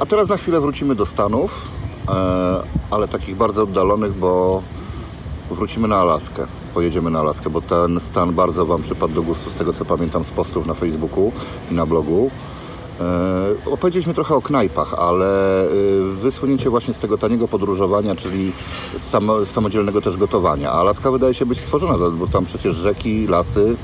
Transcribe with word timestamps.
A 0.00 0.06
teraz 0.06 0.28
na 0.28 0.36
chwilę 0.36 0.60
wrócimy 0.60 0.94
do 0.94 1.06
Stanów, 1.06 1.68
e, 2.08 2.12
ale 2.90 3.08
takich 3.08 3.36
bardzo 3.36 3.62
oddalonych, 3.62 4.12
bo 4.18 4.62
wrócimy 5.50 5.88
na 5.88 5.96
Alaskę. 5.96 6.46
Pojedziemy 6.74 7.10
na 7.10 7.20
Alaskę, 7.20 7.50
bo 7.50 7.60
ten 7.60 8.00
stan 8.00 8.34
bardzo 8.34 8.66
Wam 8.66 8.82
przypadł 8.82 9.14
do 9.14 9.22
gustu, 9.22 9.50
z 9.50 9.54
tego 9.54 9.72
co 9.72 9.84
pamiętam 9.84 10.24
z 10.24 10.30
postów 10.30 10.66
na 10.66 10.74
Facebooku 10.74 11.32
i 11.70 11.74
na 11.74 11.86
blogu. 11.86 12.30
E, 13.00 13.70
opowiedzieliśmy 13.70 14.14
trochę 14.14 14.34
o 14.34 14.42
knajpach, 14.42 14.94
ale 14.94 15.62
e, 15.64 15.70
wysłonięcie 16.22 16.70
właśnie 16.70 16.94
z 16.94 16.98
tego 16.98 17.18
taniego 17.18 17.48
podróżowania, 17.48 18.16
czyli 18.16 18.52
samodzielnego 19.44 20.02
też 20.02 20.16
gotowania. 20.16 20.72
Alaska 20.72 21.10
wydaje 21.10 21.34
się 21.34 21.46
być 21.46 21.60
stworzona, 21.60 22.10
bo 22.10 22.26
tam 22.26 22.44
przecież 22.44 22.76
rzeki, 22.76 23.26
lasy. 23.26 23.76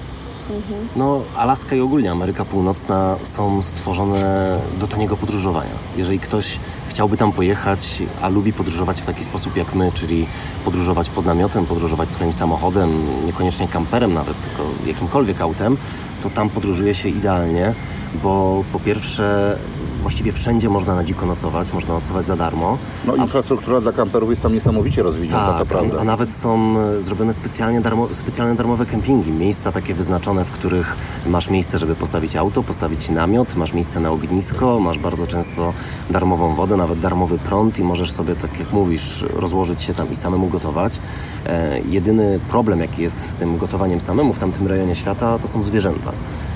No, 0.96 1.20
Alaska 1.36 1.76
i 1.76 1.80
ogólnie 1.80 2.10
Ameryka 2.12 2.44
Północna 2.44 3.16
są 3.24 3.62
stworzone 3.62 4.58
do 4.80 4.86
taniego 4.86 5.16
podróżowania. 5.16 5.70
Jeżeli 5.96 6.18
ktoś 6.18 6.58
chciałby 6.88 7.16
tam 7.16 7.32
pojechać, 7.32 8.02
a 8.22 8.28
lubi 8.28 8.52
podróżować 8.52 9.00
w 9.00 9.06
taki 9.06 9.24
sposób 9.24 9.56
jak 9.56 9.74
my, 9.74 9.92
czyli 9.92 10.26
podróżować 10.64 11.10
pod 11.10 11.26
namiotem, 11.26 11.66
podróżować 11.66 12.08
swoim 12.08 12.32
samochodem, 12.32 12.90
niekoniecznie 13.26 13.68
kamperem 13.68 14.14
nawet, 14.14 14.36
tylko 14.42 14.70
jakimkolwiek 14.86 15.40
autem, 15.40 15.76
to 16.22 16.30
tam 16.30 16.50
podróżuje 16.50 16.94
się 16.94 17.08
idealnie, 17.08 17.74
bo 18.22 18.64
po 18.72 18.80
pierwsze 18.80 19.56
właściwie 20.00 20.32
wszędzie 20.32 20.68
można 20.68 20.94
na 20.94 21.04
dziko 21.04 21.26
nocować, 21.26 21.72
można 21.72 21.94
nocować 21.94 22.26
za 22.26 22.36
darmo. 22.36 22.78
No, 23.06 23.16
infrastruktura 23.16 23.80
dla 23.80 23.92
kamperów 23.92 24.30
jest 24.30 24.42
tam 24.42 24.54
niesamowicie 24.54 25.02
rozwinięta, 25.02 25.52
to 25.52 25.58
Tak, 25.58 25.68
prawda. 25.68 25.96
a, 25.98 26.00
a 26.00 26.04
nawet 26.04 26.32
są 26.32 26.78
e, 26.78 27.02
zrobione 27.02 27.34
specjalnie, 27.34 27.80
darmo, 27.80 28.08
specjalne 28.12 28.54
darmowe 28.54 28.86
kempingi, 28.86 29.32
miejsca 29.32 29.72
takie 29.72 29.94
wyznaczone, 29.94 30.44
w 30.44 30.50
których 30.50 30.96
masz 31.26 31.50
miejsce, 31.50 31.78
żeby 31.78 31.94
postawić 31.94 32.36
auto, 32.36 32.62
postawić 32.62 33.08
namiot, 33.08 33.56
masz 33.56 33.72
miejsce 33.72 34.00
na 34.00 34.10
ognisko, 34.10 34.80
masz 34.80 34.98
bardzo 34.98 35.26
często 35.26 35.72
darmową 36.10 36.54
wodę, 36.54 36.76
nawet 36.76 36.98
darmowy 37.00 37.38
prąd 37.38 37.78
i 37.78 37.84
możesz 37.84 38.12
sobie, 38.12 38.34
tak 38.34 38.58
jak 38.60 38.72
mówisz, 38.72 39.24
rozłożyć 39.34 39.82
się 39.82 39.94
tam 39.94 40.12
i 40.12 40.16
samemu 40.16 40.48
gotować. 40.48 40.98
E, 41.46 41.80
jedyny 41.88 42.40
problem, 42.50 42.80
jaki 42.80 43.02
jest 43.02 43.30
z 43.30 43.36
tym 43.36 43.58
gotowaniem 43.58 44.00
samemu 44.00 44.34
w 44.34 44.38
tamtym 44.38 44.66
rejonie 44.66 44.94
świata, 44.94 45.38
to 45.38 45.48
są 45.48 45.62
zwierzęta, 45.62 46.12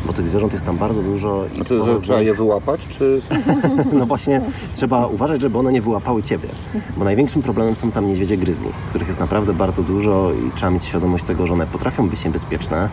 bo 0.07 0.13
tych 0.13 0.27
zwierząt 0.27 0.53
jest 0.53 0.65
tam 0.65 0.77
bardzo 0.77 1.03
dużo 1.03 1.45
i 1.53 1.57
Znaczy, 1.57 1.85
że 1.85 2.01
trzeba 2.01 2.21
je 2.21 2.35
wyłapać, 2.35 2.87
czy... 2.89 3.21
no 3.99 4.07
właśnie, 4.07 4.41
trzeba 4.75 5.07
uważać, 5.07 5.41
żeby 5.41 5.59
one 5.59 5.73
nie 5.73 5.83
wyłapały 5.83 6.23
ciebie. 6.23 6.49
Bo 6.97 7.05
największym 7.05 7.43
problemem 7.43 7.75
są 7.75 7.91
tam 7.93 8.07
niedźwiedzie 8.07 8.37
gryzli, 8.37 8.69
których 8.89 9.09
jest 9.09 9.21
naprawdę 9.21 9.55
bardzo 9.55 9.83
dużo 9.83 10.33
i 10.33 10.51
trzeba 10.51 10.71
mieć 10.71 10.85
świadomość 10.85 11.25
tego, 11.25 11.47
że 11.47 11.55
one 11.55 11.67
potrafią 11.67 12.09
być 12.09 12.25
niebezpieczne. 12.25 12.89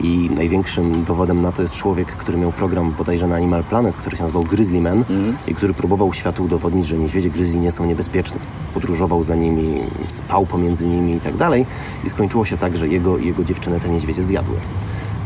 I 0.00 0.30
największym 0.34 1.04
dowodem 1.04 1.42
na 1.42 1.52
to 1.52 1.62
jest 1.62 1.74
człowiek, 1.74 2.08
który 2.08 2.38
miał 2.38 2.52
program 2.52 2.94
bodajże 2.98 3.26
na 3.26 3.36
Animal 3.36 3.64
Planet, 3.64 3.96
który 3.96 4.16
się 4.16 4.22
nazywał 4.22 4.42
Grizzly 4.42 4.80
Man 4.80 5.04
i 5.46 5.54
który 5.54 5.74
próbował 5.74 6.12
światu 6.12 6.44
udowodnić, 6.44 6.86
że 6.86 6.96
niedźwiedzie 6.96 7.30
gryzli 7.30 7.60
nie 7.60 7.70
są 7.70 7.86
niebezpieczne. 7.86 8.40
Podróżował 8.74 9.22
za 9.22 9.34
nimi, 9.34 9.80
spał 10.08 10.46
pomiędzy 10.46 10.86
nimi 10.86 11.14
i 11.14 11.20
tak 11.20 11.36
dalej. 11.36 11.66
I 12.04 12.10
skończyło 12.10 12.44
się 12.44 12.56
tak, 12.56 12.76
że 12.76 12.88
jego 12.88 13.18
i 13.18 13.26
jego 13.26 13.44
dziewczynę 13.44 13.80
te 13.80 13.88
niedźwiedzie 13.88 14.24
zjadły. 14.24 14.56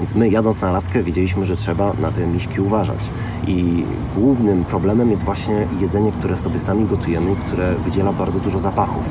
Więc 0.02 0.14
my 0.14 0.28
jadąc 0.28 0.60
na 0.60 0.68
Alaskę 0.68 1.02
wiedzieliśmy, 1.02 1.46
że 1.46 1.56
trzeba 1.56 1.92
na 2.00 2.10
te 2.10 2.26
miśki 2.26 2.60
uważać. 2.60 3.08
I 3.46 3.84
głównym 4.16 4.64
problemem 4.64 5.10
jest 5.10 5.24
właśnie 5.24 5.66
jedzenie, 5.80 6.12
które 6.12 6.36
sobie 6.36 6.58
sami 6.58 6.84
gotujemy 6.84 7.36
które 7.36 7.74
wydziela 7.74 8.12
bardzo 8.12 8.40
dużo 8.40 8.58
zapachów. 8.58 9.04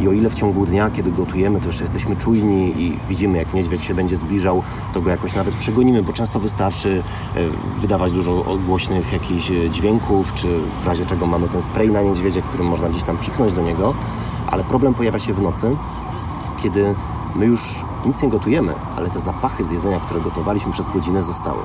I 0.00 0.08
o 0.08 0.12
ile 0.12 0.30
w 0.30 0.34
ciągu 0.34 0.66
dnia, 0.66 0.90
kiedy 0.90 1.12
gotujemy, 1.12 1.60
to 1.60 1.66
jeszcze 1.66 1.84
jesteśmy 1.84 2.16
czujni 2.16 2.82
i 2.82 2.98
widzimy, 3.08 3.38
jak 3.38 3.54
niedźwiedź 3.54 3.82
się 3.82 3.94
będzie 3.94 4.16
zbliżał, 4.16 4.62
to 4.94 5.00
go 5.00 5.10
jakoś 5.10 5.34
nawet 5.34 5.54
przegonimy, 5.54 6.02
bo 6.02 6.12
często 6.12 6.40
wystarczy 6.40 7.02
e, 7.36 7.40
wydawać 7.80 8.12
dużo 8.12 8.58
głośnych 8.66 9.12
jakichś 9.12 9.50
e, 9.50 9.70
dźwięków, 9.70 10.34
czy 10.34 10.60
w 10.84 10.86
razie 10.86 11.06
czego 11.06 11.26
mamy 11.26 11.48
ten 11.48 11.62
spray 11.62 11.90
na 11.90 12.02
niedźwiedzie, 12.02 12.42
którym 12.42 12.66
można 12.66 12.88
gdzieś 12.88 13.02
tam 13.02 13.18
psiknąć 13.18 13.52
do 13.52 13.62
niego. 13.62 13.94
Ale 14.46 14.64
problem 14.64 14.94
pojawia 14.94 15.18
się 15.18 15.34
w 15.34 15.40
nocy, 15.40 15.76
kiedy 16.62 16.94
my 17.36 17.46
już 17.46 17.84
nic 18.06 18.22
nie 18.22 18.28
gotujemy, 18.28 18.74
ale 18.96 19.10
te 19.10 19.20
zapachy 19.20 19.64
z 19.64 19.70
jedzenia, 19.70 20.00
które 20.00 20.20
gotowaliśmy 20.20 20.72
przez 20.72 20.88
godzinę 20.88 21.22
zostały. 21.22 21.60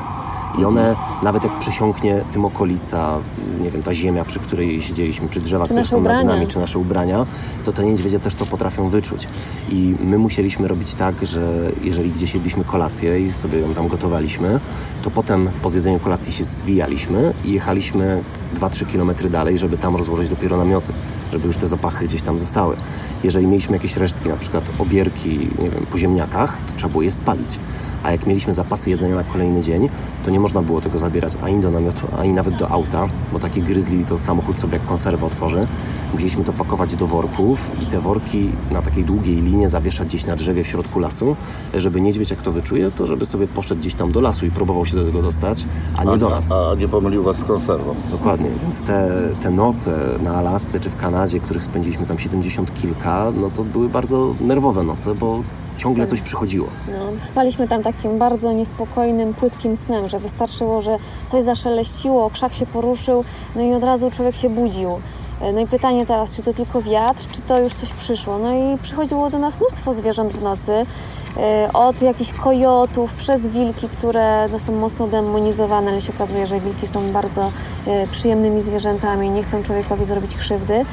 I 0.60 0.66
one, 0.66 0.96
nawet 1.24 1.44
jak 1.44 1.60
przesiąknie 1.60 2.24
tym 2.32 2.46
okolica, 2.46 3.18
nie 3.62 3.72
wiem, 3.72 3.84
ta 3.84 3.94
ziemia, 3.94 4.26
przy 4.26 4.40
której 4.40 4.82
siedzieliśmy, 4.82 5.30
czy 5.30 5.40
drzewa, 5.40 5.64
które 5.64 5.80
nasze 5.80 5.92
są 5.92 6.02
nad 6.02 6.14
ubrania. 6.14 6.34
nami, 6.34 6.48
czy 6.48 6.60
nasze 6.60 6.80
ubrania, 6.80 7.26
to 7.66 7.72
te 7.72 7.84
niedźwiedzie 7.84 8.20
też 8.20 8.36
to 8.36 8.46
potrafią 8.46 8.90
wyczuć. 8.90 9.28
I 9.70 9.96
my 10.00 10.18
musieliśmy 10.18 10.68
robić 10.68 10.96
tak, 10.96 11.26
że 11.26 11.72
jeżeli 11.84 12.12
gdzieś 12.12 12.34
jedliśmy 12.34 12.64
kolację 12.64 13.20
i 13.20 13.32
sobie 13.32 13.60
ją 13.60 13.74
tam 13.74 13.88
gotowaliśmy, 13.88 14.60
to 15.04 15.12
potem 15.12 15.50
po 15.62 15.70
zjedzeniu 15.70 16.00
kolacji 16.00 16.34
się 16.34 16.44
zwijaliśmy 16.44 17.34
i 17.46 17.52
jechaliśmy 17.52 18.24
2-3 18.56 18.86
kilometry 18.86 19.30
dalej, 19.30 19.58
żeby 19.58 19.78
tam 19.78 19.96
rozłożyć 19.96 20.30
dopiero 20.30 20.58
namioty, 20.58 20.94
żeby 21.32 21.48
już 21.48 21.58
te 21.58 21.68
zapachy 21.68 22.06
gdzieś 22.06 22.22
tam 22.22 22.40
zostały. 22.40 22.76
Jeżeli 23.24 23.48
mieliśmy 23.48 23.76
jakieś 23.76 23.98
resztki, 23.98 24.30
na 24.30 24.38
przykład 24.38 24.64
obierki, 24.80 25.30
nie 25.60 25.70
wiem, 25.70 25.86
po 25.92 25.98
ziemniakach, 25.98 26.58
to 26.68 26.74
trzeba 26.78 26.92
było 26.92 27.04
je 27.04 27.12
spalić. 27.12 27.60
A 28.04 28.12
jak 28.12 28.28
mieliśmy 28.28 28.54
zapasy 28.54 28.90
jedzenia 28.90 29.16
na 29.16 29.24
kolejny 29.24 29.62
dzień, 29.62 29.90
to 30.24 30.32
nie 30.32 30.40
można 30.40 30.62
było 30.62 30.82
tego 30.82 31.00
zabierać 31.00 31.34
ani 31.44 31.60
do 31.60 31.72
namiotu, 31.72 32.08
ani 32.18 32.34
nawet 32.34 32.56
do 32.56 32.70
auta, 32.70 33.08
bo 33.34 33.40
taki 33.40 33.64
gryzli 33.64 34.06
to 34.06 34.18
samochód 34.18 34.60
sobie 34.60 34.74
jak 34.74 34.86
konserwę 34.86 35.26
otworzy. 35.26 35.68
Musieliśmy 36.14 36.44
to 36.44 36.54
pakować 36.54 36.96
do 36.96 37.08
worków 37.08 37.72
i 37.84 37.86
te 37.86 38.00
worki 38.00 38.50
na 38.72 38.82
takiej 38.82 39.04
długiej 39.04 39.36
linie 39.36 39.70
zawieszać 39.70 40.08
gdzieś 40.08 40.26
na 40.26 40.36
drzewie 40.36 40.64
w 40.64 40.68
środku 40.68 41.00
lasu, 41.00 41.36
żeby 41.74 42.02
niedźwiedź 42.02 42.30
jak 42.30 42.42
to 42.42 42.52
wyczuje, 42.52 42.92
to 42.92 43.06
żeby 43.06 43.26
sobie 43.26 43.48
poszedł 43.48 43.82
gdzieś 43.82 43.96
tam 43.96 44.12
do 44.12 44.22
lasu 44.22 44.46
i 44.46 44.52
próbował 44.52 44.86
się 44.86 44.96
do 44.96 45.06
tego 45.06 45.22
dostać, 45.22 45.66
a 45.98 46.04
nie 46.04 46.18
do 46.18 46.30
nas. 46.30 46.52
A, 46.52 46.72
a 46.72 46.76
nie 46.76 46.88
pomylił 46.88 47.24
was 47.24 47.38
z 47.38 47.44
konserwą. 47.44 47.96
Dokładnie, 48.12 48.50
więc 48.64 48.82
te, 48.82 49.10
te 49.42 49.52
noce 49.52 50.20
na 50.24 50.36
Alasce 50.36 50.80
czy 50.80 50.90
w 50.90 50.98
Kanadzie, 50.98 51.40
których 51.40 51.64
spędziliśmy 51.64 52.06
tam 52.06 52.20
70 52.20 52.82
kilka, 52.82 53.32
no 53.36 53.50
to 53.50 53.64
były 53.64 53.90
bardzo 53.90 54.36
nerwowe 54.42 54.84
noce, 54.84 55.16
bo 55.16 55.44
ciągle 55.78 56.08
coś 56.08 56.22
przychodziło. 56.22 56.68
No, 56.88 57.20
spaliśmy 57.20 57.68
tam 57.68 57.84
takim 57.84 58.18
bardzo 58.18 58.54
niespokojnym, 58.54 59.34
płytkim 59.34 59.76
snem, 59.76 60.10
że 60.10 60.20
wystarczyło, 60.20 60.82
że 60.82 60.98
coś 61.26 61.44
zaszeleściło, 61.44 62.30
krzak 62.30 62.54
się 62.54 62.66
poruszył, 62.66 63.24
no 63.56 63.62
i 63.62 63.74
od 63.74 63.84
razu 63.84 64.12
człowiek 64.12 64.36
się 64.36 64.50
budził. 64.50 65.00
E, 65.42 65.54
No 65.54 65.62
i 65.62 65.68
pytanie 65.68 66.06
teraz, 66.06 66.36
czy 66.36 66.42
to 66.42 66.54
tylko 66.54 66.82
wiatr, 66.82 67.24
czy 67.32 67.42
to 67.42 67.62
już 67.62 67.74
coś 67.74 67.94
przyszło? 67.94 68.38
No 68.38 68.54
i 68.54 68.78
przychodziło 68.78 69.30
do 69.30 69.40
nas 69.40 69.58
mnóstwo 69.58 69.94
zwierząt 69.94 70.34
w 70.34 70.42
nocy, 70.42 70.86
e, 71.38 71.70
od 71.74 72.02
jakichś 72.02 72.34
kojotów, 72.34 73.14
przez 73.14 73.48
wilki, 73.48 73.90
które 73.90 74.50
no, 74.52 74.60
są 74.60 74.72
mocno 74.72 75.08
demonizowane, 75.08 75.92
ale 75.92 76.02
się 76.02 76.14
okazuje, 76.14 76.48
że 76.48 76.60
wilki 76.60 76.88
są 76.88 77.12
bardzo 77.12 77.52
e, 77.88 78.08
przyjemnymi 78.08 78.62
zwierzętami, 78.62 79.30
nie 79.30 79.44
chcą 79.44 79.64
człowiekowi 79.64 80.06
zrobić 80.06 80.36
krzywdy, 80.36 80.86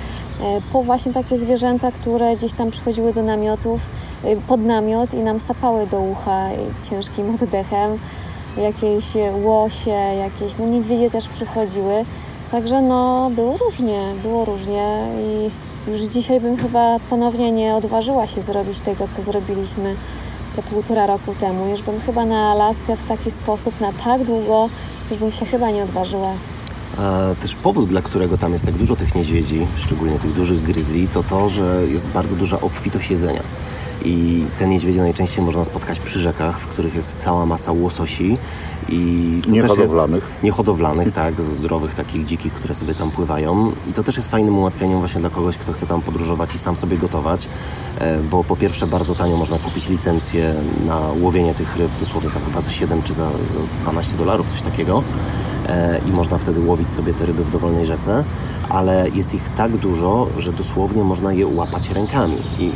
po 0.72 0.82
właśnie 0.82 1.12
takie 1.12 1.38
zwierzęta, 1.38 1.92
które 1.92 2.36
gdzieś 2.36 2.52
tam 2.52 2.70
przychodziły 2.70 3.12
do 3.12 3.22
namiotów, 3.22 3.80
pod 4.48 4.60
namiot 4.60 5.14
i 5.14 5.16
nam 5.16 5.40
sapały 5.40 5.86
do 5.86 6.00
ucha 6.00 6.48
ciężkim 6.90 7.34
oddechem, 7.42 7.98
jakieś 8.56 9.04
łosie, 9.42 9.90
jakieś, 10.18 10.58
no 10.58 10.66
niedźwiedzie 10.66 11.10
też 11.10 11.28
przychodziły, 11.28 12.04
także 12.50 12.82
no 12.82 13.30
było 13.34 13.56
różnie, 13.56 14.12
było 14.22 14.44
różnie 14.44 14.98
i 15.20 15.50
już 15.90 16.00
dzisiaj 16.00 16.40
bym 16.40 16.56
chyba 16.56 16.98
ponownie 17.10 17.52
nie 17.52 17.74
odważyła 17.74 18.26
się 18.26 18.40
zrobić 18.40 18.80
tego, 18.80 19.08
co 19.08 19.22
zrobiliśmy 19.22 19.94
te 20.56 20.62
półtora 20.62 21.06
roku 21.06 21.34
temu. 21.40 21.70
Już 21.70 21.82
bym 21.82 22.00
chyba 22.00 22.24
na 22.24 22.50
Alaskę 22.50 22.96
w 22.96 23.08
taki 23.08 23.30
sposób 23.30 23.80
na 23.80 23.92
tak 24.04 24.24
długo, 24.24 24.68
już 25.10 25.18
bym 25.18 25.32
się 25.32 25.46
chyba 25.46 25.70
nie 25.70 25.82
odważyła. 25.82 26.32
A 26.98 27.34
też 27.42 27.54
powód, 27.54 27.88
dla 27.88 28.02
którego 28.02 28.38
tam 28.38 28.52
jest 28.52 28.64
tak 28.66 28.74
dużo 28.74 28.96
tych 28.96 29.14
niedźwiedzi, 29.14 29.66
szczególnie 29.76 30.18
tych 30.18 30.32
dużych 30.32 30.62
grizzly, 30.62 31.08
to 31.12 31.22
to, 31.22 31.48
że 31.48 31.82
jest 31.88 32.06
bardzo 32.06 32.36
duża 32.36 32.60
obfitość 32.60 33.10
jedzenia. 33.10 33.42
I 34.04 34.44
te 34.58 34.66
niedźwiedzie 34.66 35.00
najczęściej 35.00 35.44
można 35.44 35.64
spotkać 35.64 36.00
przy 36.00 36.18
rzekach, 36.18 36.60
w 36.60 36.66
których 36.66 36.94
jest 36.94 37.18
cała 37.18 37.46
masa 37.46 37.72
łososi. 37.72 38.38
I 38.88 39.40
to 39.44 39.50
Niehodowlanych. 39.50 40.22
Też 40.22 40.30
jest 40.30 40.42
niehodowlanych, 40.42 41.12
tak, 41.12 41.42
zdrowych, 41.42 41.94
takich 41.94 42.24
dzikich, 42.24 42.52
które 42.52 42.74
sobie 42.74 42.94
tam 42.94 43.10
pływają. 43.10 43.72
I 43.90 43.92
to 43.92 44.02
też 44.02 44.16
jest 44.16 44.30
fajnym 44.30 44.58
ułatwieniem 44.58 44.98
właśnie 44.98 45.20
dla 45.20 45.30
kogoś, 45.30 45.56
kto 45.56 45.72
chce 45.72 45.86
tam 45.86 46.02
podróżować 46.02 46.54
i 46.54 46.58
sam 46.58 46.76
sobie 46.76 46.96
gotować, 46.96 47.48
e, 47.98 48.18
bo 48.18 48.44
po 48.44 48.56
pierwsze 48.56 48.86
bardzo 48.86 49.14
tanio 49.14 49.36
można 49.36 49.58
kupić 49.58 49.88
licencję 49.88 50.54
na 50.86 51.00
łowienie 51.20 51.54
tych 51.54 51.76
ryb, 51.76 51.90
dosłownie 52.00 52.30
tam 52.30 52.42
chyba 52.42 52.60
za 52.60 52.70
7 52.70 53.02
czy 53.02 53.12
za, 53.12 53.30
za 53.30 53.82
12 53.82 54.16
dolarów, 54.16 54.46
coś 54.46 54.62
takiego. 54.62 55.02
E, 55.68 56.00
I 56.08 56.10
można 56.12 56.38
wtedy 56.38 56.60
łowić 56.60 56.90
sobie 56.90 57.14
te 57.14 57.26
ryby 57.26 57.44
w 57.44 57.50
dowolnej 57.50 57.86
rzece, 57.86 58.24
ale 58.68 59.08
jest 59.14 59.34
ich 59.34 59.48
tak 59.56 59.76
dużo, 59.76 60.26
że 60.38 60.52
dosłownie 60.52 61.04
można 61.04 61.32
je 61.32 61.46
łapać 61.46 61.90
rękami. 61.90 62.36
I 62.58 62.72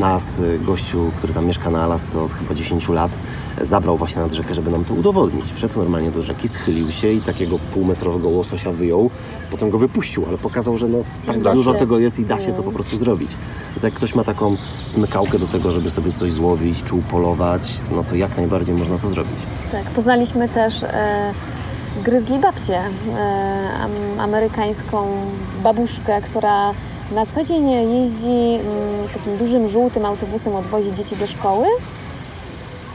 nas, 0.00 0.38
y, 0.40 0.58
gościu, 0.58 1.10
który 1.16 1.32
tam 1.32 1.46
mieszka 1.46 1.70
na 1.70 1.82
Alasce 1.82 2.20
od 2.20 2.32
chyba 2.32 2.54
10 2.54 2.88
lat, 2.88 3.18
zabrał 3.62 3.96
właśnie 3.96 4.22
nad 4.22 4.32
rzekę, 4.32 4.54
żeby 4.54 4.70
nam 4.70 4.84
to 4.84 4.94
udowodnić. 4.94 5.52
Wszedł 5.52 5.78
normalnie 5.78 6.10
do 6.10 6.22
rzeki, 6.22 6.48
schylił 6.48 6.90
się 6.92 7.12
i 7.12 7.20
takiego 7.20 7.58
półmetrowego 7.58 8.28
łososia 8.28 8.72
wyjął, 8.72 9.10
potem 9.50 9.70
go 9.70 9.78
wypuścił, 9.78 10.24
ale 10.28 10.38
pokazał, 10.38 10.78
że 10.78 10.88
no 10.88 10.98
tak 11.26 11.40
Da 11.40 11.50
się. 11.50 11.56
dużo 11.56 11.74
tego 11.74 11.98
jest 11.98 12.18
i 12.18 12.24
da 12.24 12.40
się 12.40 12.52
to 12.52 12.62
po 12.62 12.72
prostu 12.72 12.96
zrobić. 12.96 13.30
Więc 13.70 13.82
jak 13.82 13.92
ktoś 13.94 14.14
ma 14.14 14.24
taką 14.24 14.56
smykałkę 14.86 15.38
do 15.38 15.46
tego, 15.46 15.72
żeby 15.72 15.90
sobie 15.90 16.12
coś 16.12 16.32
złowić 16.32 16.82
czy 16.82 16.94
upolować, 16.94 17.80
no 17.90 18.02
to 18.02 18.14
jak 18.16 18.36
najbardziej 18.36 18.74
można 18.74 18.98
to 18.98 19.08
zrobić. 19.08 19.36
Tak, 19.72 19.84
poznaliśmy 19.84 20.48
też 20.48 20.82
e, 20.82 21.32
gryzli 22.04 22.38
babcię, 22.38 22.78
e, 22.78 23.70
am- 23.80 24.20
amerykańską 24.20 25.06
babuszkę, 25.62 26.22
która 26.22 26.70
na 27.14 27.26
co 27.26 27.44
dzień 27.44 27.70
jeździ 27.70 28.30
mm, 28.60 29.08
takim 29.14 29.36
dużym 29.36 29.68
żółtym 29.68 30.04
autobusem, 30.06 30.54
odwozi 30.56 30.94
dzieci 30.94 31.16
do 31.16 31.26
szkoły, 31.26 31.66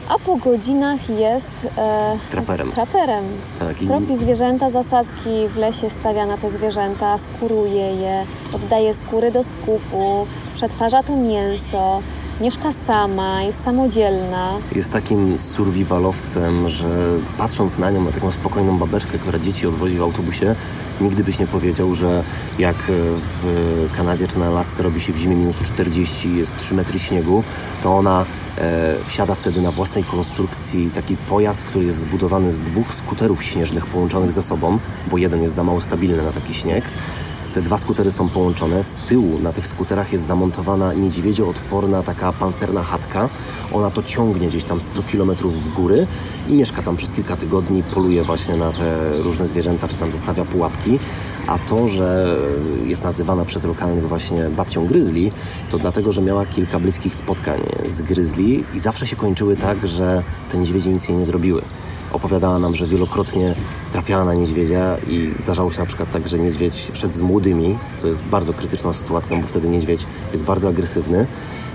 a 0.08 0.18
po 0.18 0.36
godzinach 0.36 1.10
jest 1.10 1.50
e, 1.78 2.16
Traperem. 2.30 2.70
traperem. 2.72 3.24
Tak, 3.58 3.82
i 3.82 3.86
Tropi 3.86 4.16
zwierzęta, 4.16 4.70
zasadzki 4.70 5.48
w 5.48 5.56
lesie 5.56 5.90
stawia 5.90 6.26
na 6.26 6.38
te 6.38 6.50
zwierzęta, 6.50 7.18
skóruje 7.18 7.94
je, 7.94 8.24
oddaje 8.54 8.94
skóry 8.94 9.30
do 9.30 9.44
skupu, 9.44 10.26
przetwarza 10.54 11.02
to 11.02 11.16
mięso, 11.16 12.00
mieszka 12.40 12.72
sama, 12.72 13.42
jest 13.42 13.64
samodzielna. 13.64 14.52
jest 14.74 14.90
takim 14.90 15.38
survivalowcem, 15.38 16.68
że 16.68 16.88
patrząc 17.38 17.78
na 17.78 17.90
nią, 17.90 18.04
na 18.04 18.12
taką 18.12 18.30
spokojną 18.30 18.78
babeczkę, 18.78 19.18
która 19.18 19.38
dzieci 19.38 19.66
odwozi 19.66 19.96
w 19.96 20.02
autobusie, 20.02 20.54
nigdy 21.00 21.24
byś 21.24 21.38
nie 21.38 21.46
powiedział, 21.46 21.94
że 21.94 22.24
jak 22.58 22.76
w 23.42 23.88
Kanadzie 23.96 24.26
czy 24.26 24.38
na 24.38 24.46
Alasce 24.46 24.82
robi 24.82 25.00
się 25.00 25.12
w 25.12 25.16
zimie 25.16 25.36
minus 25.36 25.62
40, 25.62 26.36
jest 26.36 26.56
3 26.56 26.74
metry 26.74 26.98
śniegu, 26.98 27.42
to 27.82 27.96
ona 27.96 28.24
e, 28.58 28.94
wsiada 29.06 29.34
wtedy 29.34 29.62
na 29.62 29.70
własnej 29.72 30.04
konstrukcji 30.04 30.90
taki 30.90 31.16
pojazd, 31.16 31.64
który 31.64 31.84
jest 31.84 31.98
zbudowany 31.98 32.52
z 32.52 32.60
dwóch 32.60 32.94
skuterów 32.94 33.42
śnieżnych 33.44 33.86
połączonych 33.86 34.32
ze 34.32 34.42
sobą, 34.42 34.78
bo 35.10 35.18
jeden 35.18 35.42
jest 35.42 35.54
za 35.54 35.64
mało 35.64 35.80
stabilny 35.80 36.22
na 36.22 36.32
taki 36.32 36.54
śnieg. 36.54 36.84
Te 37.54 37.62
dwa 37.62 37.78
skutery 37.78 38.10
są 38.10 38.28
połączone. 38.28 38.84
Z 38.84 38.94
tyłu 38.94 39.38
na 39.38 39.52
tych 39.52 39.66
skuterach 39.66 40.12
jest 40.12 40.26
zamontowana 40.26 40.92
niedźwiedzioodporna 40.92 42.02
taka 42.02 42.32
pancerna 42.32 42.82
chatka. 42.82 43.28
Ona 43.72 43.90
to 43.90 44.02
ciągnie 44.02 44.48
gdzieś 44.48 44.64
tam 44.64 44.80
100 44.80 45.02
km 45.02 45.30
w 45.36 45.68
góry 45.74 46.06
i 46.48 46.52
mieszka 46.52 46.82
tam 46.82 46.96
przez 46.96 47.12
kilka 47.12 47.36
tygodni, 47.36 47.82
poluje 47.82 48.24
właśnie 48.24 48.56
na 48.56 48.72
te 48.72 49.16
różne 49.22 49.48
zwierzęta, 49.48 49.88
czy 49.88 49.96
tam 49.96 50.12
zostawia 50.12 50.44
pułapki. 50.44 50.98
A 51.46 51.58
to, 51.58 51.88
że 51.88 52.36
jest 52.86 53.04
nazywana 53.04 53.44
przez 53.44 53.64
lokalnych 53.64 54.08
właśnie 54.08 54.50
babcią 54.50 54.86
gryzli, 54.86 55.32
to 55.70 55.78
dlatego, 55.78 56.12
że 56.12 56.22
miała 56.22 56.46
kilka 56.46 56.80
bliskich 56.80 57.14
spotkań 57.14 57.60
z 57.88 58.02
gryzli 58.02 58.64
i 58.74 58.80
zawsze 58.80 59.06
się 59.06 59.16
kończyły 59.16 59.56
tak, 59.56 59.86
że 59.86 60.22
te 60.50 60.58
niedźwiedzie 60.58 60.90
nic 60.90 61.08
jej 61.08 61.18
nie 61.18 61.26
zrobiły. 61.26 61.62
Opowiadała 62.12 62.58
nam, 62.58 62.74
że 62.74 62.86
wielokrotnie 62.86 63.54
trafiała 63.92 64.24
na 64.24 64.34
niedźwiedzia 64.34 64.96
i 65.06 65.32
zdarzało 65.36 65.72
się 65.72 65.80
na 65.80 65.86
przykład 65.86 66.10
tak, 66.10 66.28
że 66.28 66.38
niedźwiedź 66.38 66.90
szedł 66.94 67.14
z 67.14 67.20
młodymi, 67.20 67.78
co 67.96 68.08
jest 68.08 68.22
bardzo 68.22 68.52
krytyczną 68.52 68.94
sytuacją, 68.94 69.40
bo 69.40 69.48
wtedy 69.48 69.68
niedźwiedź 69.68 70.06
jest 70.32 70.44
bardzo 70.44 70.68
agresywny 70.68 71.26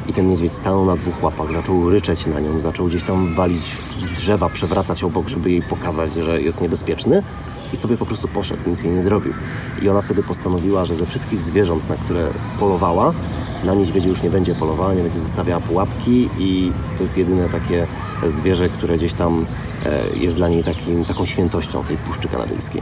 i 0.09 0.13
ten 0.13 0.27
niedźwiedź 0.27 0.51
stanął 0.51 0.85
na 0.85 0.95
dwóch 0.95 1.23
łapach, 1.23 1.51
zaczął 1.51 1.89
ryczeć 1.89 2.25
na 2.25 2.39
nią, 2.39 2.59
zaczął 2.59 2.87
gdzieś 2.87 3.03
tam 3.03 3.35
walić 3.35 3.65
w 4.01 4.15
drzewa, 4.15 4.49
przewracać 4.49 5.03
obok, 5.03 5.27
żeby 5.27 5.51
jej 5.51 5.61
pokazać, 5.61 6.13
że 6.13 6.41
jest 6.41 6.61
niebezpieczny 6.61 7.23
i 7.73 7.77
sobie 7.77 7.97
po 7.97 8.05
prostu 8.05 8.27
poszedł, 8.27 8.69
nic 8.69 8.83
jej 8.83 8.93
nie 8.93 9.01
zrobił. 9.01 9.33
I 9.81 9.89
ona 9.89 10.01
wtedy 10.01 10.23
postanowiła, 10.23 10.85
że 10.85 10.95
ze 10.95 11.05
wszystkich 11.05 11.41
zwierząt, 11.41 11.89
na 11.89 11.95
które 11.95 12.27
polowała, 12.59 13.13
na 13.63 13.73
niedźwiedzie 13.73 14.09
już 14.09 14.23
nie 14.23 14.29
będzie 14.29 14.55
polowała, 14.55 14.93
nie 14.93 15.03
będzie 15.03 15.19
zostawiała 15.19 15.61
pułapki 15.61 16.29
i 16.39 16.71
to 16.97 17.03
jest 17.03 17.17
jedyne 17.17 17.49
takie 17.49 17.87
zwierzę, 18.27 18.69
które 18.69 18.97
gdzieś 18.97 19.13
tam 19.13 19.45
e, 19.85 20.17
jest 20.17 20.35
dla 20.35 20.49
niej 20.49 20.63
takim, 20.63 21.05
taką 21.05 21.25
świętością 21.25 21.83
w 21.83 21.87
tej 21.87 21.97
Puszczy 21.97 22.27
Kanadyjskiej. 22.27 22.81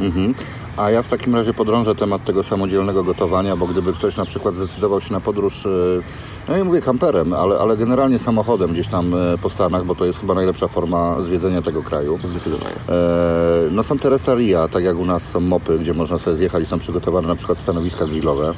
Mhm. 0.00 0.34
A 0.76 0.90
ja 0.90 1.02
w 1.02 1.08
takim 1.08 1.34
razie 1.36 1.54
podrążę 1.54 1.94
temat 1.94 2.24
tego 2.24 2.42
samodzielnego 2.42 3.04
gotowania, 3.04 3.56
bo 3.56 3.66
gdyby 3.66 3.92
ktoś 3.92 4.16
na 4.16 4.24
przykład 4.24 4.54
zdecydował 4.54 5.00
się 5.00 5.12
na 5.12 5.20
podróż, 5.20 5.66
y, 5.66 6.02
no 6.48 6.56
nie 6.56 6.64
mówię 6.64 6.80
kamperem, 6.82 7.32
ale, 7.32 7.58
ale 7.58 7.76
generalnie 7.76 8.18
samochodem 8.18 8.72
gdzieś 8.72 8.88
tam 8.88 9.14
y, 9.14 9.38
po 9.42 9.50
Stanach, 9.50 9.84
bo 9.84 9.94
to 9.94 10.04
jest 10.04 10.20
chyba 10.20 10.34
najlepsza 10.34 10.68
forma 10.68 11.20
zwiedzenia 11.20 11.62
tego 11.62 11.82
kraju. 11.82 12.18
Zdecydowanie. 12.24 12.74
E, 12.88 13.68
No 13.70 13.82
są 13.82 13.98
te 13.98 14.10
restaria, 14.10 14.68
tak 14.68 14.84
jak 14.84 14.96
u 14.98 15.04
nas 15.04 15.22
są 15.28 15.40
mopy, 15.40 15.78
gdzie 15.78 15.94
można 15.94 16.18
sobie 16.18 16.36
zjechać 16.36 16.62
i 16.62 16.66
są 16.66 16.78
przygotowane 16.78 17.28
na 17.28 17.36
przykład 17.36 17.58
stanowiska 17.58 18.06
grillowe. 18.06 18.52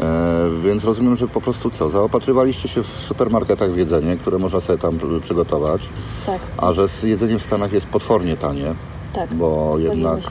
E, 0.00 0.48
Więc 0.64 0.84
rozumiem, 0.84 1.16
że 1.16 1.28
po 1.28 1.40
prostu 1.40 1.70
co, 1.70 1.88
zaopatrywaliście 1.88 2.68
się 2.68 2.82
w 2.82 2.86
supermarketach 2.88 3.72
w 3.72 3.76
jedzenie, 3.76 4.16
które 4.16 4.38
można 4.38 4.60
sobie 4.60 4.78
tam 4.78 4.98
pr- 4.98 5.20
przygotować, 5.20 5.88
Tak, 6.26 6.40
a 6.56 6.72
że 6.72 6.88
z 6.88 7.02
jedzeniem 7.02 7.38
w 7.38 7.42
Stanach 7.42 7.72
jest 7.72 7.86
potwornie 7.86 8.36
tanie, 8.36 8.74
tak. 9.12 9.34
bo 9.34 9.72
zgodzimy 9.78 9.94
jednak 9.94 10.22
się. 10.22 10.30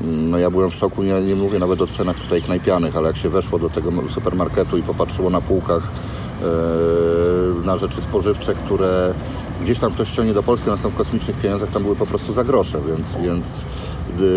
No 0.00 0.38
ja 0.38 0.50
byłem 0.50 0.70
w 0.70 0.74
szoku, 0.74 1.02
nie, 1.02 1.20
nie 1.20 1.34
mówię 1.34 1.58
nawet 1.58 1.80
o 1.80 1.86
cenach 1.86 2.18
tutaj 2.18 2.42
knajpianych, 2.42 2.96
ale 2.96 3.06
jak 3.06 3.16
się 3.16 3.28
weszło 3.28 3.58
do 3.58 3.70
tego 3.70 3.90
supermarketu 4.08 4.78
i 4.78 4.82
popatrzyło 4.82 5.30
na 5.30 5.40
półkach 5.40 5.82
y, 7.62 7.66
na 7.66 7.76
rzeczy 7.76 8.02
spożywcze, 8.02 8.54
które 8.54 9.14
gdzieś 9.62 9.78
tam 9.78 9.92
ktoś 9.92 10.08
ściągnie 10.08 10.34
do 10.34 10.42
Polski, 10.42 10.70
one 10.70 10.78
są 10.78 10.90
w 10.90 10.94
kosmicznych 10.94 11.36
pieniądzach, 11.36 11.70
tam 11.70 11.82
były 11.82 11.96
po 11.96 12.06
prostu 12.06 12.32
za 12.32 12.44
grosze, 12.44 12.80
więc, 12.88 13.16
więc 13.16 13.64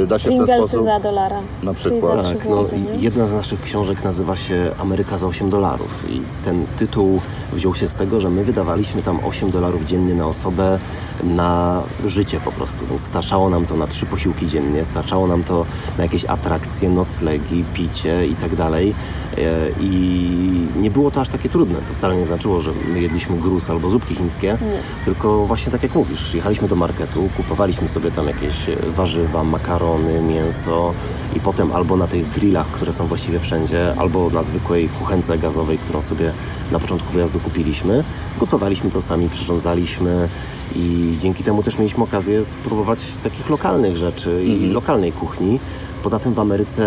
da 0.08 0.20
się 0.20 0.30
w 0.30 0.48
ten 0.48 0.58
sposób... 0.58 0.84
za 0.84 1.00
dolara. 1.00 1.40
Na 1.64 1.74
przykład. 1.74 2.24
za 2.24 2.30
3 2.30 2.38
Tak, 2.38 2.50
no, 2.50 2.66
nie? 2.94 3.00
jedna 3.00 3.28
z 3.28 3.34
naszych 3.34 3.62
książek 3.62 4.04
nazywa 4.04 4.36
się 4.36 4.72
Ameryka 4.80 5.18
za 5.18 5.28
8 5.28 5.50
dolarów 5.50 6.06
i 6.10 6.22
ten 6.44 6.66
tytuł 6.78 7.22
wziął 7.54 7.76
się 7.76 7.88
z 7.88 7.96
tego, 7.96 8.20
że 8.20 8.30
my 8.30 8.44
wydawaliśmy 8.44 9.02
tam 9.02 9.20
8 9.26 9.50
dolarów 9.50 9.84
dziennie 9.84 10.14
na 10.14 10.28
osobę 10.28 10.80
na 11.24 11.84
życie 12.06 12.40
po 12.46 12.52
prostu, 12.52 12.86
więc 12.86 13.02
starczało 13.02 13.50
nam 13.50 13.66
to 13.66 13.76
na 13.76 13.88
trzy 13.88 14.06
posiłki 14.06 14.48
dziennie, 14.48 14.86
starczało 14.86 15.28
nam 15.28 15.44
to 15.44 15.66
na 15.98 16.04
jakieś 16.04 16.26
atrakcje, 16.26 16.90
noclegi, 16.90 17.64
picie 17.74 18.28
i 18.28 18.36
tak 18.36 18.56
dalej 18.56 18.94
E, 19.38 19.70
i 19.82 20.68
nie 20.76 20.92
było 20.92 21.12
to 21.12 21.22
aż 21.22 21.30
takie 21.30 21.50
trudne. 21.50 21.80
To 21.88 21.94
wcale 21.94 22.16
nie 22.16 22.26
znaczyło, 22.26 22.62
że 22.62 22.72
my 22.94 23.02
jedliśmy 23.02 23.38
gruz 23.38 23.70
albo 23.70 23.90
zupki 23.90 24.16
chińskie, 24.16 24.58
tylko 25.06 25.48
właśnie 25.48 25.72
tak 25.72 25.84
jak 25.84 25.96
mówisz, 25.96 26.34
jechaliśmy 26.34 26.68
do 26.68 26.76
marketu, 26.76 27.30
kupowaliśmy 27.38 27.90
sobie 27.90 28.12
tam 28.12 28.28
jakieś 28.28 28.56
warzywa, 28.88 29.44
makarony, 29.64 30.22
mięso 30.22 30.94
i 31.36 31.40
potem 31.40 31.72
albo 31.72 31.98
na 31.98 32.08
tych 32.08 32.30
grillach, 32.30 32.68
które 32.68 32.94
są 32.94 33.08
właściwie 33.08 33.40
wszędzie, 33.40 33.94
albo 33.98 34.30
na 34.30 34.44
zwykłej 34.44 34.90
kuchence 34.90 35.38
gazowej, 35.38 35.78
którą 35.78 36.02
sobie 36.02 36.32
na 36.72 36.80
początku 36.80 37.14
wyjazdu 37.14 37.40
kupiliśmy, 37.40 38.04
gotowaliśmy 38.40 38.90
to 38.90 39.02
sami, 39.02 39.30
przyrządzaliśmy 39.30 40.30
i 40.76 41.16
dzięki 41.20 41.44
temu 41.44 41.64
też 41.64 41.78
mieliśmy 41.78 42.04
okazję 42.04 42.46
spróbować 42.46 43.00
takich 43.24 43.50
lokalnych 43.50 43.98
rzeczy 43.98 44.44
i 44.46 44.68
lokalnej 44.68 45.12
kuchni. 45.12 45.60
Poza 46.04 46.20
tym 46.20 46.34
w 46.34 46.40
Ameryce 46.40 46.84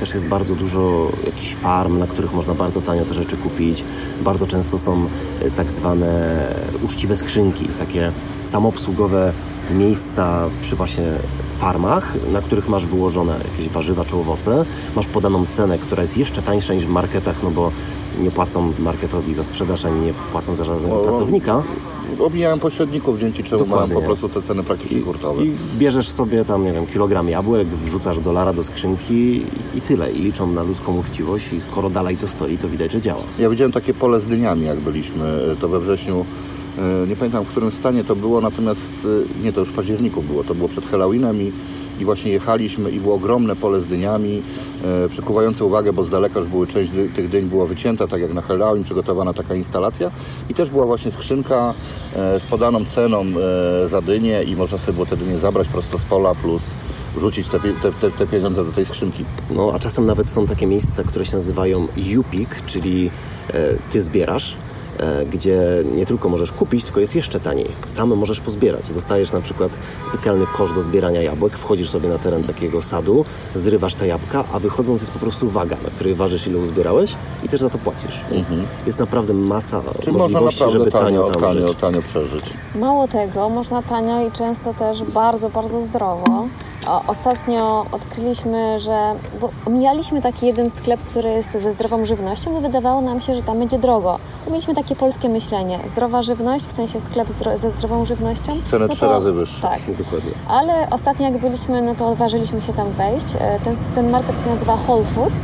też 0.00 0.14
jest 0.14 0.26
bardzo 0.26 0.54
dużo 0.54 1.12
jakichś 1.26 1.54
farm, 1.54 1.98
na 1.98 2.06
których 2.06 2.34
można 2.34 2.54
bardzo 2.54 2.80
tanio 2.80 3.04
te 3.04 3.14
rzeczy 3.14 3.36
kupić. 3.36 3.84
Bardzo 4.24 4.46
często 4.46 4.78
są 4.78 5.06
e, 5.42 5.50
tak 5.50 5.70
zwane 5.70 6.38
uczciwe 6.82 7.16
skrzynki, 7.16 7.68
takie 7.78 8.12
samoobsługowe 8.42 9.32
miejsca 9.70 10.48
przy 10.62 10.76
właśnie 10.76 11.04
farmach, 11.58 12.14
na 12.32 12.42
których 12.42 12.68
masz 12.68 12.86
wyłożone 12.86 13.34
jakieś 13.52 13.68
warzywa 13.72 14.04
czy 14.04 14.16
owoce. 14.16 14.64
Masz 14.96 15.06
podaną 15.06 15.46
cenę, 15.46 15.78
która 15.78 16.02
jest 16.02 16.18
jeszcze 16.18 16.42
tańsza 16.42 16.74
niż 16.74 16.86
w 16.86 16.90
marketach, 16.90 17.42
no 17.42 17.50
bo 17.50 17.70
nie 18.20 18.30
płacą 18.30 18.72
marketowi 18.78 19.34
za 19.34 19.44
sprzedaż, 19.44 19.84
ani 19.84 20.00
nie 20.00 20.12
płacą 20.32 20.54
za 20.54 20.64
żadnego 20.64 21.00
O, 21.00 21.04
pracownika. 21.04 21.62
Omijałem 22.20 22.60
pośredników, 22.60 23.18
dzięki 23.18 23.44
czemu 23.44 23.66
mają 23.66 23.70
Dokładnie. 23.70 23.94
po 23.94 24.02
prostu 24.02 24.28
te 24.28 24.42
ceny 24.42 24.62
praktycznie 24.62 25.00
hurtowe. 25.00 25.44
I 25.44 25.52
bierzesz 25.78 26.08
sobie 26.08 26.44
tam, 26.44 26.64
nie 26.64 26.72
wiem, 26.72 26.86
kilogram 26.86 27.28
jabłek, 27.28 27.68
wrzucasz 27.68 28.18
dolara 28.18 28.52
do 28.52 28.62
skrzynki 28.62 29.14
i, 29.14 29.44
i 29.78 29.80
tyle. 29.80 30.12
I 30.12 30.22
liczą 30.22 30.46
na 30.52 30.62
ludzką 30.62 30.98
uczciwość 30.98 31.52
i 31.52 31.60
skoro 31.60 31.90
dalej 31.90 32.16
to 32.16 32.28
stoi, 32.28 32.58
to 32.58 32.68
widać, 32.68 32.92
że 32.92 33.00
działa. 33.00 33.22
Ja 33.38 33.50
widziałem 33.50 33.72
takie 33.72 33.94
pole 33.94 34.20
z 34.20 34.26
dyniami, 34.26 34.66
jak 34.66 34.80
byliśmy, 34.80 35.56
to 35.60 35.68
we 35.68 35.80
wrześniu. 35.80 36.24
E, 36.78 37.06
Nie 37.06 37.16
pamiętam, 37.16 37.44
w 37.44 37.48
którym 37.48 37.70
stanie 37.70 38.04
to 38.04 38.16
było, 38.16 38.40
natomiast 38.40 38.94
e, 39.40 39.42
nie, 39.44 39.52
to 39.52 39.60
już 39.60 39.68
w 39.68 39.72
październiku 39.72 40.22
było. 40.22 40.44
To 40.44 40.54
było 40.54 40.68
przed 40.68 40.86
Halloweenem 40.86 41.42
i, 41.42 41.52
i 42.00 42.04
właśnie 42.04 42.32
jechaliśmy 42.32 42.90
i 42.90 43.00
było 43.00 43.14
ogromne 43.14 43.56
pole 43.56 43.80
z 43.80 43.86
dyniami, 43.86 44.42
e, 44.84 45.08
przykuwające 45.08 45.64
uwagę, 45.64 45.92
bo 45.92 46.04
z 46.04 46.10
daleka 46.10 46.38
już 46.38 46.48
były 46.48 46.66
część 46.66 46.90
dy, 46.90 47.08
tych 47.08 47.28
dyń 47.28 47.48
była 47.48 47.66
wycięta, 47.66 48.06
tak 48.06 48.20
jak 48.20 48.34
na 48.34 48.42
Halloween, 48.42 48.84
przygotowana 48.84 49.34
taka 49.34 49.54
instalacja 49.54 50.10
i 50.50 50.54
też 50.54 50.70
była 50.70 50.86
właśnie 50.86 51.10
skrzynka 51.10 51.74
e, 52.16 52.40
z 52.40 52.44
podaną 52.44 52.84
ceną 52.84 53.24
e, 53.84 53.88
za 53.88 54.02
dynię 54.02 54.42
i 54.42 54.56
można 54.56 54.78
sobie 54.78 54.92
było 54.92 55.06
te 55.06 55.16
dynie 55.16 55.38
zabrać 55.38 55.68
prosto 55.68 55.98
z 55.98 56.02
pola 56.02 56.34
plus 56.34 56.62
wrzucić 57.16 57.48
te, 57.48 57.60
te, 58.00 58.10
te, 58.10 58.26
pieniądze 58.26 58.64
do 58.64 58.72
tej 58.72 58.84
skrzynki. 58.84 59.24
No, 59.50 59.72
a 59.74 59.78
czasem 59.78 60.04
nawet 60.04 60.28
są 60.28 60.46
takie 60.46 60.66
miejsca, 60.66 61.02
które 61.04 61.24
się 61.24 61.36
nazywają 61.36 61.88
UPIK, 62.18 62.62
czyli 62.66 63.10
e, 63.50 63.74
ty 63.92 64.02
zbierasz, 64.02 64.56
gdzie 65.32 65.84
nie 65.94 66.06
tylko 66.06 66.28
możesz 66.28 66.52
kupić, 66.52 66.84
tylko 66.84 67.00
jest 67.00 67.14
jeszcze 67.14 67.40
taniej. 67.40 67.68
Sam 67.86 68.16
możesz 68.16 68.40
pozbierać. 68.40 68.90
Dostajesz 68.90 69.32
na 69.32 69.40
przykład 69.40 69.78
specjalny 70.02 70.46
kosz 70.56 70.72
do 70.72 70.80
zbierania 70.80 71.22
jabłek, 71.22 71.58
wchodzisz 71.58 71.90
sobie 71.90 72.08
na 72.08 72.18
teren 72.18 72.44
takiego 72.44 72.82
sadu, 72.82 73.24
zrywasz 73.54 73.94
te 73.94 74.06
jabłka, 74.06 74.44
a 74.52 74.58
wychodząc 74.58 75.00
jest 75.00 75.12
po 75.12 75.18
prostu 75.18 75.50
waga, 75.50 75.76
na 75.84 75.90
której 75.90 76.14
ważysz 76.14 76.46
ile 76.46 76.58
uzbierałeś 76.58 77.14
i 77.44 77.48
też 77.48 77.60
za 77.60 77.70
to 77.70 77.78
płacisz. 77.78 78.20
Więc 78.30 78.48
jest 78.86 78.98
naprawdę 78.98 79.34
masa 79.34 79.82
Czyli 80.00 80.12
można 80.12 80.40
możliwości, 80.40 80.60
naprawdę 80.60 80.78
żeby 80.78 80.90
tanio 80.90 81.10
tanio, 81.10 81.30
tam 81.30 81.42
tanio, 81.42 81.74
tanio 81.74 82.02
przeżyć. 82.02 82.44
Mało 82.74 83.08
tego, 83.08 83.48
można 83.48 83.82
tanio 83.82 84.26
i 84.28 84.32
często 84.32 84.74
też 84.74 85.02
bardzo, 85.02 85.50
bardzo 85.50 85.80
zdrowo 85.82 86.48
O, 86.86 87.02
ostatnio 87.06 87.86
odkryliśmy, 87.92 88.78
że 88.78 89.14
bo 89.40 89.50
omijaliśmy 89.66 90.22
taki 90.22 90.46
jeden 90.46 90.70
sklep, 90.70 91.00
który 91.00 91.28
jest 91.28 91.52
ze 91.52 91.72
zdrową 91.72 92.04
żywnością, 92.04 92.52
bo 92.52 92.60
wydawało 92.60 93.00
nam 93.00 93.20
się, 93.20 93.34
że 93.34 93.42
tam 93.42 93.58
będzie 93.58 93.78
drogo. 93.78 94.18
To 94.44 94.50
mieliśmy 94.50 94.74
takie 94.74 94.96
polskie 94.96 95.28
myślenie. 95.28 95.78
Zdrowa 95.88 96.22
żywność, 96.22 96.64
w 96.66 96.72
sensie 96.72 97.00
sklep 97.00 97.28
zdro- 97.28 97.58
ze 97.58 97.70
zdrową 97.70 98.04
żywnością. 98.04 98.52
Ceny 98.70 98.86
no 98.88 98.94
trzy 98.94 99.06
razy 99.06 99.32
wyższe. 99.32 99.62
Tak, 99.62 99.80
Dokładnie. 99.98 100.30
ale 100.48 100.90
ostatnio 100.90 101.24
jak 101.30 101.38
byliśmy, 101.38 101.82
no 101.82 101.94
to 101.94 102.08
odważyliśmy 102.08 102.62
się 102.62 102.72
tam 102.72 102.90
wejść. 102.90 103.26
E, 103.40 103.60
Ten, 103.64 103.76
ten 103.94 104.10
market 104.10 104.42
się 104.44 104.50
nazywa 104.50 104.78
Whole 104.88 105.04
Foods. 105.04 105.36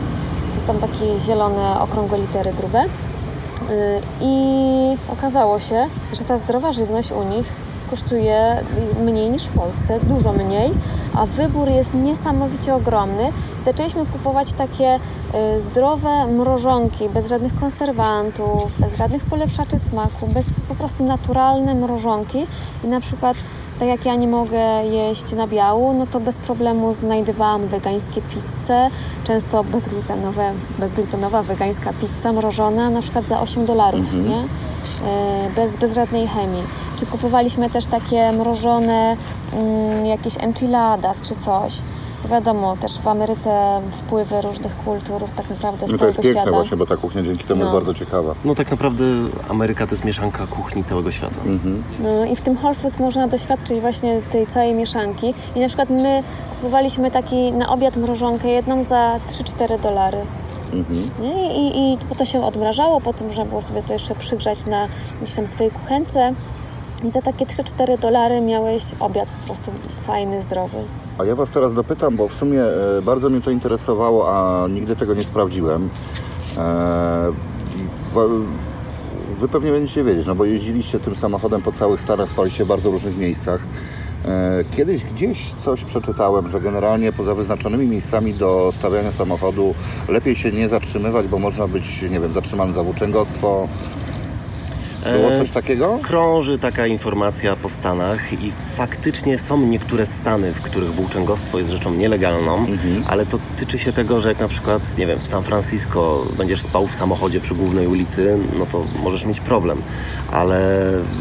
Jest 0.54 0.66
tam 0.66 0.78
takie 0.78 1.18
zielone, 1.26 1.80
okrągłe 1.80 2.18
litery 2.18 2.52
grube. 2.52 2.84
Y, 2.84 2.88
I 4.20 4.96
okazało 5.12 5.58
się, 5.58 5.86
że 6.12 6.24
ta 6.24 6.38
zdrowa 6.38 6.72
żywność 6.72 7.12
u 7.12 7.22
nich 7.22 7.46
kosztuje 7.90 8.56
mniej 9.04 9.30
niż 9.30 9.44
w 9.44 9.58
Polsce, 9.58 10.00
dużo 10.02 10.32
mniej, 10.32 10.70
a 11.16 11.26
wybór 11.26 11.68
jest 11.68 11.94
niesamowicie 11.94 12.74
ogromny. 12.74 13.32
Zaczęliśmy 13.60 14.06
kupować 14.06 14.52
takie 14.52 14.94
y, 14.94 15.60
zdrowe 15.60 16.26
mrożonki, 16.26 17.08
bez 17.08 17.28
żadnych 17.28 17.60
konserwantów, 17.60 18.80
bez 18.80 18.98
żadnych 18.98 19.24
polepszaczy 19.24 19.78
smaku, 19.78 20.26
bez 20.26 20.46
po 20.68 20.74
prostu 20.74 21.04
naturalne 21.04 21.74
mrożonki 21.74 22.46
i 22.84 22.86
na 22.86 23.00
przykład 23.00 23.36
tak 23.78 23.88
jak 23.88 24.04
ja 24.06 24.14
nie 24.14 24.28
mogę 24.28 24.84
jeść 24.84 25.32
nabiału, 25.32 25.92
no 25.92 26.06
to 26.06 26.20
bez 26.20 26.38
problemu 26.38 26.94
znajdowałam 26.94 27.66
wegańskie 27.66 28.22
pizze, 28.22 28.90
często 29.24 29.64
bezglutenowe, 29.64 30.52
bezglutenowa 30.78 31.42
wegańska 31.42 31.92
pizza 31.92 32.32
mrożona 32.32 32.90
na 32.90 33.02
przykład 33.02 33.28
za 33.28 33.40
8 33.40 33.66
dolarów, 33.66 34.14
nie? 34.14 34.36
E, 35.08 35.50
Bez, 35.56 35.76
bez 35.76 35.94
żadnej 35.94 36.28
chemii. 36.28 36.62
Czy 36.96 37.06
kupowaliśmy 37.06 37.70
też 37.70 37.86
takie 37.86 38.32
mrożone 38.32 39.16
mm, 39.52 40.06
jakieś 40.06 40.34
enchiladas 40.40 41.22
czy 41.22 41.34
coś. 41.34 41.78
Wiadomo, 42.24 42.76
też 42.76 42.98
w 42.98 43.08
Ameryce 43.08 43.80
wpływy 43.90 44.40
różnych 44.42 44.76
kultur 44.76 45.22
tak 45.36 45.50
naprawdę 45.50 45.88
z 45.88 45.90
No 45.92 45.98
to 45.98 46.06
jest 46.06 46.18
piękne 46.20 46.32
świata. 46.42 46.56
właśnie, 46.56 46.76
bo 46.76 46.86
ta 46.86 46.96
kuchnia 46.96 47.22
dzięki 47.22 47.44
temu 47.44 47.58
No. 47.60 47.64
jest 47.66 47.74
bardzo 47.76 47.94
ciekawa. 47.94 48.34
No 48.44 48.54
tak 48.54 48.70
naprawdę 48.70 49.04
Ameryka 49.48 49.86
to 49.86 49.94
jest 49.94 50.04
mieszanka 50.04 50.46
kuchni 50.46 50.84
całego 50.84 51.10
świata. 51.12 51.40
No 52.00 52.24
i 52.24 52.36
w 52.36 52.40
tym 52.40 52.56
Whole 52.56 52.74
Foods 52.74 52.98
można 52.98 53.28
doświadczyć 53.28 53.80
właśnie 53.80 54.20
tej 54.32 54.46
całej 54.46 54.74
mieszanki. 54.74 55.34
I 55.56 55.60
na 55.60 55.66
przykład 55.66 55.90
my 55.90 56.22
kupowaliśmy 56.50 57.10
taki 57.10 57.52
na 57.52 57.68
obiad 57.68 57.96
mrożonkę 57.96 58.48
jedną 58.48 58.82
za 58.82 59.20
3-4 59.28 59.80
dolary. 59.80 60.18
Nie? 61.20 61.56
I, 61.56 61.92
I 61.92 61.98
to 62.18 62.24
się 62.24 62.44
odmrażało, 62.44 63.00
potem 63.00 63.26
można 63.26 63.44
było 63.44 63.62
sobie 63.62 63.82
to 63.82 63.92
jeszcze 63.92 64.14
przygrzać 64.14 64.66
na 64.66 64.88
gdzieś 65.22 65.34
tam 65.36 65.46
swojej 65.46 65.72
kuchence. 65.72 66.32
I 67.04 67.10
za 67.10 67.22
takie 67.22 67.46
3-4 67.46 67.98
dolary 67.98 68.40
miałeś 68.40 68.82
obiad 69.00 69.30
po 69.30 69.46
prostu 69.46 69.70
fajny, 70.06 70.42
zdrowy. 70.42 70.84
A 71.18 71.24
ja 71.24 71.34
Was 71.34 71.50
teraz 71.50 71.74
dopytam, 71.74 72.16
bo 72.16 72.28
w 72.28 72.34
sumie 72.34 72.62
e, 72.62 73.02
bardzo 73.02 73.30
mnie 73.30 73.40
to 73.40 73.50
interesowało, 73.50 74.36
a 74.36 74.68
nigdy 74.68 74.96
tego 74.96 75.14
nie 75.14 75.24
sprawdziłem. 75.24 75.88
E, 76.58 77.32
Wy 79.40 79.48
pewnie 79.48 79.70
będziecie 79.70 80.04
wiedzieć, 80.04 80.26
no 80.26 80.34
bo 80.34 80.44
jeździliście 80.44 81.00
tym 81.00 81.16
samochodem 81.16 81.62
po 81.62 81.72
całych 81.72 82.00
Stanach, 82.00 82.28
spaliście 82.28 82.64
w 82.64 82.68
bardzo 82.68 82.90
różnych 82.90 83.18
miejscach. 83.18 83.60
E, 84.24 84.64
Kiedyś 84.76 85.04
gdzieś 85.04 85.52
coś 85.52 85.84
przeczytałem, 85.84 86.48
że 86.48 86.60
generalnie 86.60 87.12
poza 87.12 87.34
wyznaczonymi 87.34 87.86
miejscami 87.86 88.34
do 88.34 88.72
stawiania 88.72 89.12
samochodu 89.12 89.74
lepiej 90.08 90.36
się 90.36 90.52
nie 90.52 90.68
zatrzymywać, 90.68 91.28
bo 91.28 91.38
można 91.38 91.68
być, 91.68 92.02
nie 92.02 92.20
wiem, 92.20 92.34
zatrzymany 92.34 92.74
za 92.74 92.82
włóczęgostwo. 92.82 93.68
Było 95.04 95.32
E, 95.32 95.38
coś 95.38 95.50
takiego? 95.50 95.98
Krąży 96.02 96.58
taka 96.58 96.86
informacja 96.86 97.56
po 97.56 97.68
Stanach 97.68 98.32
i 98.32 98.52
faktycznie 98.74 99.38
są 99.38 99.60
niektóre 99.66 100.06
stany, 100.06 100.52
w 100.54 100.60
których 100.60 100.94
włóczęgostwo 100.94 101.58
jest 101.58 101.70
rzeczą 101.70 101.94
nielegalną, 101.94 102.66
ale 103.06 103.26
to 103.26 103.38
tyczy 103.56 103.78
się 103.78 103.92
tego, 103.92 104.20
że 104.20 104.28
jak 104.28 104.40
na 104.40 104.48
przykład, 104.48 104.98
nie 104.98 105.06
wiem, 105.06 105.18
w 105.18 105.26
San 105.26 105.42
Francisco 105.42 106.26
będziesz 106.38 106.60
spał 106.62 106.86
w 106.86 106.94
samochodzie 106.94 107.40
przy 107.40 107.54
głównej 107.54 107.86
ulicy, 107.86 108.38
no 108.58 108.66
to 108.66 108.84
możesz 109.02 109.26
mieć 109.26 109.40
problem, 109.40 109.82
ale 110.32 110.58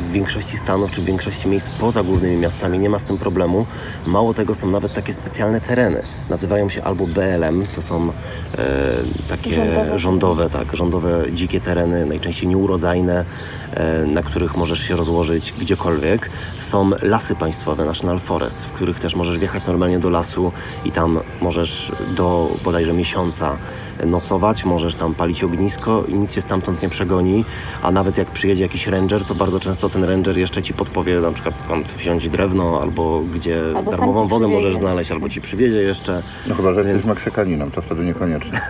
w 0.10 0.12
większości 0.12 0.58
stanów 0.58 0.91
czy 0.91 1.01
w 1.01 1.05
większości 1.05 1.48
miejsc 1.48 1.70
poza 1.70 2.03
głównymi 2.03 2.38
miastami 2.38 2.79
nie 2.79 2.89
ma 2.89 3.00
z 3.00 3.05
tym 3.05 3.17
problemu. 3.17 3.65
Mało 4.08 4.34
tego, 4.34 4.55
są 4.55 4.72
nawet 4.72 4.94
takie 4.94 5.13
specjalne 5.13 5.62
tereny. 5.62 6.01
Nazywają 6.29 6.70
się 6.70 6.84
albo 6.84 7.08
BLM, 7.08 7.63
to 7.75 7.82
są 7.82 8.10
e, 8.58 8.63
takie 9.29 9.53
Rządowe. 9.53 10.00
rządowe, 10.00 10.50
tak, 10.50 10.75
rządowe 10.75 11.25
dzikie 11.34 11.62
tereny, 11.62 12.05
najczęściej 12.05 12.48
nieurodzajne, 12.48 13.25
na 14.08 14.24
których 14.24 14.58
możesz 14.58 14.79
się 14.79 14.96
rozłożyć 14.96 15.53
gdziekolwiek. 15.60 16.29
Są 16.60 16.89
lasy 17.01 17.36
państwowe, 17.36 17.86
National 17.86 18.20
Forest, 18.20 18.65
w 18.65 18.72
których 18.72 19.00
też 19.00 19.15
możesz 19.15 19.38
wjechać 19.38 19.67
normalnie 19.67 20.00
do 20.00 20.10
lasu 20.10 20.51
i 20.86 20.91
tam 20.91 21.20
możesz 21.41 21.91
do 22.15 22.58
bodajże 22.63 22.94
miesiąca 22.94 23.58
nocować, 24.05 24.65
możesz 24.65 24.96
tam 24.96 25.13
palić 25.13 25.44
ognisko 25.44 26.03
i 26.08 26.13
nikt 26.13 26.34
cię 26.34 26.41
stamtąd 26.41 26.82
nie 26.82 26.89
przegoni, 26.89 27.46
a 27.82 27.91
nawet 27.91 28.17
jak 28.17 28.32
przyjedzie 28.32 28.63
jakiś 28.63 28.88
ranger, 28.88 29.25
to 29.25 29.36
bardzo 29.36 29.60
często 29.60 29.89
ten 29.89 30.03
ranger 30.03 30.38
jeszcze 30.38 30.62
ci 30.63 30.74
podpowie 30.74 31.20
na 31.20 31.32
przykład 31.32 31.58
skąd 31.58 31.88
wziąć 31.88 32.29
drewno, 32.29 32.82
albo 32.82 33.22
gdzie 33.34 33.62
Albo 33.75 33.91
darmową 33.91 34.27
wodę 34.27 34.46
przywiezie. 34.46 34.65
możesz 34.67 34.79
znaleźć, 34.79 35.12
albo 35.12 35.29
ci 35.29 35.41
przywiezie 35.41 35.77
jeszcze. 35.77 36.24
No 36.48 36.55
chyba, 36.55 36.72
że 36.74 36.84
Więc- 36.84 36.88
jesteś 36.96 37.10
Meksykaninem, 37.10 37.72
to 37.72 37.82
wtedy 37.82 38.03
niekoniecznie. 38.05 38.62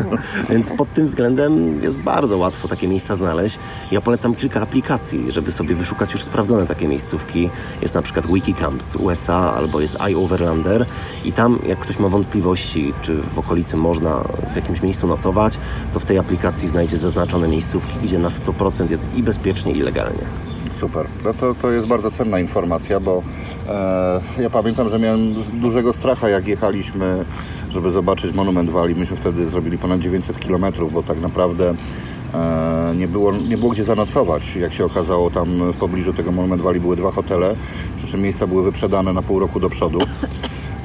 Więc 0.50 0.70
pod 0.72 0.92
tym 0.92 1.06
względem 1.06 1.82
jest 1.82 1.98
bardzo 1.98 2.36
łatwo 2.38 2.68
takie 2.68 2.88
miejsca 2.88 3.16
znaleźć. 3.16 3.58
Ja 3.90 4.00
polecam 4.00 4.34
kilka 4.38 4.60
aplikacji, 4.60 5.32
żeby 5.32 5.52
sobie 5.52 5.74
wyszukać 5.74 6.12
już 6.12 6.22
sprawdzone 6.22 6.66
takie 6.66 6.88
miejscówki. 6.88 7.50
Jest 7.82 7.94
na 7.94 8.02
przykład 8.02 8.26
Wikicamps 8.26 8.96
USA 8.96 9.54
albo 9.54 9.80
jest 9.80 9.96
iOverlander 10.00 10.86
i 11.24 11.32
tam 11.32 11.58
jak 11.66 11.78
ktoś 11.78 11.98
ma 11.98 12.08
wątpliwości, 12.08 12.94
czy 13.02 13.16
w 13.16 13.38
okolicy 13.38 13.76
można 13.76 14.24
w 14.52 14.56
jakimś 14.56 14.82
miejscu 14.82 15.06
nocować, 15.06 15.58
to 15.92 16.00
w 16.00 16.04
tej 16.04 16.18
aplikacji 16.18 16.68
znajdzie 16.68 16.96
zaznaczone 16.96 17.48
miejscówki, 17.48 17.94
gdzie 18.02 18.18
na 18.18 18.28
100% 18.28 18.90
jest 18.90 19.06
i 19.16 19.22
bezpiecznie, 19.22 19.72
i 19.72 19.80
legalnie. 19.80 20.24
Super. 20.80 21.06
No 21.24 21.34
to, 21.34 21.54
to 21.54 21.70
jest 21.70 21.86
bardzo 21.86 22.10
cenna 22.10 22.40
informacja, 22.40 23.00
bo 23.00 23.22
e, 23.68 24.20
ja 24.42 24.50
pamiętam, 24.50 24.90
że 24.90 24.98
miałem 24.98 25.34
dużego 25.52 25.92
stracha, 25.92 26.28
jak 26.28 26.46
jechaliśmy, 26.46 27.24
żeby 27.70 27.90
zobaczyć 27.90 28.34
Monument 28.34 28.70
Valley. 28.70 28.94
Myśmy 28.94 29.16
wtedy 29.16 29.50
zrobili 29.50 29.78
ponad 29.78 30.00
900 30.00 30.38
km, 30.38 30.64
bo 30.92 31.02
tak 31.02 31.20
naprawdę 31.20 31.74
nie, 32.96 33.08
było, 33.08 33.32
nie 33.32 33.58
było 33.58 33.70
gdzie 33.70 33.84
zanocować. 33.84 34.56
Jak 34.56 34.72
się 34.72 34.84
okazało, 34.84 35.30
tam 35.30 35.72
w 35.72 35.76
pobliżu 35.76 36.12
tego 36.12 36.32
Monument 36.32 36.62
Valley 36.62 36.80
były 36.80 36.96
dwa 36.96 37.10
hotele, 37.10 37.56
przy 37.96 38.06
czym 38.06 38.20
miejsca 38.22 38.46
były 38.46 38.62
wyprzedane 38.62 39.12
na 39.12 39.22
pół 39.22 39.38
roku 39.38 39.60
do 39.60 39.68
przodu. 39.70 39.98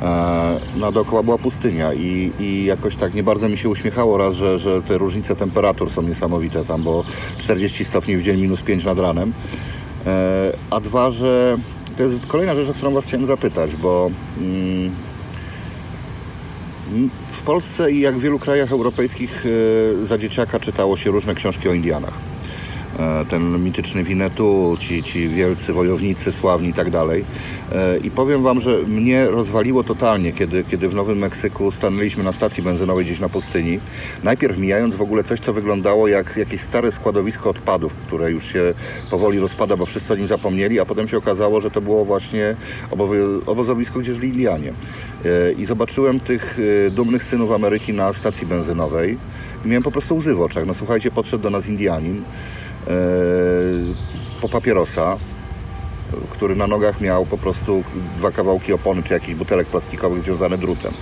E, 0.01 0.59
No 0.75 0.91
dookoła 0.91 1.23
była 1.23 1.37
pustynia 1.37 1.93
i, 1.93 2.31
i 2.39 2.65
jakoś 2.65 2.95
tak 2.95 3.13
nie 3.13 3.23
bardzo 3.23 3.49
mi 3.49 3.57
się 3.57 3.69
uśmiechało 3.69 4.17
raz, 4.17 4.35
że, 4.35 4.59
że 4.59 4.81
te 4.81 4.97
różnice 4.97 5.35
temperatur 5.35 5.89
są 5.89 6.01
niesamowite 6.01 6.65
tam, 6.65 6.83
bo 6.83 7.03
40 7.37 7.85
stopni 7.85 8.17
w 8.17 8.21
dzień, 8.23 8.41
minus 8.41 8.61
5 8.61 8.85
nad 8.85 8.99
ranem. 8.99 9.33
E, 10.05 10.53
A 10.69 10.79
dwa, 10.79 11.09
że 11.09 11.57
to 11.97 12.03
jest 12.03 12.25
kolejna 12.27 12.55
rzecz, 12.55 12.69
o 12.69 12.73
którą 12.73 12.91
Was 12.93 13.05
chciałem 13.05 13.27
zapytać, 13.27 13.75
bo 13.75 14.09
mm, 14.41 14.91
w 17.31 17.41
Polsce 17.45 17.91
i 17.91 17.99
jak 17.99 18.15
w 18.15 18.21
wielu 18.21 18.39
krajach 18.39 18.71
europejskich 18.71 19.45
e, 19.45 20.05
za 20.05 20.17
dzieciaka 20.17 20.59
czytało 20.59 20.97
się 20.97 21.11
różne 21.11 21.35
książki 21.35 21.69
o 21.69 21.73
Indianach. 21.73 22.32
E, 22.99 23.25
Ten 23.25 23.63
mityczny 23.63 24.03
Winnetu, 24.03 24.77
ci, 24.79 25.03
ci 25.03 25.29
wielcy 25.29 25.73
wojownicy, 25.73 26.31
sławni 26.31 26.69
i 26.69 26.73
tak 26.73 26.89
dalej. 26.89 27.25
E, 27.71 27.97
I 27.97 28.11
powiem 28.11 28.43
Wam, 28.43 28.61
że 28.61 28.77
mnie 28.87 29.27
rozwaliło 29.27 29.83
totalnie, 29.83 30.31
kiedy, 30.31 30.63
kiedy 30.63 30.89
w 30.89 30.95
Nowym 30.95 31.17
Meksyku 31.17 31.71
stanęliśmy 31.71 32.23
na 32.23 32.31
stacji 32.31 32.63
benzynowej 32.63 33.05
gdzieś 33.05 33.19
na 33.19 33.29
pustyni. 33.29 33.79
Najpierw 34.23 34.57
mijając 34.57 34.95
w 34.95 35.01
ogóle 35.01 35.23
coś, 35.23 35.39
co 35.39 35.53
wyglądało 35.53 36.07
jak 36.07 36.37
jakieś 36.37 36.61
stare 36.61 36.91
składowisko 36.91 37.49
odpadów, 37.49 37.93
które 37.93 38.31
już 38.31 38.53
się 38.53 38.73
powoli 39.11 39.39
rozpada, 39.39 39.77
bo 39.77 39.85
wszyscy 39.85 40.13
o 40.13 40.15
nim 40.15 40.27
zapomnieli, 40.27 40.79
a 40.79 40.85
potem 40.85 41.07
się 41.07 41.17
okazało, 41.17 41.61
że 41.61 41.71
to 41.71 41.81
było 41.81 42.05
właśnie 42.05 42.55
obozowisko, 43.45 43.99
gdzie 43.99 44.15
żyli 44.15 44.29
Indianie. 44.29 44.73
E, 45.25 45.51
I 45.51 45.65
zobaczyłem 45.65 46.19
tych 46.19 46.59
dumnych 46.91 47.23
synów 47.23 47.51
Ameryki 47.51 47.93
na 47.93 48.13
stacji 48.13 48.47
benzynowej 48.47 49.17
i 49.65 49.67
miałem 49.67 49.83
po 49.83 49.91
prostu 49.91 50.15
łzy 50.15 50.35
w 50.35 50.41
oczach. 50.41 50.65
No 50.65 50.73
słuchajcie, 50.73 51.11
podszedł 51.11 51.43
do 51.43 51.49
nas 51.49 51.67
Indianin 51.67 52.23
po 54.41 54.49
papierosa, 54.49 55.17
który 56.29 56.55
na 56.55 56.67
nogach 56.67 57.01
miał 57.01 57.25
po 57.25 57.37
prostu 57.37 57.83
dwa 58.17 58.31
kawałki 58.31 58.73
opony 58.73 59.03
czy 59.03 59.13
jakichś 59.13 59.35
butelek 59.35 59.67
plastikowych 59.67 60.23
związane 60.23 60.57
drutem. 60.57 60.93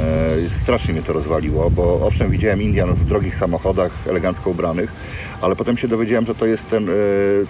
E, 0.00 0.26
Strasznie 0.62 0.94
mnie 0.94 1.02
to 1.02 1.12
rozwaliło, 1.12 1.70
bo 1.70 2.06
owszem 2.06 2.30
widziałem 2.30 2.62
Indian 2.62 2.94
w 2.94 3.04
drogich 3.04 3.34
samochodach, 3.34 3.92
elegancko 4.06 4.50
ubranych, 4.50 4.92
ale 5.40 5.56
potem 5.56 5.76
się 5.76 5.88
dowiedziałem, 5.88 6.26
że 6.26 6.34
to 6.34 6.46
jest 6.46 6.70
ten, 6.70 6.88
e, 6.88 6.92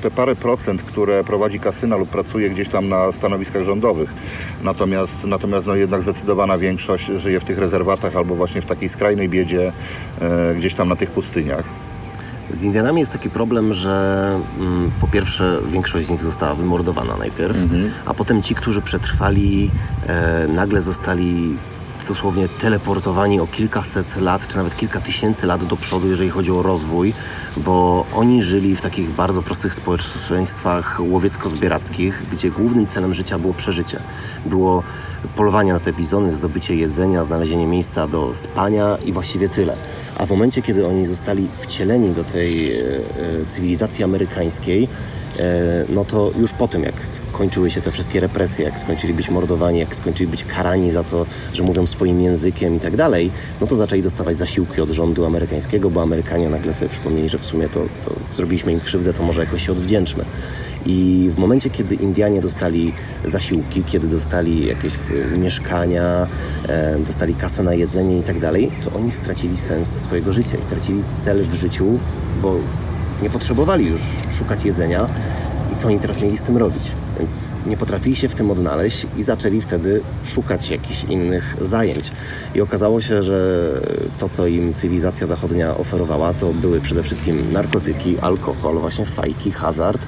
te 0.02 0.10
parę 0.10 0.36
procent, 0.36 0.82
które 0.82 1.24
prowadzi 1.24 1.60
kasyna 1.60 1.96
lub 1.96 2.08
pracuje 2.08 2.50
gdzieś 2.50 2.68
tam 2.68 2.88
na 2.88 3.12
stanowiskach 3.12 3.62
rządowych. 3.62 4.10
Natomiast, 4.62 5.24
natomiast 5.24 5.66
no 5.66 5.74
jednak 5.74 6.02
zdecydowana 6.02 6.58
większość 6.58 7.06
żyje 7.16 7.40
w 7.40 7.44
tych 7.44 7.58
rezerwatach 7.58 8.16
albo 8.16 8.34
właśnie 8.34 8.62
w 8.62 8.66
takiej 8.66 8.88
skrajnej 8.88 9.28
biedzie, 9.28 9.72
e, 10.20 10.54
gdzieś 10.54 10.74
tam 10.74 10.88
na 10.88 10.96
tych 10.96 11.10
pustyniach. 11.10 11.85
Z 12.54 12.62
Indianami 12.62 13.00
jest 13.00 13.12
taki 13.12 13.30
problem, 13.30 13.74
że 13.74 14.38
mm, 14.60 14.90
po 15.00 15.08
pierwsze 15.08 15.58
większość 15.72 16.06
z 16.06 16.10
nich 16.10 16.22
została 16.22 16.54
wymordowana 16.54 17.16
najpierw, 17.16 17.56
a 18.06 18.14
potem 18.14 18.42
ci, 18.42 18.54
którzy 18.54 18.82
przetrwali, 18.82 19.70
e, 20.06 20.46
nagle 20.48 20.82
zostali 20.82 21.56
dosłownie 22.08 22.48
teleportowani 22.48 23.40
o 23.40 23.46
kilkaset 23.46 24.16
lat, 24.16 24.48
czy 24.48 24.56
nawet 24.56 24.76
kilka 24.76 25.00
tysięcy 25.00 25.46
lat 25.46 25.64
do 25.64 25.76
przodu, 25.76 26.08
jeżeli 26.08 26.30
chodzi 26.30 26.50
o 26.50 26.62
rozwój, 26.62 27.14
bo 27.56 28.06
oni 28.14 28.42
żyli 28.42 28.76
w 28.76 28.80
takich 28.80 29.10
bardzo 29.10 29.42
prostych 29.42 29.74
społeczeństwach 29.74 31.00
łowiecko-zbierackich, 31.00 32.22
gdzie 32.32 32.50
głównym 32.50 32.86
celem 32.86 33.14
życia 33.14 33.38
było 33.38 33.54
przeżycie. 33.54 34.00
Było 34.46 34.82
polowanie 35.36 35.72
na 35.72 35.80
te 35.80 35.92
bizony, 35.92 36.36
zdobycie 36.36 36.76
jedzenia, 36.76 37.24
znalezienie 37.24 37.66
miejsca 37.66 38.08
do 38.08 38.34
spania 38.34 38.98
i 39.04 39.12
właściwie 39.12 39.48
tyle. 39.48 39.76
A 40.18 40.26
w 40.26 40.30
momencie, 40.30 40.62
kiedy 40.62 40.86
oni 40.86 41.06
zostali 41.06 41.48
wcieleni 41.56 42.10
do 42.10 42.24
tej 42.24 42.72
e, 42.72 42.78
e, 42.78 43.00
cywilizacji 43.48 44.04
amerykańskiej, 44.04 44.88
no 45.88 46.04
to 46.04 46.30
już 46.38 46.52
po 46.52 46.68
tym, 46.68 46.82
jak 46.82 47.04
skończyły 47.04 47.70
się 47.70 47.80
te 47.80 47.92
wszystkie 47.92 48.20
represje, 48.20 48.64
jak 48.64 48.78
skończyli 48.78 49.14
być 49.14 49.30
mordowani, 49.30 49.78
jak 49.78 49.94
skończyli 49.94 50.30
być 50.30 50.44
karani 50.44 50.90
za 50.90 51.04
to, 51.04 51.26
że 51.52 51.62
mówią 51.62 51.86
swoim 51.86 52.20
językiem 52.20 52.76
i 52.76 52.80
tak 52.80 52.96
dalej, 52.96 53.30
no 53.60 53.66
to 53.66 53.76
zaczęli 53.76 54.02
dostawać 54.02 54.36
zasiłki 54.36 54.80
od 54.80 54.90
rządu 54.90 55.26
amerykańskiego, 55.26 55.90
bo 55.90 56.02
Amerykanie 56.02 56.48
nagle 56.48 56.74
sobie 56.74 56.88
przypomnieli, 56.88 57.28
że 57.28 57.38
w 57.38 57.46
sumie 57.46 57.68
to, 57.68 57.80
to 57.80 58.14
zrobiliśmy 58.34 58.72
im 58.72 58.80
krzywdę, 58.80 59.12
to 59.12 59.22
może 59.22 59.40
jakoś 59.40 59.66
się 59.66 59.72
odwdzięczmy. 59.72 60.24
I 60.86 61.30
w 61.34 61.38
momencie, 61.38 61.70
kiedy 61.70 61.94
Indianie 61.94 62.40
dostali 62.40 62.92
zasiłki, 63.24 63.84
kiedy 63.84 64.08
dostali 64.08 64.66
jakieś 64.66 64.94
e, 64.94 65.38
mieszkania, 65.38 66.26
e, 66.68 66.98
dostali 66.98 67.34
kasę 67.34 67.62
na 67.62 67.74
jedzenie 67.74 68.18
i 68.18 68.22
tak 68.22 68.40
dalej, 68.40 68.70
to 68.84 68.92
oni 68.92 69.12
stracili 69.12 69.56
sens 69.56 69.88
swojego 69.88 70.32
życia 70.32 70.56
i 70.58 70.64
stracili 70.64 71.02
cel 71.24 71.42
w 71.42 71.54
życiu, 71.54 71.98
bo 72.42 72.58
nie 73.22 73.30
potrzebowali 73.30 73.86
już 73.86 74.00
szukać 74.38 74.64
jedzenia 74.64 75.08
i 75.72 75.76
co 75.76 75.88
oni 75.88 75.98
teraz 75.98 76.22
mieli 76.22 76.38
z 76.38 76.42
tym 76.42 76.56
robić. 76.56 76.92
Więc 77.18 77.56
nie 77.66 77.76
potrafili 77.76 78.16
się 78.16 78.28
w 78.28 78.34
tym 78.34 78.50
odnaleźć 78.50 79.06
i 79.16 79.22
zaczęli 79.22 79.60
wtedy 79.60 80.00
szukać 80.24 80.70
jakichś 80.70 81.04
innych 81.04 81.56
zajęć. 81.60 82.12
I 82.54 82.60
okazało 82.60 83.00
się, 83.00 83.22
że 83.22 83.70
to, 84.18 84.28
co 84.28 84.46
im 84.46 84.74
cywilizacja 84.74 85.26
zachodnia 85.26 85.76
oferowała, 85.76 86.34
to 86.34 86.52
były 86.52 86.80
przede 86.80 87.02
wszystkim 87.02 87.52
narkotyki, 87.52 88.18
alkohol, 88.18 88.78
właśnie 88.78 89.06
fajki, 89.06 89.50
hazard. 89.50 90.06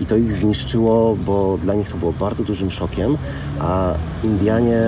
I 0.00 0.06
to 0.06 0.16
ich 0.16 0.32
zniszczyło, 0.32 1.16
bo 1.16 1.58
dla 1.62 1.74
nich 1.74 1.88
to 1.88 1.96
było 1.96 2.12
bardzo 2.12 2.44
dużym 2.44 2.70
szokiem, 2.70 3.16
a 3.58 3.94
Indianie 4.24 4.80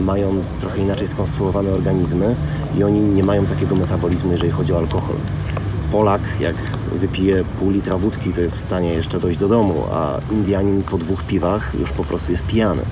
mają 0.00 0.42
trochę 0.60 0.78
inaczej 0.78 1.08
skonstruowane 1.08 1.70
organizmy 1.70 2.34
i 2.78 2.84
oni 2.84 3.00
nie 3.00 3.22
mają 3.22 3.46
takiego 3.46 3.74
metabolizmu, 3.74 4.32
jeżeli 4.32 4.50
chodzi 4.50 4.72
o 4.72 4.78
alkohol. 4.78 5.16
Polak, 5.92 6.22
jak 6.40 6.54
wypije 6.92 7.44
pół 7.58 7.70
litra 7.70 7.98
wódki, 7.98 8.32
to 8.32 8.40
jest 8.40 8.56
w 8.56 8.60
stanie 8.60 8.94
jeszcze 8.94 9.20
dojść 9.20 9.38
do 9.38 9.48
domu, 9.48 9.84
a 9.92 10.18
Indianin 10.32 10.82
po 10.82 10.98
dwóch 10.98 11.22
piwach 11.22 11.72
już 11.80 11.92
po 11.92 12.04
prostu 12.04 12.32
jest 12.32 12.44
pijany. 12.46 12.82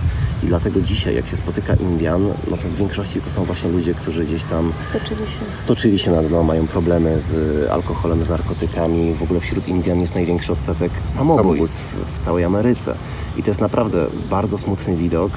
I 0.43 0.47
dlatego 0.47 0.81
dzisiaj, 0.81 1.15
jak 1.15 1.27
się 1.29 1.37
spotyka 1.37 1.75
Indian, 1.75 2.23
no 2.51 2.57
to 2.57 2.69
w 2.69 2.75
większości 2.75 3.21
to 3.21 3.31
są 3.31 3.45
właśnie 3.45 3.71
ludzie, 3.71 3.95
którzy 3.95 4.25
gdzieś 4.25 4.45
tam 4.45 4.73
Stoczyli 4.91 5.21
się. 5.21 5.53
stoczyli 5.53 5.99
się 5.99 6.11
na 6.11 6.23
dno, 6.23 6.43
mają 6.43 6.67
problemy 6.67 7.21
z 7.21 7.71
alkoholem, 7.71 8.25
z 8.25 8.29
narkotykami. 8.29 9.15
W 9.15 9.23
ogóle 9.23 9.41
wśród 9.41 9.69
Indian 9.69 10.01
jest 10.01 10.15
największy 10.15 10.53
odsetek 10.53 10.93
samobójstw 11.05 11.97
w 12.15 12.19
całej 12.19 12.45
Ameryce. 12.45 12.95
I 13.37 13.43
to 13.43 13.51
jest 13.51 13.61
naprawdę 13.61 14.07
bardzo 14.31 14.59
smutny 14.59 14.97
widok, 14.97 15.33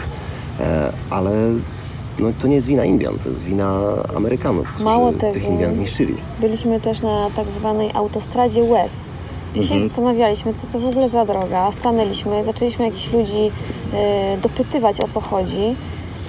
e, 0.59 0.93
ale 1.09 1.31
no, 2.21 2.31
to 2.39 2.47
nie 2.47 2.55
jest 2.55 2.67
wina 2.67 2.85
Indian, 2.85 3.19
to 3.23 3.29
jest 3.29 3.43
wina 3.43 3.81
Amerykanów, 4.15 4.67
którzy 4.67 4.85
Mało 4.85 5.11
tych 5.11 5.19
tego. 5.33 5.47
Indian 5.47 5.73
zniszczyli. 5.73 6.15
Byliśmy 6.39 6.79
też 6.79 7.01
na 7.01 7.29
tak 7.35 7.51
zwanej 7.51 7.89
autostradzie 7.93 8.63
West. 8.63 9.09
I 9.55 9.63
się 9.63 9.79
zastanawialiśmy, 9.79 10.53
co 10.53 10.67
to 10.67 10.79
w 10.79 10.85
ogóle 10.85 11.09
za 11.09 11.25
droga. 11.25 11.71
Stanęliśmy, 11.71 12.43
zaczęliśmy 12.43 12.85
jakichś 12.85 13.11
ludzi 13.11 13.51
e, 13.93 14.37
dopytywać, 14.37 15.01
o 15.01 15.07
co 15.07 15.21
chodzi. 15.21 15.75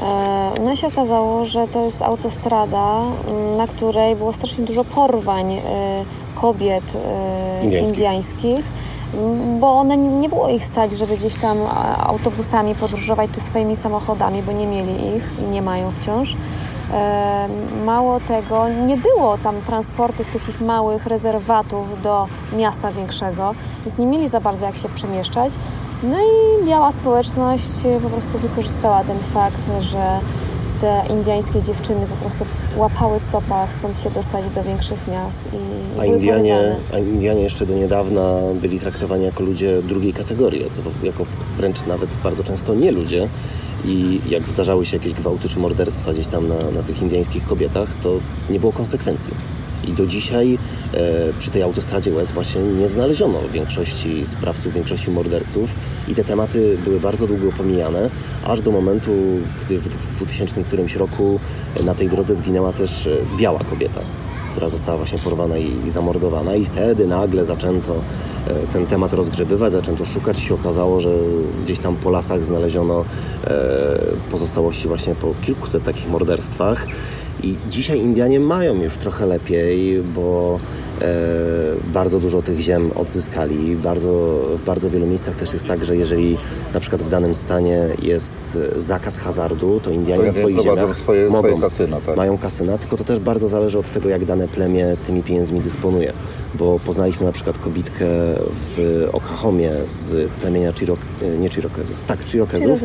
E, 0.02 0.52
no 0.64 0.72
i 0.72 0.76
się 0.76 0.86
okazało, 0.86 1.44
że 1.44 1.68
to 1.68 1.84
jest 1.84 2.02
autostrada, 2.02 3.00
na 3.56 3.66
której 3.66 4.16
było 4.16 4.32
strasznie 4.32 4.64
dużo 4.64 4.84
porwań 4.84 5.52
e, 5.52 5.60
kobiet 6.34 6.84
e, 6.94 7.64
Indyjskich. 7.64 8.64
Bo 9.60 9.78
one 9.78 9.96
nie 9.96 10.28
było 10.28 10.48
ich 10.48 10.64
stać, 10.64 10.92
żeby 10.92 11.16
gdzieś 11.16 11.34
tam 11.34 11.58
autobusami 11.98 12.74
podróżować 12.74 13.30
czy 13.30 13.40
swoimi 13.40 13.76
samochodami, 13.76 14.42
bo 14.42 14.52
nie 14.52 14.66
mieli 14.66 15.16
ich 15.16 15.22
i 15.38 15.42
nie 15.42 15.62
mają 15.62 15.90
wciąż. 15.90 16.36
Mało 17.84 18.20
tego, 18.20 18.68
nie 18.68 18.96
było 18.96 19.38
tam 19.38 19.60
transportu 19.60 20.24
z 20.24 20.28
tych 20.28 20.48
ich 20.48 20.60
małych 20.60 21.06
rezerwatów 21.06 22.02
do 22.02 22.26
miasta 22.56 22.92
większego, 22.92 23.54
więc 23.86 23.98
nie 23.98 24.06
mieli 24.06 24.28
za 24.28 24.40
bardzo 24.40 24.66
jak 24.66 24.76
się 24.76 24.88
przemieszczać. 24.88 25.52
No 26.02 26.16
i 26.18 26.66
biała 26.66 26.92
społeczność 26.92 27.72
po 28.02 28.10
prostu 28.10 28.38
wykorzystała 28.38 29.04
ten 29.04 29.18
fakt, 29.18 29.68
że 29.80 30.18
te 30.82 31.02
indyjskie 31.10 31.62
dziewczyny 31.62 32.06
po 32.06 32.16
prostu 32.16 32.46
łapały 32.76 33.18
stopa, 33.18 33.66
chcąc 33.66 34.02
się 34.02 34.10
dostać 34.10 34.50
do 34.50 34.62
większych 34.62 35.08
miast 35.08 35.48
i, 35.52 36.00
A 36.00 36.04
Indianie, 36.04 36.54
porywane. 36.54 36.76
a 36.92 36.98
Indianie 36.98 37.42
jeszcze 37.42 37.66
do 37.66 37.74
niedawna 37.74 38.40
byli 38.54 38.80
traktowani 38.80 39.24
jako 39.24 39.42
ludzie 39.42 39.82
drugiej 39.82 40.12
kategorii, 40.12 40.64
jako 41.02 41.26
wręcz 41.56 41.86
nawet 41.86 42.10
bardzo 42.24 42.44
często 42.44 42.74
nie 42.74 42.92
ludzie. 42.92 43.28
I 43.84 44.20
jak 44.28 44.48
zdarzały 44.48 44.86
się 44.86 44.96
jakieś 44.96 45.12
gwałty 45.12 45.48
czy 45.48 45.58
morderstwa 45.58 46.12
gdzieś 46.12 46.26
tam 46.26 46.48
na, 46.48 46.70
na 46.70 46.82
tych 46.82 47.02
indyjskich 47.02 47.44
kobietach, 47.46 47.88
to 48.02 48.12
nie 48.50 48.60
było 48.60 48.72
konsekwencji. 48.72 49.34
I 49.88 49.92
do 49.92 50.06
dzisiaj 50.06 50.58
e, 50.94 50.98
przy 51.38 51.50
tej 51.50 51.62
autostradzie 51.62 52.10
West 52.10 52.32
właśnie 52.32 52.62
nie 52.62 52.88
znaleziono 52.88 53.38
większości 53.52 54.26
sprawców, 54.26 54.72
większości 54.72 55.10
morderców. 55.10 55.70
I 56.08 56.14
te 56.14 56.24
tematy 56.24 56.78
były 56.84 57.00
bardzo 57.00 57.26
długo 57.26 57.52
pomijane, 57.52 58.10
aż 58.44 58.60
do 58.60 58.70
momentu, 58.70 59.10
gdy 59.64 59.78
w 59.78 59.88
2000 60.16 60.64
którymś 60.64 60.94
roku 60.94 61.40
e, 61.76 61.82
na 61.82 61.94
tej 61.94 62.08
drodze 62.08 62.34
zginęła 62.34 62.72
też 62.72 63.06
e, 63.06 63.16
biała 63.38 63.60
kobieta 63.70 64.00
która 64.50 64.68
została 64.68 64.98
właśnie 64.98 65.18
porwana 65.18 65.58
i, 65.58 65.90
zamordowana. 65.90 66.54
I 66.54 66.64
wtedy 66.64 67.06
nagle 67.06 67.44
zaczęto 67.44 67.94
ten 68.72 68.86
temat 68.86 69.12
rozgrzebywać, 69.12 69.72
zaczęto 69.72 70.04
szukać. 70.04 70.38
I 70.38 70.42
się 70.42 70.54
okazało, 70.54 71.00
że 71.00 71.10
gdzieś 71.64 71.78
tam 71.78 71.96
po 71.96 72.10
lasach 72.10 72.44
znaleziono 72.44 73.04
pozostałości 74.30 74.88
właśnie 74.88 75.14
po 75.14 75.34
kilkuset 75.42 75.84
takich 75.84 76.08
morderstwach 76.10 76.86
i 77.42 77.56
dzisiaj 77.70 77.98
Indianie 77.98 78.40
mają 78.40 78.82
już 78.82 78.96
trochę 78.96 79.26
lepiej, 79.26 80.02
bo 80.02 80.60
bardzo 81.92 82.20
dużo 82.20 82.42
tych 82.42 82.60
ziem 82.60 82.90
odzyskali. 82.94 83.76
Bardzo, 83.76 84.40
w 84.58 84.62
bardzo 84.64 84.90
wielu 84.90 85.06
miejscach 85.06 85.36
też 85.36 85.52
jest 85.52 85.66
tak, 85.66 85.84
że 85.84 85.96
jeżeli 85.96 86.36
na 86.74 86.80
przykład 86.80 87.02
w 87.02 87.08
danym 87.08 87.34
stanie 87.34 87.88
jest 88.02 88.58
e, 88.76 88.80
zakaz 88.80 89.16
hazardu, 89.16 89.80
to 89.80 89.90
Indianie 89.90 90.24
na 90.24 90.32
swoich 90.32 90.60
ziemiach 90.60 90.96
swoje- 90.96 91.30
mogą, 91.30 91.48
swoje 91.48 91.60
kasyna, 91.60 92.00
tak. 92.06 92.16
mają 92.16 92.38
kasyna, 92.38 92.78
tylko 92.78 92.96
to 92.96 93.04
też 93.04 93.18
bardzo 93.18 93.48
zależy 93.48 93.78
od 93.78 93.90
tego, 93.90 94.08
jak 94.08 94.24
dane 94.24 94.48
plemię 94.48 94.96
tymi 95.06 95.22
pieniędzmi 95.22 95.60
dysponuje. 95.60 96.12
Bo 96.54 96.80
poznaliśmy 96.84 97.26
na 97.26 97.32
przykład 97.32 97.58
kobitkę 97.58 98.06
w 98.76 99.08
Oklahomie 99.12 99.70
z 99.86 100.30
plemienia 100.30 100.72
Chirok, 100.72 100.98
nie 101.40 101.48
Chirokezów, 101.48 101.96
tak, 102.06 102.24
Chirokezów. 102.24 102.80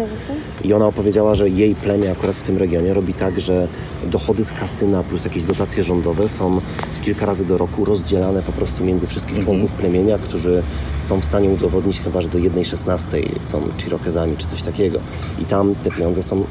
I 0.63 0.73
ona 0.73 0.87
opowiedziała, 0.87 1.35
że 1.35 1.49
jej 1.49 1.75
plemię 1.75 2.11
akurat 2.11 2.35
w 2.35 2.41
tym 2.43 2.57
regionie 2.57 2.93
robi 2.93 3.13
tak, 3.13 3.39
że 3.39 3.67
dochody 4.05 4.43
z 4.43 4.51
kasyna 4.51 5.03
plus 5.03 5.23
jakieś 5.23 5.43
dotacje 5.43 5.83
rządowe 5.83 6.29
są 6.29 6.61
kilka 7.01 7.25
razy 7.25 7.45
do 7.45 7.57
roku 7.57 7.85
rozdzielane 8.07 8.43
po 8.43 8.51
prostu 8.51 8.85
między 8.85 9.07
wszystkich 9.07 9.39
członków 9.39 9.71
plemienia, 9.71 10.17
którzy 10.17 10.63
są 10.99 11.19
w 11.21 11.25
stanie 11.25 11.49
udowodnić 11.49 11.99
chyba, 11.99 12.21
że 12.21 12.29
do 12.29 12.39
1,16 12.39 13.41
są 13.41 13.61
Chirokezami 13.77 14.37
czy 14.37 14.47
coś 14.47 14.61
takiego. 14.61 14.99
I 15.39 15.45
tam 15.45 15.75
te 15.75 15.91
pieniądze 15.91 16.23
są 16.23 16.43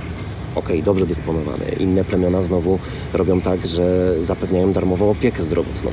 okej, 0.55 0.83
dobrze 0.83 1.07
dysponowane. 1.07 1.65
Inne 1.81 2.05
plemiona 2.05 2.43
znowu 2.43 2.79
robią 3.13 3.41
tak, 3.41 3.67
że 3.67 4.15
zapewniają 4.21 4.73
darmową 4.73 5.11
opiekę 5.11 5.43
zdrowotną. 5.43 5.91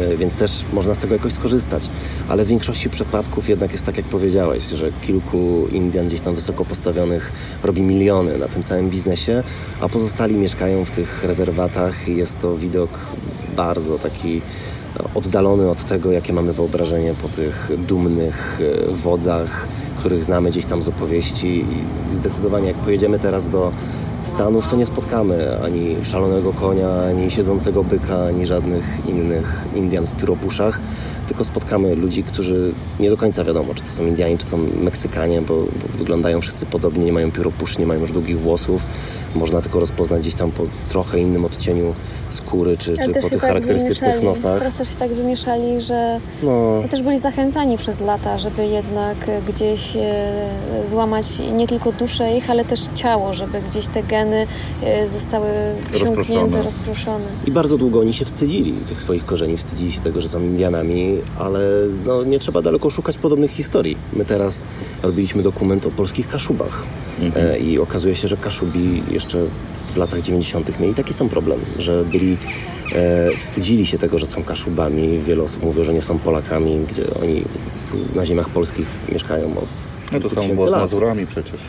E, 0.00 0.16
Więc 0.16 0.34
też 0.34 0.64
można 0.72 0.94
z 0.94 0.98
tego 0.98 1.14
jakoś 1.14 1.32
skorzystać. 1.32 1.88
Ale 2.28 2.44
w 2.44 2.48
większości 2.48 2.90
przypadków 2.90 3.48
jednak 3.48 3.72
jest 3.72 3.86
tak, 3.86 3.96
jak 3.96 4.06
powiedziałeś, 4.06 4.64
że 4.64 4.92
kilku 5.06 5.66
Indian 5.72 6.06
gdzieś 6.06 6.20
tam 6.20 6.34
wysoko 6.34 6.64
postawionych 6.64 7.32
robi 7.62 7.82
miliony 7.82 8.38
na 8.38 8.48
tym 8.48 8.62
całym 8.62 8.90
biznesie, 8.90 9.42
a 9.80 9.88
pozostali 9.88 10.34
mieszkają 10.34 10.84
w 10.84 10.90
tych 10.90 11.24
rezerwatach 11.24 12.08
i 12.08 12.16
jest 12.16 12.40
to 12.40 12.56
widok 12.56 12.98
bardzo 13.56 13.98
taki 13.98 14.42
no, 14.98 15.04
oddalony 15.14 15.70
od 15.70 15.84
tego, 15.84 16.12
jakie 16.12 16.32
mamy 16.32 16.52
wyobrażenie 16.52 17.14
po 17.22 17.28
tych 17.28 17.70
dumnych 17.78 18.60
e, 18.60 18.92
wodzach, 18.94 19.68
których 19.98 20.24
znamy 20.24 20.50
gdzieś 20.50 20.66
tam 20.66 20.82
z 20.82 20.88
opowieści. 20.88 21.64
I 22.12 22.14
zdecydowanie, 22.14 22.66
jak 22.66 22.76
pojedziemy 22.76 23.18
teraz 23.18 23.48
do 23.48 23.72
Stanów, 24.24 24.68
to 24.68 24.76
nie 24.76 24.86
spotkamy 24.86 25.62
ani 25.64 25.96
szalonego 26.04 26.52
konia, 26.52 26.88
ani 27.08 27.30
siedzącego 27.30 27.84
byka, 27.84 28.24
ani 28.24 28.46
żadnych 28.46 28.98
innych 29.08 29.64
Indian 29.74 30.06
w 30.06 30.16
pióropuszach, 30.16 30.80
tylko 31.28 31.44
spotkamy 31.44 31.94
ludzi, 31.94 32.22
którzy 32.22 32.72
nie 33.00 33.10
do 33.10 33.16
końca 33.16 33.44
wiadomo, 33.44 33.74
czy 33.74 33.82
to 33.82 33.88
są 33.88 34.06
Indianie, 34.06 34.38
czy 34.38 34.46
to 34.46 34.56
Meksykanie, 34.56 35.42
bo, 35.42 35.54
bo 35.54 35.98
wyglądają 35.98 36.40
wszyscy 36.40 36.66
podobnie, 36.66 37.04
nie 37.04 37.12
mają 37.12 37.32
pióropusz, 37.32 37.78
nie 37.78 37.86
mają 37.86 38.00
już 38.00 38.12
długich 38.12 38.40
włosów. 38.40 38.86
Można 39.34 39.62
tylko 39.62 39.80
rozpoznać 39.80 40.20
gdzieś 40.20 40.34
tam 40.34 40.50
po 40.50 40.62
trochę 40.88 41.18
innym 41.18 41.44
odcieniu 41.44 41.94
skóry, 42.32 42.76
czy, 42.76 42.96
czy 42.96 43.08
po 43.08 43.28
tych 43.28 43.30
tak 43.30 43.40
charakterystycznych 43.40 44.22
nosach. 44.22 44.58
Teraz 44.58 44.74
też 44.74 44.88
się 44.88 44.96
tak 44.96 45.12
wymieszali, 45.12 45.80
że 45.80 46.20
No, 46.42 46.82
też 46.90 47.02
byli 47.02 47.18
zachęcani 47.18 47.78
przez 47.78 48.00
lata, 48.00 48.38
żeby 48.38 48.66
jednak 48.66 49.16
gdzieś 49.48 49.96
e, 49.96 50.86
złamać 50.86 51.26
nie 51.52 51.68
tylko 51.68 51.92
duszę 51.92 52.36
ich, 52.36 52.50
ale 52.50 52.64
też 52.64 52.80
ciało, 52.94 53.34
żeby 53.34 53.62
gdzieś 53.70 53.86
te 53.86 54.02
geny 54.02 54.46
e, 54.82 55.08
zostały 55.08 55.48
wsiąknięte, 55.92 56.62
Rozproszone. 56.62 57.24
I 57.46 57.50
bardzo 57.50 57.78
długo 57.78 58.00
oni 58.00 58.14
się 58.14 58.24
wstydzili 58.24 58.72
tych 58.72 59.00
swoich 59.00 59.26
korzeni, 59.26 59.56
wstydzili 59.56 59.92
się 59.92 60.00
tego, 60.00 60.20
że 60.20 60.28
są 60.28 60.40
Indianami, 60.40 61.18
ale 61.38 61.60
no, 62.06 62.24
nie 62.24 62.38
trzeba 62.38 62.62
daleko 62.62 62.90
szukać 62.90 63.18
podobnych 63.18 63.50
historii. 63.50 63.96
My 64.12 64.24
teraz 64.24 64.64
robiliśmy 65.02 65.42
dokument 65.42 65.86
o 65.86 65.90
polskich 65.90 66.28
Kaszubach 66.28 66.82
e, 67.36 67.58
i 67.58 67.78
okazuje 67.78 68.14
się, 68.14 68.28
że 68.28 68.36
Kaszubi 68.36 69.02
jeszcze 69.10 69.38
w 69.92 69.96
latach 69.96 70.22
90. 70.22 70.80
mieli 70.80 70.94
taki 70.94 71.12
sam 71.12 71.28
problem, 71.28 71.60
że 71.78 72.04
byli, 72.04 72.36
e, 72.94 73.36
wstydzili 73.36 73.86
się 73.86 73.98
tego, 73.98 74.18
że 74.18 74.26
są 74.26 74.44
Kaszubami. 74.44 75.18
Wiele 75.18 75.42
osób 75.42 75.62
mówiło, 75.62 75.84
że 75.84 75.94
nie 75.94 76.02
są 76.02 76.18
Polakami, 76.18 76.86
gdzie 76.90 77.04
oni 77.22 77.42
na 78.14 78.26
ziemiach 78.26 78.48
polskich 78.48 78.86
mieszkają 79.12 79.46
od 79.46 79.68
No 80.12 80.20
to 80.20 80.28
samo 80.28 80.40
tysięcy 80.40 80.54
było 80.54 80.68
z. 80.68 80.70
Mazurami 80.70 81.26
przecież. 81.26 81.60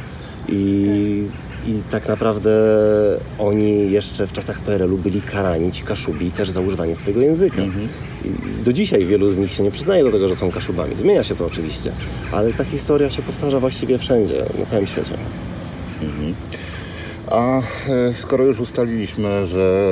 I, 0.49 1.27
I 1.67 1.81
tak 1.91 2.07
naprawdę 2.07 2.51
oni 3.39 3.91
jeszcze 3.91 4.27
w 4.27 4.33
czasach 4.33 4.59
PRL-u 4.59 4.97
byli 4.97 5.21
karani, 5.21 5.71
ci 5.71 5.83
Kaszubi, 5.83 6.31
też 6.31 6.49
za 6.49 6.61
używanie 6.61 6.95
swojego 6.95 7.21
języka. 7.21 7.61
I 8.25 8.63
do 8.63 8.73
dzisiaj 8.73 9.05
wielu 9.05 9.31
z 9.31 9.37
nich 9.37 9.53
się 9.53 9.63
nie 9.63 9.71
przyznaje 9.71 10.03
do 10.03 10.11
tego, 10.11 10.27
że 10.27 10.35
są 10.35 10.51
Kaszubami. 10.51 10.95
Zmienia 10.95 11.23
się 11.23 11.35
to 11.35 11.45
oczywiście, 11.45 11.91
ale 12.31 12.53
ta 12.53 12.63
historia 12.63 13.09
się 13.09 13.21
powtarza 13.21 13.59
właściwie 13.59 13.97
wszędzie, 13.97 14.45
na 14.59 14.65
całym 14.65 14.87
świecie. 14.87 15.17
A 17.31 17.57
e, 17.59 17.61
skoro 18.15 18.45
już 18.45 18.59
ustaliliśmy, 18.59 19.45
że 19.45 19.83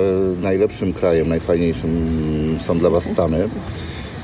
najlepszym 0.41 0.93
krajem, 0.93 1.29
najfajniejszym 1.29 1.91
są 2.61 2.79
dla 2.79 2.89
Was 2.89 3.03
Stany, 3.03 3.49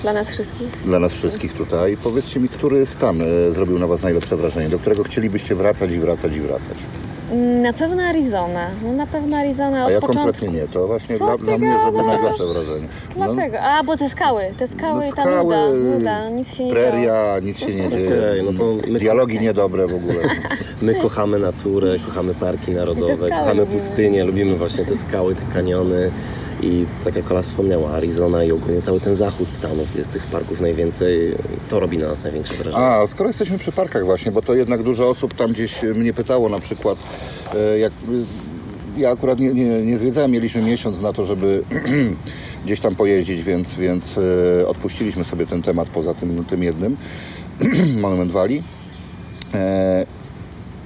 Dla 0.01 0.13
nas 0.13 0.29
wszystkich. 0.31 0.67
dla 0.85 0.99
nas 0.99 1.13
wszystkich 1.13 1.53
tutaj, 1.53 1.97
powiedzcie 2.03 2.39
mi, 2.39 2.49
który 2.49 2.85
stan 2.85 3.21
e, 3.21 3.53
zrobił 3.53 3.79
na 3.79 3.87
Was 3.87 4.01
najlepsze 4.03 4.35
wrażenie, 4.37 4.69
do 4.69 4.79
którego 4.79 5.03
chcielibyście 5.03 5.55
wracać 5.55 5.91
i 5.91 5.99
wracać 5.99 6.35
i 6.35 6.41
wracać? 6.41 6.77
Na 7.61 7.73
pewno 7.73 8.03
Arizona. 8.03 8.67
No 8.83 8.93
na 8.93 9.07
pewno 9.07 9.37
Arizona 9.37 9.81
A 9.83 9.85
od 9.85 9.91
ja 9.91 10.01
początku. 10.01 10.23
kompletnie 10.23 10.59
nie. 10.61 10.67
To 10.67 10.87
właśnie 10.87 11.17
Co 11.19 11.25
dla, 11.25 11.37
ty 11.37 11.43
dla 11.43 11.57
mnie 11.57 11.79
zrobił 11.81 11.99
gadasz? 11.99 12.17
najlepsze 12.21 12.43
wrażenie. 12.45 12.87
No, 13.15 13.25
Dlaczego? 13.25 13.59
A, 13.59 13.83
bo 13.83 13.97
te 13.97 14.09
skały. 14.09 14.41
Te 14.57 14.67
skały 14.67 15.01
no 15.05 15.09
i 15.09 15.13
ta 15.13 15.21
skały, 15.21 15.43
nuda. 15.43 15.67
Nuda, 15.73 16.29
nic 16.29 16.55
się 16.55 16.63
nie 16.65 16.73
działo. 16.73 16.81
Preria, 16.83 17.39
nic 17.39 17.57
się 17.59 17.65
nie 17.75 17.89
dzieje. 17.89 18.07
Okej, 18.07 18.43
no 18.43 18.53
to 18.59 18.87
my- 18.91 18.99
Dialogi 18.99 19.39
niedobre 19.39 19.87
w 19.87 19.95
ogóle. 19.95 20.19
My 20.81 20.95
kochamy 20.95 21.39
naturę, 21.39 21.95
kochamy 22.05 22.35
parki 22.35 22.71
narodowe, 22.71 23.15
skały 23.15 23.29
kochamy 23.31 23.61
lubimy. 23.61 23.79
pustynie, 23.79 24.23
lubimy 24.23 24.55
właśnie 24.55 24.85
te 24.85 24.97
skały, 24.97 25.35
te 25.35 25.41
kaniony. 25.53 26.11
I 26.61 26.85
tak 27.03 27.15
jak 27.15 27.31
Ola 27.31 27.41
wspomniała, 27.41 27.91
Arizona 27.91 28.43
i 28.43 28.51
ogólnie 28.51 28.81
cały 28.81 28.99
ten 28.99 29.15
zachód 29.15 29.49
Stanów, 29.51 29.95
jest 29.95 30.13
tych 30.13 30.23
parków 30.23 30.61
najwięcej, 30.61 31.35
to 31.69 31.79
robi 31.79 31.97
na 31.97 32.07
nas 32.07 32.23
największe 32.23 32.53
wrażenie. 32.53 32.77
A, 32.85 33.07
skoro 33.07 33.29
jesteśmy 33.29 33.57
przy 33.57 33.71
parkach 33.71 34.05
właśnie, 34.05 34.31
bo 34.31 34.41
to 34.41 34.53
jednak 34.55 34.83
dużo 34.83 35.09
osób 35.09 35.33
tam 35.33 35.51
gdzieś 35.51 35.83
mnie 35.83 36.13
pytało 36.13 36.49
na 36.49 36.59
przykład, 36.59 36.97
e, 37.55 37.79
jak... 37.79 37.91
e, 37.93 38.99
Ja 38.99 39.11
akurat 39.11 39.39
nie, 39.39 39.53
nie, 39.53 39.83
nie 39.85 39.97
zwiedzałem, 39.97 40.31
mieliśmy 40.31 40.61
miesiąc 40.61 41.01
na 41.01 41.13
to, 41.13 41.23
żeby 41.25 41.63
gdzieś 42.65 42.79
tam 42.79 42.95
pojeździć, 42.95 43.43
więc, 43.43 43.75
więc 43.75 44.17
e, 44.61 44.67
odpuściliśmy 44.67 45.23
sobie 45.23 45.45
ten 45.45 45.61
temat 45.61 45.89
poza 45.89 46.13
tym, 46.13 46.45
tym 46.45 46.63
jednym, 46.63 46.97
Monument. 48.01 48.31
E, 49.53 50.05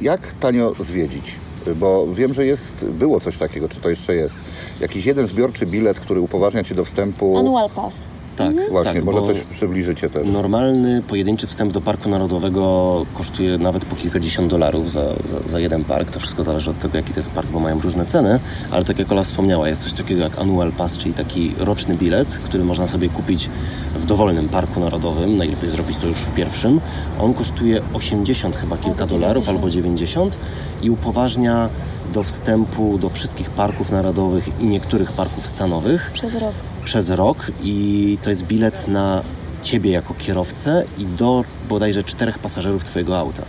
jak 0.02 0.34
tanio 0.40 0.74
zwiedzić? 0.80 1.36
Bo 1.76 2.08
wiem, 2.14 2.34
że 2.34 2.46
jest, 2.46 2.86
było 2.86 3.20
coś 3.20 3.38
takiego, 3.38 3.70
czy 3.70 3.80
to 3.80 3.90
jeszcze 3.90 4.16
jest. 4.16 4.36
Jakiś 4.80 5.06
jeden 5.06 5.28
zbiorczy 5.28 5.66
bilet, 5.66 6.00
który 6.00 6.22
upoważnia 6.22 6.64
Cię 6.64 6.76
do 6.76 6.86
wstępu. 6.86 7.38
Annual 7.38 7.70
Pass. 7.70 7.96
Tak, 8.46 8.72
Właśnie, 8.72 8.94
tak, 8.94 9.04
może 9.04 9.22
coś 9.22 9.44
przybliżycie 9.44 10.10
też. 10.10 10.28
Normalny, 10.28 11.02
pojedynczy 11.08 11.48
wstęp 11.48 11.74
do 11.74 11.82
Parku 11.82 12.10
Narodowego 12.10 13.06
kosztuje 13.14 13.58
nawet 13.58 13.86
po 13.86 13.96
kilkadziesiąt 13.96 14.50
dolarów 14.50 14.92
za, 14.92 15.16
za, 15.16 15.50
za 15.50 15.60
jeden 15.60 15.84
park. 15.84 16.12
To 16.12 16.20
wszystko 16.20 16.44
zależy 16.44 16.70
od 16.70 16.80
tego, 16.80 16.98
jaki 16.98 17.14
to 17.14 17.20
jest 17.20 17.30
park, 17.30 17.48
bo 17.50 17.60
mają 17.60 17.80
różne 17.80 18.06
ceny. 18.06 18.40
Ale 18.72 18.86
tak 18.86 19.00
jak 19.00 19.12
Ola 19.12 19.24
wspomniała, 19.24 19.70
jest 19.70 19.84
coś 19.84 19.94
takiego 19.94 20.24
jak 20.24 20.40
Annual 20.40 20.72
Pass, 20.72 20.98
czyli 20.98 21.14
taki 21.14 21.56
roczny 21.58 21.96
bilet, 21.96 22.28
który 22.28 22.64
można 22.64 22.88
sobie 22.88 23.10
kupić 23.10 23.50
w 23.96 24.06
dowolnym 24.06 24.50
Parku 24.50 24.80
Narodowym. 24.80 25.38
Najlepiej 25.38 25.70
zrobić 25.70 25.98
to 25.98 26.08
już 26.08 26.18
w 26.18 26.36
pierwszym. 26.36 26.80
On 27.20 27.34
kosztuje 27.34 27.82
80 27.94 28.56
chyba 28.56 28.78
kilka 28.78 29.02
Albo 29.02 29.16
dolarów 29.16 29.46
90. 29.46 29.58
albo 29.58 29.70
90 29.70 30.38
i 30.82 30.90
upoważnia 30.90 31.70
do 32.14 32.24
wstępu 32.24 32.98
do 32.98 33.10
wszystkich 33.10 33.50
parków 33.50 33.92
narodowych 33.92 34.62
i 34.62 34.66
niektórych 34.66 35.12
parków 35.12 35.48
stanowych 35.48 36.12
Przez 36.14 36.34
rok. 36.36 36.54
Przez 36.86 37.10
rok 37.10 37.52
i 37.64 38.18
to 38.24 38.30
jest 38.30 38.44
bilet 38.44 38.88
na 38.88 39.22
ciebie 39.64 39.92
jako 39.92 40.14
kierowcę 40.14 40.84
i 40.98 41.06
do 41.06 41.44
bodajże 41.70 42.04
czterech 42.04 42.40
pasażerów 42.40 42.84
twojego 42.84 43.18
auta. 43.18 43.44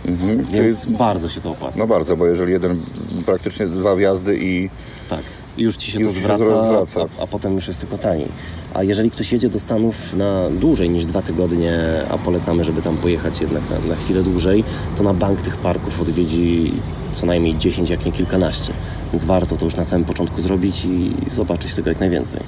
Więc 0.51 0.85
bardzo 0.85 1.29
się 1.29 1.41
to 1.41 1.51
opłaca. 1.51 1.79
No 1.79 1.87
bardzo, 1.87 2.17
bo 2.17 2.25
jeżeli 2.25 2.51
jeden, 2.51 2.81
praktycznie 3.25 3.67
dwa 3.67 3.95
wjazdy 3.95 4.37
i 4.41 4.69
Tak. 5.09 5.21
Już 5.57 5.75
ci 5.75 5.91
się 5.91 5.99
Już 5.99 6.07
to 6.07 6.13
ci 6.13 6.19
się 6.19 6.23
zwraca, 6.23 6.45
to 6.45 6.63
zwraca. 6.63 7.05
A, 7.19 7.23
a 7.23 7.27
potem 7.27 7.55
już 7.55 7.67
jest 7.67 7.79
tylko 7.79 7.97
taniej. 7.97 8.27
A 8.73 8.83
jeżeli 8.83 9.11
ktoś 9.11 9.31
jedzie 9.31 9.49
do 9.49 9.59
Stanów 9.59 10.13
na 10.13 10.49
dłużej 10.49 10.89
niż 10.89 11.05
dwa 11.05 11.21
tygodnie, 11.21 11.79
a 12.09 12.17
polecamy, 12.17 12.63
żeby 12.63 12.81
tam 12.81 12.97
pojechać 12.97 13.41
jednak 13.41 13.63
na, 13.69 13.79
na 13.89 13.95
chwilę 13.95 14.23
dłużej, 14.23 14.63
to 14.97 15.03
na 15.03 15.13
bank 15.13 15.41
tych 15.41 15.57
parków 15.57 16.01
odwiedzi 16.01 16.73
co 17.11 17.25
najmniej 17.25 17.57
10, 17.57 17.89
jak 17.89 18.05
nie 18.05 18.11
kilkanaście. 18.11 18.73
Więc 19.13 19.23
warto 19.23 19.57
to 19.57 19.65
już 19.65 19.75
na 19.75 19.85
samym 19.85 20.05
początku 20.05 20.41
zrobić 20.41 20.85
i 20.85 21.11
zobaczyć 21.31 21.73
tego 21.73 21.89
jak 21.89 21.99
najwięcej. 21.99 22.39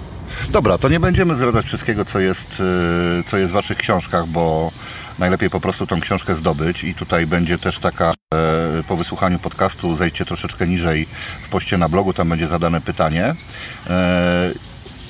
Dobra, 0.49 0.77
to 0.77 0.89
nie 0.89 0.99
będziemy 0.99 1.35
zdradzać 1.35 1.65
wszystkiego, 1.65 2.05
co 2.05 2.19
jest, 2.19 2.59
y, 3.19 3.23
co 3.27 3.37
jest 3.37 3.51
w 3.51 3.55
Waszych 3.55 3.77
książkach, 3.77 4.27
bo 4.27 4.71
najlepiej 5.19 5.49
po 5.49 5.59
prostu 5.59 5.87
tą 5.87 6.01
książkę 6.01 6.35
zdobyć 6.35 6.83
i 6.83 6.95
tutaj 6.95 7.27
będzie 7.27 7.57
też 7.57 7.79
taka, 7.79 8.13
e, 8.33 8.83
po 8.87 8.97
wysłuchaniu 8.97 9.39
podcastu 9.39 9.95
zejdźcie 9.95 10.25
troszeczkę 10.25 10.67
niżej 10.67 11.07
w 11.43 11.49
poście 11.49 11.77
na 11.77 11.89
blogu, 11.89 12.13
tam 12.13 12.29
będzie 12.29 12.47
zadane 12.47 12.81
pytanie 12.81 13.35
E, 13.89 14.51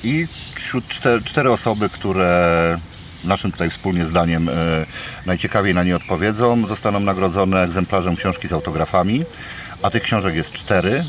i 0.04 0.26
wśród 0.54 0.88
czter, 0.88 1.24
cztery 1.24 1.50
osoby, 1.50 1.88
które 1.88 2.78
naszym 3.24 3.52
tutaj 3.52 3.70
wspólnie 3.70 4.06
zdaniem 4.06 4.48
e, 4.48 4.52
najciekawiej 5.26 5.74
na 5.74 5.84
nie 5.84 5.96
odpowiedzą, 5.96 6.66
zostaną 6.66 7.00
nagrodzone 7.00 7.62
egzemplarzem 7.62 8.16
książki 8.16 8.48
z 8.48 8.52
autografami, 8.52 9.24
a 9.82 9.90
tych 9.90 10.02
książek 10.02 10.34
jest 10.34 10.52
cztery. 10.52 11.04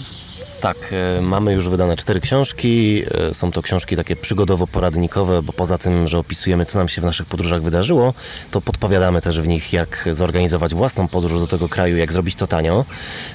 Tak, 0.61 0.77
e, 1.17 1.21
mamy 1.21 1.53
już 1.53 1.69
wydane 1.69 1.97
cztery 1.97 2.21
książki. 2.21 3.03
E, 3.29 3.33
Są 3.33 3.51
to 3.51 3.61
książki 3.61 3.95
takie 3.95 4.15
przygodowo-poradnikowe, 4.15 5.43
bo 5.43 5.53
poza 5.53 5.77
tym, 5.77 6.07
że 6.07 6.19
opisujemy, 6.19 6.65
co 6.65 6.79
nam 6.79 6.87
się 6.87 7.01
w 7.01 7.05
naszych 7.05 7.27
podróżach 7.27 7.61
wydarzyło, 7.61 8.13
to 8.51 8.61
podpowiadamy 8.61 9.21
też 9.21 9.41
w 9.41 9.47
nich, 9.47 9.73
jak 9.73 10.09
zorganizować 10.11 10.73
własną 10.73 11.07
podróż 11.07 11.39
do 11.39 11.47
tego 11.47 11.69
kraju, 11.69 11.97
jak 11.97 12.11
zrobić 12.11 12.35
to 12.35 12.47
tanio. 12.47 12.85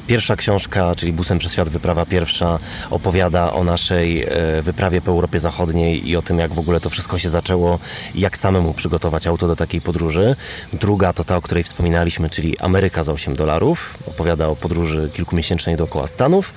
Pierwsza 0.06 0.36
książka, 0.36 0.94
czyli 0.96 1.12
Busem 1.12 1.38
przez 1.38 1.52
świat, 1.52 1.68
wyprawa 1.68 2.06
pierwsza, 2.06 2.58
opowiada 2.90 3.52
o 3.52 3.64
naszej 3.64 4.22
e, 4.22 4.62
wyprawie 4.62 5.00
po 5.00 5.10
Europie 5.10 5.40
Zachodniej 5.40 6.08
i 6.08 6.16
o 6.16 6.22
tym, 6.22 6.38
jak 6.38 6.54
w 6.54 6.58
ogóle 6.58 6.80
to 6.80 6.90
wszystko 6.90 7.18
się 7.18 7.28
zaczęło 7.28 7.78
jak 8.14 8.38
samemu 8.38 8.74
przygotować 8.74 9.26
auto 9.26 9.46
do 9.46 9.56
takiej 9.56 9.80
podróży. 9.80 10.36
Druga 10.72 11.12
to 11.12 11.24
ta, 11.24 11.36
o 11.36 11.42
której 11.42 11.64
wspominaliśmy, 11.64 12.30
czyli 12.30 12.58
Ameryka 12.58 13.02
za 13.02 13.12
8 13.12 13.36
dolarów. 13.36 13.98
Opowiada 14.06 14.48
o 14.48 14.56
podróży 14.56 15.10
kilkumiesięcznej 15.12 15.76
dookoła 15.76 16.06
Stanów. 16.06 16.52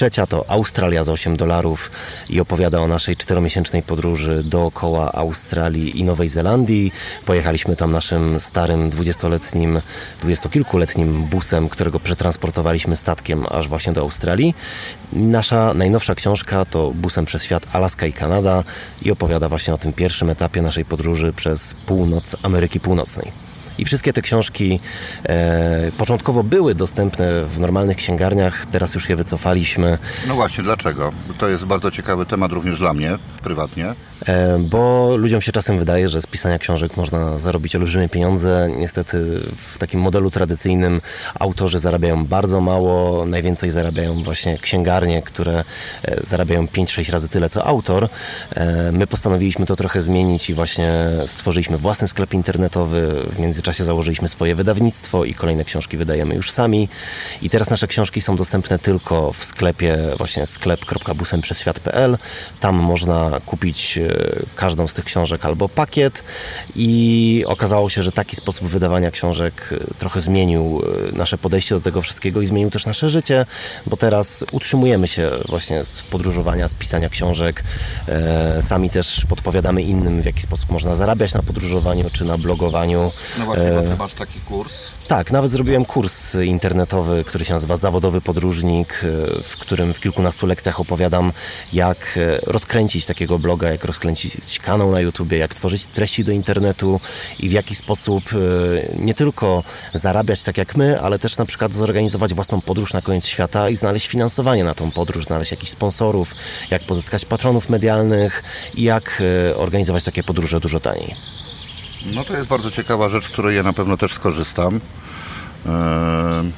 Trzecia 0.00 0.26
to 0.26 0.44
Australia 0.50 1.04
za 1.04 1.12
8 1.12 1.36
dolarów 1.36 1.90
i 2.30 2.40
opowiada 2.40 2.80
o 2.80 2.88
naszej 2.88 3.16
czteromiesięcznej 3.16 3.82
podróży 3.82 4.42
dookoła 4.44 5.12
Australii 5.12 6.00
i 6.00 6.04
Nowej 6.04 6.28
Zelandii. 6.28 6.92
Pojechaliśmy 7.26 7.76
tam 7.76 7.90
naszym 7.90 8.40
starym 8.40 8.90
dwudziestoletnim, 8.90 9.80
dwudziestokilkuletnim 10.20 11.22
busem, 11.22 11.68
którego 11.68 12.00
przetransportowaliśmy 12.00 12.96
statkiem 12.96 13.46
aż 13.50 13.68
właśnie 13.68 13.92
do 13.92 14.00
Australii. 14.00 14.54
Nasza 15.12 15.74
najnowsza 15.74 16.14
książka 16.14 16.64
to 16.64 16.90
Busem 16.90 17.24
przez 17.24 17.44
świat 17.44 17.66
Alaska 17.72 18.06
i 18.06 18.12
Kanada 18.12 18.64
i 19.02 19.10
opowiada 19.10 19.48
właśnie 19.48 19.74
o 19.74 19.78
tym 19.78 19.92
pierwszym 19.92 20.30
etapie 20.30 20.62
naszej 20.62 20.84
podróży 20.84 21.32
przez 21.32 21.74
północ 21.74 22.36
Ameryki 22.42 22.80
Północnej. 22.80 23.49
I 23.78 23.84
wszystkie 23.84 24.12
te 24.12 24.22
książki 24.22 24.80
e, 25.28 25.90
początkowo 25.98 26.42
były 26.42 26.74
dostępne 26.74 27.44
w 27.44 27.60
normalnych 27.60 27.96
księgarniach, 27.96 28.66
teraz 28.66 28.94
już 28.94 29.08
je 29.08 29.16
wycofaliśmy, 29.16 29.98
No 30.28 30.34
właśnie, 30.34 30.64
dlaczego? 30.64 31.12
To 31.38 31.48
jest 31.48 31.64
bardzo 31.64 31.90
ciekawy 31.90 32.26
temat 32.26 32.52
również 32.52 32.78
dla 32.78 32.92
mnie, 32.92 33.18
prywatnie. 33.42 33.94
e, 34.26 34.58
bo 34.58 35.10
ludziom 35.16 35.40
się 35.40 35.52
czasem 35.52 35.78
wydaje, 35.78 36.08
że 36.08 36.20
z 36.20 36.26
pisania 36.26 36.58
książek 36.58 36.96
można 36.96 37.38
zarobić 37.38 37.76
olbrzymie 37.76 38.08
pieniądze. 38.08 38.68
Niestety 38.76 39.40
w 39.56 39.78
takim 39.78 40.00
modelu 40.00 40.30
tradycyjnym 40.30 41.00
autorzy 41.40 41.78
zarabiają 41.78 42.26
bardzo 42.26 42.60
mało, 42.60 43.26
najwięcej 43.26 43.70
zarabiają 43.70 44.22
właśnie 44.22 44.58
księgarnie, 44.58 45.22
które 45.22 45.64
e, 46.04 46.20
zarabiają 46.26 46.64
5-6 46.66 47.12
razy 47.12 47.28
tyle 47.28 47.48
co 47.48 47.64
autor. 47.66 48.08
E, 48.54 48.92
my 48.92 49.06
postanowiliśmy 49.06 49.66
to 49.66 49.76
trochę 49.76 50.00
zmienić 50.00 50.50
i 50.50 50.54
właśnie 50.54 50.92
stworzyliśmy 51.26 51.78
własny 51.78 52.08
sklep 52.08 52.34
internetowy. 52.34 53.14
W 53.32 53.38
międzyczasie 53.38 53.59
międzyczasie 53.60 53.84
założyliśmy 53.84 54.28
swoje 54.28 54.54
wydawnictwo 54.54 55.24
i 55.24 55.34
kolejne 55.34 55.64
książki 55.64 55.96
wydajemy 55.96 56.34
już 56.34 56.50
sami. 56.50 56.88
I 57.42 57.50
teraz 57.50 57.70
nasze 57.70 57.86
książki 57.86 58.20
są 58.20 58.36
dostępne 58.36 58.78
tylko 58.78 59.32
w 59.32 59.44
sklepie, 59.44 59.98
właśnie 60.18 60.46
sklep.busemprzesświat.pl. 60.46 62.18
Tam 62.60 62.76
można 62.76 63.40
kupić 63.46 63.98
e, 63.98 64.10
każdą 64.56 64.88
z 64.88 64.94
tych 64.94 65.04
książek 65.04 65.44
albo 65.44 65.68
pakiet 65.68 66.24
i 66.76 67.44
okazało 67.46 67.90
się, 67.90 68.02
że 68.02 68.12
taki 68.12 68.36
sposób 68.36 68.68
wydawania 68.68 69.10
książek 69.10 69.70
e, 69.72 69.94
trochę 69.98 70.20
zmienił 70.20 70.82
e, 71.12 71.16
nasze 71.16 71.38
podejście 71.38 71.74
do 71.74 71.80
tego 71.80 72.02
wszystkiego 72.02 72.40
i 72.40 72.46
zmienił 72.46 72.70
też 72.70 72.86
nasze 72.86 73.10
życie, 73.10 73.46
bo 73.86 73.96
teraz 73.96 74.44
utrzymujemy 74.52 75.08
się 75.08 75.30
właśnie 75.48 75.84
z 75.84 76.02
podróżowania, 76.02 76.68
z 76.68 76.74
pisania 76.74 77.08
książek. 77.08 77.64
Sami 78.60 78.90
też 78.90 79.26
podpowiadamy 79.28 79.82
innym, 79.82 80.22
w 80.22 80.24
jaki 80.24 80.42
sposób 80.42 80.70
można 80.70 80.94
zarabiać 80.94 81.34
na 81.34 81.42
podróżowaniu 81.42 82.10
czy 82.12 82.24
na 82.24 82.38
blogowaniu. 82.38 83.12
No 83.38 83.49
właśnie, 83.54 83.72
bo 83.72 83.82
ty 83.82 83.96
masz 83.98 84.12
taki 84.12 84.40
kurs. 84.40 84.72
tak, 85.08 85.32
nawet 85.32 85.50
zrobiłem 85.50 85.84
kurs 85.84 86.34
internetowy, 86.34 87.24
który 87.24 87.44
się 87.44 87.52
nazywa 87.52 87.76
Zawodowy 87.76 88.20
Podróżnik, 88.20 88.92
e, 89.04 89.42
w 89.42 89.56
którym 89.58 89.94
w 89.94 90.00
kilkunastu 90.00 90.46
lekcjach 90.46 90.80
opowiadam, 90.80 91.32
jak 91.72 92.18
e, 92.18 92.38
rozkręcić 92.46 93.06
takiego 93.06 93.38
bloga, 93.38 93.70
jak 93.70 93.84
rozkręcić 93.84 94.58
kanał 94.58 94.92
na 94.92 95.00
YouTubie, 95.00 95.38
jak 95.38 95.54
tworzyć 95.54 95.86
treści 95.86 96.24
do 96.24 96.32
internetu 96.32 97.00
i 97.40 97.48
w 97.48 97.52
jaki 97.52 97.74
sposób 97.74 98.24
e, 98.32 98.36
nie 98.98 99.14
tylko 99.14 99.62
zarabiać 99.94 100.42
tak 100.42 100.58
jak 100.58 100.76
my, 100.76 101.00
ale 101.00 101.18
też 101.18 101.36
na 101.36 101.46
przykład 101.46 101.74
zorganizować 101.74 102.34
własną 102.34 102.60
podróż 102.60 102.92
na 102.92 103.02
koniec 103.02 103.26
świata 103.26 103.70
i 103.70 103.76
znaleźć 103.76 104.08
finansowanie 104.08 104.64
na 104.64 104.74
tą 104.74 104.90
podróż, 104.90 105.24
znaleźć 105.24 105.50
jakichś 105.50 105.72
sponsorów, 105.72 106.34
jak 106.70 106.82
pozyskać 106.82 107.24
patronów 107.24 107.68
medialnych 107.68 108.42
i 108.74 108.82
jak 108.82 109.22
organizować 109.56 110.04
takie 110.04 110.22
podróże 110.22 110.60
dużo 110.60 110.80
taniej. 110.80 111.39
No 112.06 112.24
to 112.24 112.36
jest 112.36 112.48
bardzo 112.48 112.70
ciekawa 112.70 113.08
rzecz, 113.08 113.24
z 113.24 113.28
której 113.28 113.56
ja 113.56 113.62
na 113.62 113.72
pewno 113.72 113.96
też 113.96 114.12
skorzystam. 114.12 114.80
Ehm, 115.66 116.50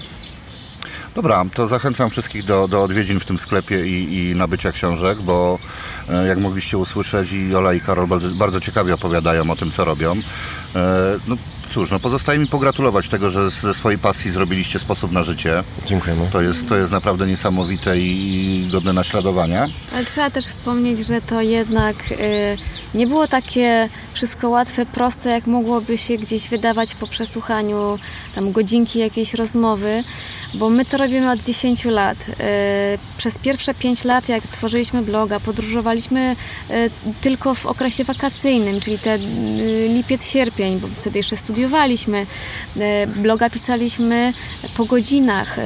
Dobra, 1.14 1.44
to 1.54 1.66
zachęcam 1.66 2.10
wszystkich 2.10 2.44
do, 2.44 2.68
do 2.68 2.82
odwiedzin 2.82 3.20
w 3.20 3.24
tym 3.24 3.38
sklepie 3.38 3.86
i, 3.86 4.14
i 4.30 4.34
nabycia 4.34 4.72
książek, 4.72 5.22
bo 5.22 5.58
e, 6.08 6.26
jak 6.26 6.38
mogliście 6.38 6.78
usłyszeć 6.78 7.32
i 7.32 7.54
Ola 7.54 7.72
i 7.74 7.80
Karol 7.80 8.06
bardzo, 8.06 8.28
bardzo 8.28 8.60
ciekawie 8.60 8.94
opowiadają 8.94 9.50
o 9.50 9.56
tym, 9.56 9.70
co 9.70 9.84
robią. 9.84 10.12
E, 10.12 10.18
No 11.28 11.36
cóż, 11.72 11.90
no 11.90 12.00
pozostaje 12.00 12.38
mi 12.38 12.46
pogratulować 12.46 13.08
tego, 13.08 13.30
że 13.30 13.50
ze 13.50 13.74
swojej 13.74 13.98
pasji 13.98 14.30
zrobiliście 14.30 14.78
sposób 14.78 15.12
na 15.12 15.22
życie. 15.22 15.64
Dziękujemy. 15.86 16.28
To 16.32 16.42
jest, 16.42 16.68
to 16.68 16.76
jest 16.76 16.92
naprawdę 16.92 17.26
niesamowite 17.26 17.98
i, 17.98 18.68
godne 18.72 18.92
naśladowania. 18.92 19.68
Ale 19.94 20.04
trzeba 20.04 20.30
też 20.30 20.46
wspomnieć, 20.46 21.06
że 21.06 21.20
to 21.20 21.40
jednak 21.40 21.96
y, 22.12 22.16
nie 22.94 23.06
było 23.06 23.28
takie 23.28 23.88
wszystko 24.12 24.50
łatwe, 24.50 24.86
proste, 24.86 25.30
jak 25.30 25.46
mogłoby 25.46 25.98
się 25.98 26.16
gdzieś 26.16 26.48
wydawać 26.48 26.94
po 26.94 27.06
przesłuchaniu 27.06 27.98
tam 28.34 28.52
godzinki 28.52 28.98
jakiejś 28.98 29.34
rozmowy, 29.34 30.04
bo 30.54 30.70
my 30.70 30.84
to 30.84 30.96
robimy 30.96 31.30
od 31.30 31.40
10 31.40 31.84
lat. 31.84 32.18
Y, 32.28 32.34
przez 33.18 33.38
pierwsze 33.38 33.74
5 33.74 34.04
lat, 34.04 34.28
jak 34.28 34.46
tworzyliśmy 34.46 35.02
bloga, 35.02 35.40
podróżowaliśmy 35.40 36.36
y, 36.70 36.90
tylko 37.20 37.54
w 37.54 37.66
okresie 37.66 38.04
wakacyjnym, 38.04 38.80
czyli 38.80 38.98
te 38.98 39.14
y, 39.14 39.18
lipiec, 39.88 40.26
sierpień, 40.26 40.78
bo 40.80 40.88
wtedy 40.88 41.18
jeszcze 41.18 41.36
studiowaliśmy. 41.36 42.26
Bloga 43.16 43.50
pisaliśmy 43.50 44.32
po 44.76 44.84
godzinach, 44.84 45.56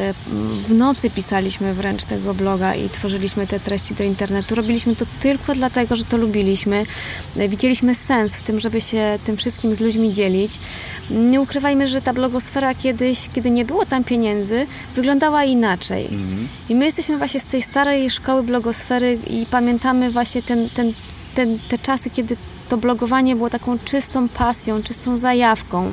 w 0.68 0.75
nocy 0.75 1.11
pisaliśmy 1.11 1.75
wręcz 1.75 2.05
tego 2.05 2.35
bloga 2.35 2.75
i 2.75 2.88
tworzyliśmy 2.88 3.46
te 3.46 3.61
treści 3.61 3.94
do 3.94 4.05
internetu. 4.05 4.55
Robiliśmy 4.55 4.96
to 4.96 5.05
tylko 5.20 5.55
dlatego, 5.55 5.96
że 5.96 6.05
to 6.05 6.16
lubiliśmy. 6.16 6.87
Widzieliśmy 7.49 7.94
sens 7.94 8.33
w 8.33 8.42
tym, 8.42 8.61
żeby 8.61 8.81
się 8.81 9.18
tym 9.25 9.37
wszystkim 9.37 9.75
z 9.75 9.81
ludźmi 9.81 10.12
dzielić. 10.12 10.59
Nie 11.11 11.40
ukrywajmy, 11.40 11.88
że 11.88 12.03
ta 12.03 12.12
blogosfera 12.12 12.75
kiedyś, 12.75 13.29
kiedy 13.35 13.51
nie 13.51 13.64
było 13.64 13.87
tam 13.87 14.05
pieniędzy, 14.05 14.66
wyglądała 14.94 15.44
inaczej. 15.44 16.08
I 16.68 16.74
my 16.74 16.84
jesteśmy 16.84 17.18
właśnie 17.18 17.40
z 17.40 17.46
tej 17.46 17.62
starej 17.62 18.10
szkoły 18.10 18.42
blogosfery 18.42 19.18
i 19.30 19.46
pamiętamy 19.50 20.10
właśnie 20.10 20.42
ten, 20.42 20.68
ten, 20.70 20.92
ten, 21.34 21.58
te 21.68 21.78
czasy, 21.78 22.10
kiedy 22.10 22.36
to 22.68 22.76
blogowanie 22.76 23.36
było 23.36 23.50
taką 23.50 23.78
czystą 23.78 24.28
pasją, 24.28 24.82
czystą 24.82 25.16
zajawką. 25.16 25.90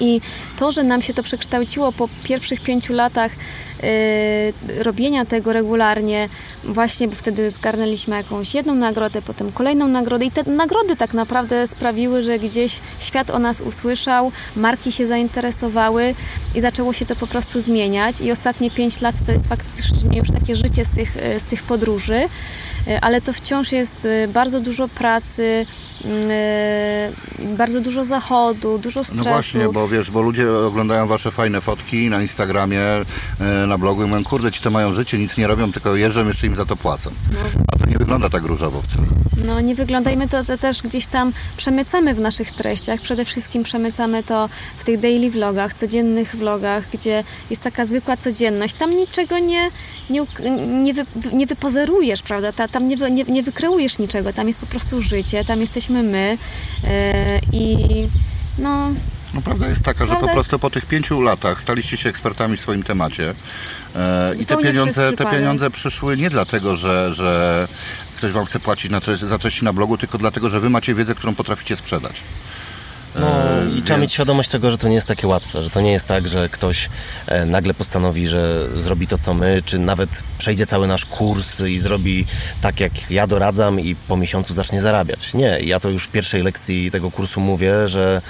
I 0.00 0.20
to, 0.56 0.72
że 0.72 0.82
nam 0.82 1.02
się 1.02 1.14
to 1.14 1.22
przekształciło 1.22 1.92
po 1.92 2.08
pierwszych 2.24 2.60
pięciu 2.60 2.92
latach 2.92 3.32
robienia 4.82 5.24
tego 5.24 5.52
regularnie, 5.52 6.28
właśnie, 6.64 7.08
bo 7.08 7.14
wtedy 7.14 7.50
zgarnęliśmy 7.50 8.16
jakąś 8.16 8.54
jedną 8.54 8.74
nagrodę, 8.74 9.22
potem 9.22 9.52
kolejną 9.52 9.88
nagrodę 9.88 10.24
i 10.24 10.30
te 10.30 10.42
nagrody 10.42 10.96
tak 10.96 11.14
naprawdę 11.14 11.66
sprawiły, 11.66 12.22
że 12.22 12.38
gdzieś 12.38 12.78
świat 13.00 13.30
o 13.30 13.38
nas 13.38 13.60
usłyszał, 13.60 14.32
marki 14.56 14.92
się 14.92 15.06
zainteresowały 15.06 16.14
i 16.54 16.60
zaczęło 16.60 16.92
się 16.92 17.06
to 17.06 17.16
po 17.16 17.26
prostu 17.26 17.60
zmieniać 17.60 18.20
i 18.20 18.32
ostatnie 18.32 18.70
pięć 18.70 19.00
lat 19.00 19.14
to 19.26 19.32
jest 19.32 19.48
faktycznie 19.48 20.18
już 20.18 20.28
takie 20.30 20.56
życie 20.56 20.84
z 20.84 20.90
tych, 20.90 21.16
z 21.38 21.44
tych 21.44 21.62
podróży, 21.62 22.20
yy, 22.86 23.00
ale 23.00 23.20
to 23.20 23.32
wciąż 23.32 23.72
jest 23.72 24.04
yy, 24.04 24.28
bardzo 24.28 24.60
dużo 24.60 24.88
pracy, 24.88 25.66
bardzo 27.56 27.80
dużo 27.80 28.04
zachodu, 28.04 28.78
dużo 28.78 29.04
stresu. 29.04 29.24
No 29.24 29.30
właśnie, 29.30 29.68
bo 29.68 29.88
wiesz, 29.88 30.10
bo 30.10 30.20
ludzie 30.20 30.52
oglądają 30.52 31.06
wasze 31.06 31.30
fajne 31.30 31.60
fotki 31.60 32.10
na 32.10 32.22
Instagramie, 32.22 32.82
na 33.70 33.78
blogu 33.78 34.02
i 34.04 34.06
mówią, 34.06 34.24
kurde, 34.24 34.52
ci 34.52 34.60
to 34.60 34.70
mają 34.70 34.92
życie, 34.92 35.18
nic 35.18 35.36
nie 35.36 35.46
robią, 35.46 35.72
tylko 35.72 35.96
jeżdżą, 35.96 36.26
jeszcze 36.26 36.46
im 36.46 36.56
za 36.56 36.64
to 36.64 36.76
płacą. 36.76 37.10
A 37.74 37.78
to 37.78 37.90
nie 37.90 37.98
wygląda 37.98 38.30
tak 38.30 38.42
różowo 38.42 38.82
wcale. 38.82 39.06
No 39.46 39.60
nie 39.60 39.74
wyglądajmy 39.74 40.28
to, 40.28 40.44
to 40.44 40.58
też 40.58 40.82
gdzieś 40.82 41.06
tam 41.06 41.32
przemycamy 41.56 42.14
w 42.14 42.20
naszych 42.20 42.52
treściach. 42.52 43.00
Przede 43.00 43.24
wszystkim 43.24 43.62
przemycamy 43.62 44.22
to 44.22 44.48
w 44.78 44.84
tych 44.84 45.00
daily 45.00 45.30
vlogach, 45.30 45.74
codziennych 45.74 46.36
vlogach, 46.36 46.84
gdzie 46.92 47.24
jest 47.50 47.62
taka 47.62 47.86
zwykła 47.86 48.16
codzienność. 48.16 48.74
Tam 48.74 48.96
niczego 48.96 49.38
nie, 49.38 49.70
nie, 50.10 50.26
nie, 50.66 50.94
wy, 50.94 51.04
nie 51.32 51.46
wypozerujesz, 51.46 52.22
prawda? 52.22 52.52
Ta, 52.52 52.68
tam 52.68 52.88
nie, 52.88 52.96
nie, 52.96 53.24
nie 53.24 53.42
wykreujesz 53.42 53.98
niczego. 53.98 54.32
Tam 54.32 54.46
jest 54.46 54.60
po 54.60 54.66
prostu 54.66 55.02
życie, 55.02 55.44
tam 55.44 55.60
jesteśmy 55.60 56.02
my 56.02 56.38
yy, 56.82 56.90
i 57.52 57.76
no 58.58 58.90
No 59.34 59.42
prawda 59.42 59.68
jest 59.68 59.82
taka, 59.82 60.06
że 60.06 60.16
po 60.16 60.28
prostu 60.28 60.58
po 60.58 60.70
tych 60.70 60.86
pięciu 60.86 61.20
latach 61.20 61.60
staliście 61.60 61.96
się 61.96 62.08
ekspertami 62.08 62.56
w 62.56 62.60
swoim 62.60 62.82
temacie 62.82 63.34
e, 63.96 64.34
i 64.40 64.46
te 64.46 64.56
pieniądze, 64.56 65.12
te 65.12 65.26
pieniądze 65.26 65.70
przyszły 65.70 66.16
nie 66.16 66.30
dlatego, 66.30 66.76
że, 66.76 67.12
że 67.14 67.68
ktoś 68.16 68.32
wam 68.32 68.44
chce 68.44 68.60
płacić 68.60 68.90
na 68.90 69.00
treść, 69.00 69.22
za 69.22 69.38
treści 69.38 69.64
na 69.64 69.72
blogu, 69.72 69.98
tylko 69.98 70.18
dlatego, 70.18 70.48
że 70.48 70.60
wy 70.60 70.70
macie 70.70 70.94
wiedzę, 70.94 71.14
którą 71.14 71.34
potraficie 71.34 71.76
sprzedać. 71.76 72.22
No 73.14 73.26
E, 73.26 73.66
i 73.70 73.82
trzeba 73.82 73.88
więc- 73.88 74.00
mieć 74.02 74.12
świadomość 74.12 74.50
tego, 74.50 74.70
że 74.70 74.78
to 74.78 74.88
nie 74.88 74.94
jest 74.94 75.06
takie 75.06 75.26
łatwe, 75.26 75.62
że 75.62 75.70
to 75.70 75.80
nie 75.80 75.92
jest 75.92 76.06
tak, 76.06 76.28
że 76.28 76.48
ktoś 76.48 76.88
e, 77.26 77.46
nagle 77.46 77.74
postanowi, 77.74 78.28
że 78.28 78.68
zrobi 78.76 79.06
to 79.06 79.18
co 79.18 79.34
my, 79.34 79.62
czy 79.66 79.78
nawet 79.78 80.10
przejdzie 80.38 80.66
cały 80.66 80.86
nasz 80.86 81.04
kurs 81.04 81.60
i 81.60 81.78
zrobi 81.78 82.26
tak 82.60 82.80
jak 82.80 83.10
ja 83.10 83.26
doradzam 83.26 83.80
i 83.80 83.94
po 83.94 84.16
miesiącu 84.16 84.54
zacznie 84.54 84.80
zarabiać. 84.80 85.34
Nie, 85.34 85.60
ja 85.60 85.80
to 85.80 85.90
już 85.90 86.04
w 86.04 86.10
pierwszej 86.10 86.42
lekcji 86.42 86.90
tego 86.90 87.10
kursu 87.10 87.40
mówię, 87.40 87.88
że 87.88 88.22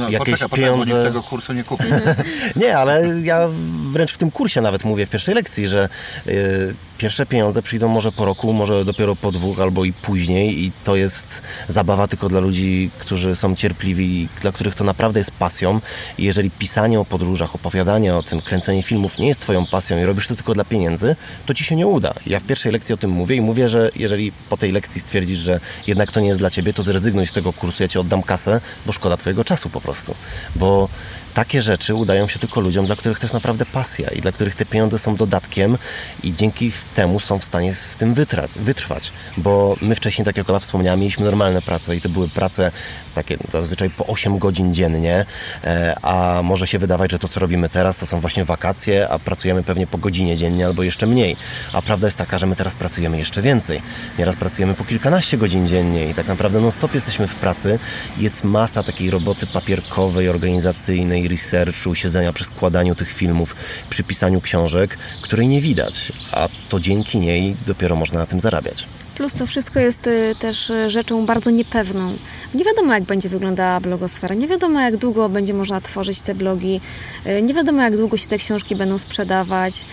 No, 0.00 0.08
jakieś 0.10 0.40
bo 0.40 0.48
pieniądze... 0.48 0.92
nikt 0.92 1.04
tego 1.04 1.22
kursu 1.22 1.52
nie 1.52 1.64
kupi. 1.64 1.84
Nie, 2.56 2.78
ale 2.78 3.20
ja 3.22 3.48
wręcz 3.92 4.12
w 4.12 4.18
tym 4.18 4.30
kursie 4.30 4.60
nawet 4.60 4.84
mówię 4.84 5.06
w 5.06 5.10
pierwszej 5.10 5.34
lekcji, 5.34 5.68
że 5.68 5.88
y, 6.26 6.74
pierwsze 7.00 7.26
pieniądze 7.26 7.62
przyjdą 7.62 7.88
może 7.88 8.12
po 8.12 8.24
roku, 8.24 8.52
może 8.52 8.84
dopiero 8.84 9.16
po 9.16 9.32
dwóch 9.32 9.60
albo 9.60 9.84
i 9.84 9.92
później 9.92 10.64
i 10.64 10.72
to 10.84 10.96
jest 10.96 11.42
zabawa 11.68 12.08
tylko 12.08 12.28
dla 12.28 12.40
ludzi, 12.40 12.90
którzy 12.98 13.34
są 13.34 13.56
cierpliwi, 13.56 14.28
dla 14.42 14.52
których 14.52 14.74
to 14.74 14.84
naprawdę 14.84 15.20
jest 15.20 15.30
pasją 15.30 15.80
i 16.18 16.24
jeżeli 16.24 16.50
pisanie 16.50 17.00
o 17.00 17.04
podróżach, 17.04 17.54
opowiadanie 17.54 18.14
o 18.14 18.22
tym, 18.22 18.40
kręcenie 18.40 18.82
filmów 18.82 19.18
nie 19.18 19.28
jest 19.28 19.40
twoją 19.40 19.66
pasją 19.66 19.98
i 19.98 20.04
robisz 20.04 20.26
to 20.26 20.36
tylko 20.36 20.54
dla 20.54 20.64
pieniędzy, 20.64 21.16
to 21.46 21.54
ci 21.54 21.64
się 21.64 21.76
nie 21.76 21.86
uda. 21.86 22.14
Ja 22.26 22.40
w 22.40 22.44
pierwszej 22.44 22.72
lekcji 22.72 22.94
o 22.94 22.96
tym 22.96 23.10
mówię 23.10 23.36
i 23.36 23.40
mówię, 23.40 23.68
że 23.68 23.90
jeżeli 23.96 24.32
po 24.48 24.56
tej 24.56 24.72
lekcji 24.72 25.00
stwierdzisz, 25.00 25.38
że 25.38 25.60
jednak 25.86 26.12
to 26.12 26.20
nie 26.20 26.28
jest 26.28 26.40
dla 26.40 26.50
ciebie, 26.50 26.72
to 26.72 26.82
zrezygnuj 26.82 27.26
z 27.26 27.32
tego 27.32 27.52
kursu, 27.52 27.82
ja 27.82 27.88
ci 27.88 27.98
oddam 27.98 28.22
kasę, 28.22 28.60
bo 28.86 28.92
szkoda 28.92 29.16
twojego 29.16 29.44
czasu 29.44 29.68
po 29.68 29.80
prostu. 29.80 30.14
Bo 30.56 30.88
takie 31.34 31.62
rzeczy 31.62 31.94
udają 31.94 32.28
się 32.28 32.38
tylko 32.38 32.60
ludziom, 32.60 32.86
dla 32.86 32.96
których 32.96 33.18
to 33.18 33.24
jest 33.24 33.34
naprawdę 33.34 33.66
pasja 33.66 34.08
i 34.10 34.20
dla 34.20 34.32
których 34.32 34.54
te 34.54 34.66
pieniądze 34.66 34.98
są 34.98 35.16
dodatkiem 35.16 35.78
i 36.22 36.34
dzięki 36.34 36.72
temu 36.94 37.20
są 37.20 37.38
w 37.38 37.44
stanie 37.44 37.74
w 37.74 37.96
tym 37.96 38.14
wytrać, 38.14 38.50
wytrwać. 38.56 39.12
Bo 39.36 39.76
my 39.82 39.94
wcześniej, 39.94 40.24
tak 40.24 40.36
jak 40.36 40.50
Ola 40.50 40.58
wspomniała, 40.58 40.96
mieliśmy 40.96 41.24
normalne 41.24 41.62
prace 41.62 41.96
i 41.96 42.00
to 42.00 42.08
były 42.08 42.28
prace 42.28 42.72
takie 43.14 43.36
zazwyczaj 43.50 43.90
po 43.90 44.06
8 44.06 44.38
godzin 44.38 44.74
dziennie, 44.74 45.24
e, 45.64 45.96
a 46.02 46.42
może 46.42 46.66
się 46.66 46.78
wydawać, 46.78 47.10
że 47.10 47.18
to, 47.18 47.28
co 47.28 47.40
robimy 47.40 47.68
teraz, 47.68 47.98
to 47.98 48.06
są 48.06 48.20
właśnie 48.20 48.44
wakacje, 48.44 49.08
a 49.08 49.18
pracujemy 49.18 49.62
pewnie 49.62 49.86
po 49.86 49.98
godzinie 49.98 50.36
dziennie 50.36 50.66
albo 50.66 50.82
jeszcze 50.82 51.06
mniej. 51.06 51.36
A 51.72 51.82
prawda 51.82 52.06
jest 52.06 52.18
taka, 52.18 52.38
że 52.38 52.46
my 52.46 52.56
teraz 52.56 52.74
pracujemy 52.74 53.18
jeszcze 53.18 53.42
więcej. 53.42 53.82
Nieraz 54.18 54.36
pracujemy 54.36 54.74
po 54.74 54.84
kilkanaście 54.84 55.38
godzin 55.38 55.68
dziennie 55.68 56.10
i 56.10 56.14
tak 56.14 56.28
naprawdę 56.28 56.60
non-stop 56.60 56.94
jesteśmy 56.94 57.26
w 57.26 57.34
pracy. 57.34 57.78
Jest 58.18 58.44
masa 58.44 58.82
takiej 58.82 59.10
roboty 59.10 59.46
papierkowej, 59.46 60.28
organizacyjnej, 60.28 61.19
researchu, 61.28 61.94
siedzenia 61.94 62.32
przy 62.32 62.44
składaniu 62.44 62.94
tych 62.94 63.12
filmów, 63.12 63.56
przy 63.90 64.02
pisaniu 64.04 64.40
książek, 64.40 64.98
której 65.22 65.48
nie 65.48 65.60
widać, 65.60 66.12
a 66.32 66.48
to 66.68 66.80
dzięki 66.80 67.18
niej 67.18 67.56
dopiero 67.66 67.96
można 67.96 68.18
na 68.18 68.26
tym 68.26 68.40
zarabiać. 68.40 68.86
plus 69.16 69.32
to 69.34 69.46
wszystko 69.46 69.80
jest 69.80 70.06
y, 70.06 70.34
też 70.38 70.70
y, 70.70 70.90
rzeczą 70.90 71.26
bardzo 71.26 71.50
niepewną. 71.50 72.12
Nie 72.54 72.64
wiadomo, 72.64 72.94
jak 72.94 73.02
będzie 73.02 73.28
wyglądała 73.28 73.80
blogosfera, 73.80 74.34
nie 74.34 74.48
wiadomo, 74.48 74.80
jak 74.80 74.96
długo 74.96 75.28
będzie 75.28 75.54
można 75.54 75.80
tworzyć 75.80 76.20
te 76.20 76.34
blogi, 76.34 76.80
y, 77.26 77.42
nie 77.42 77.54
wiadomo, 77.54 77.82
jak 77.82 77.96
długo 77.96 78.16
się 78.16 78.28
te 78.28 78.38
książki 78.38 78.76
będą 78.76 78.98
sprzedawać. 78.98 79.84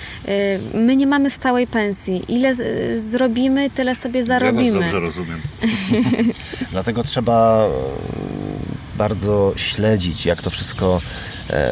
My 0.74 0.96
nie 0.96 1.08
mamy 1.08 1.30
stałej 1.30 1.68
pensji. 1.68 2.24
Ile 2.28 2.54
zrobimy, 3.00 3.70
tyle 3.70 3.96
sobie 3.96 4.20
Ja 4.20 4.26
zarobimy. 4.26 4.72
was 4.72 4.82
dobrze 4.82 5.00
rozumiem. 5.00 5.42
Dlatego 6.72 7.04
trzeba 7.04 7.68
bardzo 8.98 9.54
śledzić, 9.56 10.26
jak 10.26 10.42
to 10.42 10.50
wszystko 10.50 11.02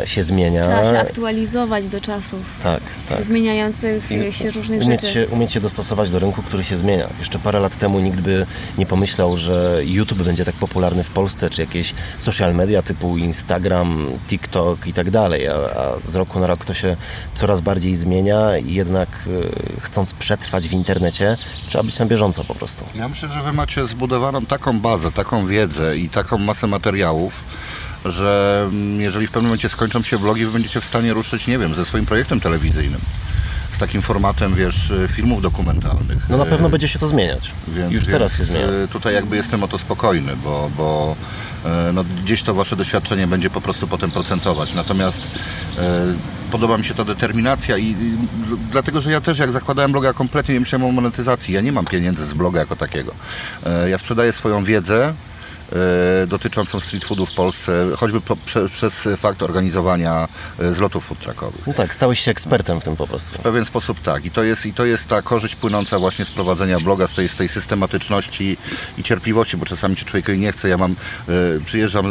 się 0.06 0.24
zmienia. 0.24 0.64
Trzeba 0.64 0.84
się 0.84 1.00
aktualizować 1.00 1.88
do 1.88 2.02
czasów, 2.02 2.40
Tak, 2.64 2.82
tak. 3.10 3.18
do 3.18 3.24
zmieniających 3.24 4.12
I 4.12 4.34
się 4.34 4.52
różnych 4.52 4.82
umieć 4.82 5.02
rzeczy. 5.02 5.14
Się, 5.14 5.28
umieć 5.28 5.52
się 5.52 5.60
dostosować 5.60 6.10
do 6.10 6.20
rynku, 6.20 6.44
który 6.44 6.64
się 6.64 6.78
zmienia. 6.78 7.08
Jeszcze 7.20 7.40
parę 7.40 7.60
lat 7.60 7.78
temu 7.78 8.00
nikt 8.00 8.20
by 8.22 8.46
nie 8.78 8.86
pomyślał, 8.86 9.38
że 9.38 9.82
YouTube 9.84 10.24
będzie 10.24 10.46
tak 10.46 10.56
popularny 10.56 11.04
w 11.04 11.10
Polsce, 11.10 11.50
czy 11.50 11.62
jakieś 11.62 11.94
social 12.18 12.56
media 12.56 12.82
typu 12.82 13.18
Instagram, 13.18 14.08
TikTok 14.28 14.88
i 14.88 14.94
tak 14.94 15.12
dalej. 15.12 15.48
A, 15.48 15.54
a 15.54 16.00
z 16.04 16.16
roku 16.16 16.40
na 16.40 16.48
rok 16.48 16.66
to 16.66 16.74
się 16.74 16.96
coraz 17.36 17.62
bardziej 17.62 17.96
zmienia 17.96 18.58
i 18.58 18.74
jednak 18.74 19.10
e, 19.78 19.80
chcąc 19.82 20.14
przetrwać 20.14 20.68
w 20.68 20.74
internecie, 20.74 21.38
trzeba 21.68 21.84
być 21.84 22.00
na 22.00 22.06
bieżąco 22.06 22.44
po 22.44 22.56
prostu. 22.56 22.86
Ja 22.96 23.08
myślę, 23.10 23.30
że 23.30 23.42
wy 23.42 23.54
macie 23.54 23.88
zbudowaną 23.88 24.46
taką 24.46 24.80
bazę, 24.80 25.12
taką 25.12 25.48
wiedzę 25.48 25.98
i 25.98 26.10
taką 26.10 26.38
masę 26.38 26.68
materiałów, 26.68 27.34
że 28.06 28.64
mm, 28.72 29.02
jeżeli 29.02 29.28
w 29.28 29.32
pewnym 29.32 29.50
momencie 29.50 29.70
skończą 29.70 30.04
się 30.04 30.18
vlogi, 30.18 30.46
wy 30.46 30.52
będziecie 30.52 30.82
w 30.82 30.86
stanie 30.86 31.14
ruszyć, 31.14 31.48
nie 31.48 31.58
wiem, 31.58 31.76
ze 31.76 31.86
swoim 31.86 32.06
projektem 32.06 32.40
telewizyjnym. 32.40 33.00
Z 33.76 33.80
takim 33.80 34.02
formatem, 34.02 34.56
wiesz, 34.56 34.90
y, 34.90 35.08
filmów 35.16 35.42
dokumentalnych. 35.42 36.18
No 36.30 36.38
na 36.38 36.44
Y, 36.46 36.48
pewno 36.50 36.70
będzie 36.70 36.88
się 36.88 37.00
to 37.00 37.08
zmieniać. 37.08 37.52
Więc, 37.68 37.92
Już 37.94 38.02
więc 38.04 38.12
teraz 38.14 38.38
się 38.38 38.44
zmienia. 38.44 38.68
y, 38.68 38.88
Tutaj 38.88 39.14
jakby 39.14 39.36
jestem 39.36 39.64
o 39.64 39.68
to 39.68 39.78
spokojny, 39.78 40.36
bo, 40.44 40.72
bo 40.78 41.16
no, 41.94 42.04
gdzieś 42.24 42.44
to 42.44 42.54
wasze 42.54 42.76
doświadczenie 42.76 43.28
będzie 43.28 43.50
po 43.50 43.62
prostu 43.62 43.88
potem 43.88 44.12
procentować. 44.12 44.74
Natomiast 44.74 45.22
y, 45.24 45.80
podoba 46.52 46.78
mi 46.78 46.86
się 46.86 46.94
ta 46.94 47.04
determinacja 47.06 47.78
i, 47.78 47.86
i 47.86 47.96
dlatego, 48.72 49.02
że 49.02 49.12
ja 49.12 49.22
też 49.22 49.38
jak 49.38 49.52
zakładałem 49.52 49.92
bloga 49.92 50.14
kompletnie 50.14 50.54
nie 50.54 50.60
myślałem 50.60 50.88
o 50.88 50.92
monetyzacji. 50.92 51.54
Ja 51.54 51.62
nie 51.62 51.72
mam 51.72 51.86
pieniędzy 51.86 52.28
z 52.28 52.34
bloga 52.34 52.60
jako 52.60 52.76
takiego. 52.76 53.12
Y, 53.86 53.90
Ja 53.90 53.98
sprzedaję 53.98 54.32
swoją 54.32 54.64
wiedzę 54.64 55.14
dotyczącą 56.28 56.80
street 56.80 57.06
foodu 57.06 57.26
w 57.26 57.34
Polsce, 57.34 57.88
choćby 57.98 58.22
po, 58.22 58.36
prze, 58.36 58.70
przez 58.70 59.08
fakt 59.18 59.44
organizowania 59.44 60.28
y, 60.60 60.74
zlotów 60.74 61.06
food 61.06 61.20
truckowych. 61.20 61.68
No 61.68 61.74
tak, 61.74 61.94
stałeś 61.94 62.20
się 62.20 62.32
ekspertem 62.32 62.82
w 62.82 62.84
tym 62.84 62.96
po 62.96 63.08
prostu. 63.08 63.38
W 63.38 63.42
pewien 63.42 63.66
sposób 63.66 64.00
tak. 64.02 64.26
I 64.26 64.32
to 64.32 64.44
jest, 64.44 64.66
i 64.66 64.74
to 64.74 64.86
jest 64.86 65.08
ta 65.08 65.22
korzyść 65.22 65.56
płynąca 65.56 66.00
właśnie 66.00 66.26
z 66.26 66.32
prowadzenia 66.32 66.80
bloga, 66.80 67.08
z 67.08 67.14
tej, 67.14 67.30
z 67.30 67.36
tej 67.36 67.50
systematyczności 67.50 68.58
i 68.98 69.04
cierpliwości, 69.04 69.58
bo 69.58 69.66
czasami 69.66 69.96
się 69.96 70.06
człowiekowi 70.06 70.40
nie 70.40 70.52
chce. 70.52 70.70
Ja 70.70 70.78
mam, 70.78 70.92
e, 70.92 70.96
przyjeżdżam 71.66 72.06
e, 72.06 72.10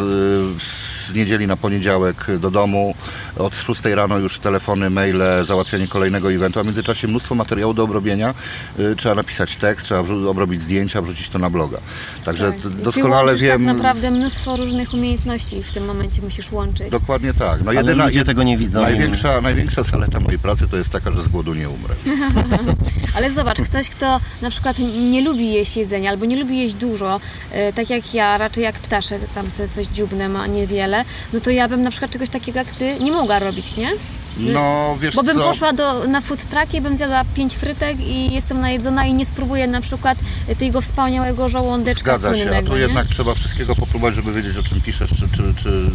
z 1.10 1.14
niedzieli 1.14 1.46
na 1.46 1.56
poniedziałek 1.56 2.26
do 2.38 2.50
domu, 2.50 2.94
od 3.38 3.56
6 3.56 3.84
rano 3.84 4.18
już 4.18 4.38
telefony, 4.38 4.90
maile, 4.90 5.22
załatwianie 5.46 5.88
kolejnego 5.88 6.32
eventu, 6.32 6.60
a 6.60 6.62
w 6.62 6.66
międzyczasie 6.66 7.08
mnóstwo 7.08 7.34
materiału 7.34 7.74
do 7.74 7.82
obrobienia. 7.82 8.34
E, 8.78 8.94
trzeba 8.96 9.14
napisać 9.14 9.56
tekst, 9.56 9.86
trzeba 9.86 10.00
obrobić 10.28 10.62
zdjęcia, 10.62 11.02
wrzucić 11.02 11.28
to 11.28 11.38
na 11.38 11.50
bloga. 11.50 11.78
Także 12.24 12.52
Tak. 12.52 12.68
doskonale 12.68 13.26
łączysz 13.26 13.44
wiem. 13.44 13.66
tak 13.66 13.76
naprawdę 13.76 14.10
mnóstwo 14.10 14.56
różnych 14.56 14.94
umiejętności 14.94 15.62
w 15.62 15.72
tym 15.72 15.84
momencie 15.84 16.22
musisz 16.22 16.52
łączyć. 16.52 16.90
Dokładnie 16.90 17.34
tak. 17.34 17.64
No 17.64 17.70
Ale 17.70 17.94
ludzie 17.94 18.24
tego 18.24 18.42
nie 18.42 18.58
widzą. 18.58 18.82
Największa, 18.82 19.40
największa 19.40 19.82
zaleta 19.82 20.20
mojej 20.20 20.38
pracy 20.38 20.68
to 20.68 20.76
jest 20.76 20.90
taka, 20.90 21.12
że 21.12 21.22
z 21.22 21.28
głodu 21.28 21.54
nie 21.54 21.68
umrę. 21.68 21.94
Ale 23.16 23.30
zobacz, 23.30 23.60
ktoś, 23.60 23.88
kto 23.88 24.20
na 24.42 24.50
przykład 24.50 24.78
nie 25.10 25.22
lubi 25.22 25.52
jeść 25.52 25.76
jedzenia 25.76 26.10
albo 26.10 26.24
nie 26.24 26.36
lubi 26.36 26.58
jeść 26.58 26.74
dużo, 26.74 27.20
e, 27.52 27.72
tak 27.72 27.90
jak 27.90 28.14
ja, 28.14 28.38
raczej 28.38 28.64
jak 28.64 28.74
ptaszek, 28.74 29.20
sam 29.34 29.50
sobie 29.50 29.68
coś 29.68 29.86
dziubnę, 29.86 30.28
ma 30.28 30.46
niewiele, 30.46 30.93
no 31.32 31.40
to 31.40 31.50
ja 31.50 31.68
bym 31.68 31.82
na 31.82 31.90
przykład 31.90 32.10
czegoś 32.10 32.28
takiego 32.28 32.58
jak 32.58 32.68
ty 32.68 33.00
nie 33.00 33.12
mogła 33.12 33.38
robić, 33.38 33.76
nie? 33.76 33.90
No, 34.38 34.96
wiesz 35.00 35.14
Bo 35.14 35.22
bym 35.22 35.36
co? 35.36 35.42
poszła 35.42 35.72
do, 35.72 36.04
na 36.08 36.20
food 36.20 36.44
truck 36.44 36.74
i 36.74 36.80
bym 36.80 36.96
zjadła 36.96 37.22
pięć 37.34 37.54
frytek 37.54 38.00
i 38.00 38.34
jestem 38.34 38.60
najedzona 38.60 39.06
i 39.06 39.14
nie 39.14 39.26
spróbuję 39.26 39.66
na 39.66 39.80
przykład 39.80 40.18
tego 40.58 40.80
wspaniałego 40.80 41.48
żołądeczka 41.48 42.18
Zgadza 42.18 42.36
się, 42.36 42.40
a 42.40 42.44
słynnego, 42.44 42.68
tu 42.68 42.76
nie? 42.76 42.82
jednak 42.82 43.08
trzeba 43.08 43.34
wszystkiego 43.34 43.76
popróbować, 43.76 44.14
żeby 44.14 44.32
wiedzieć 44.32 44.56
o 44.56 44.62
czym 44.62 44.80
piszesz, 44.80 45.10
czy, 45.10 45.28
czy, 45.36 45.54
czy... 45.62 45.90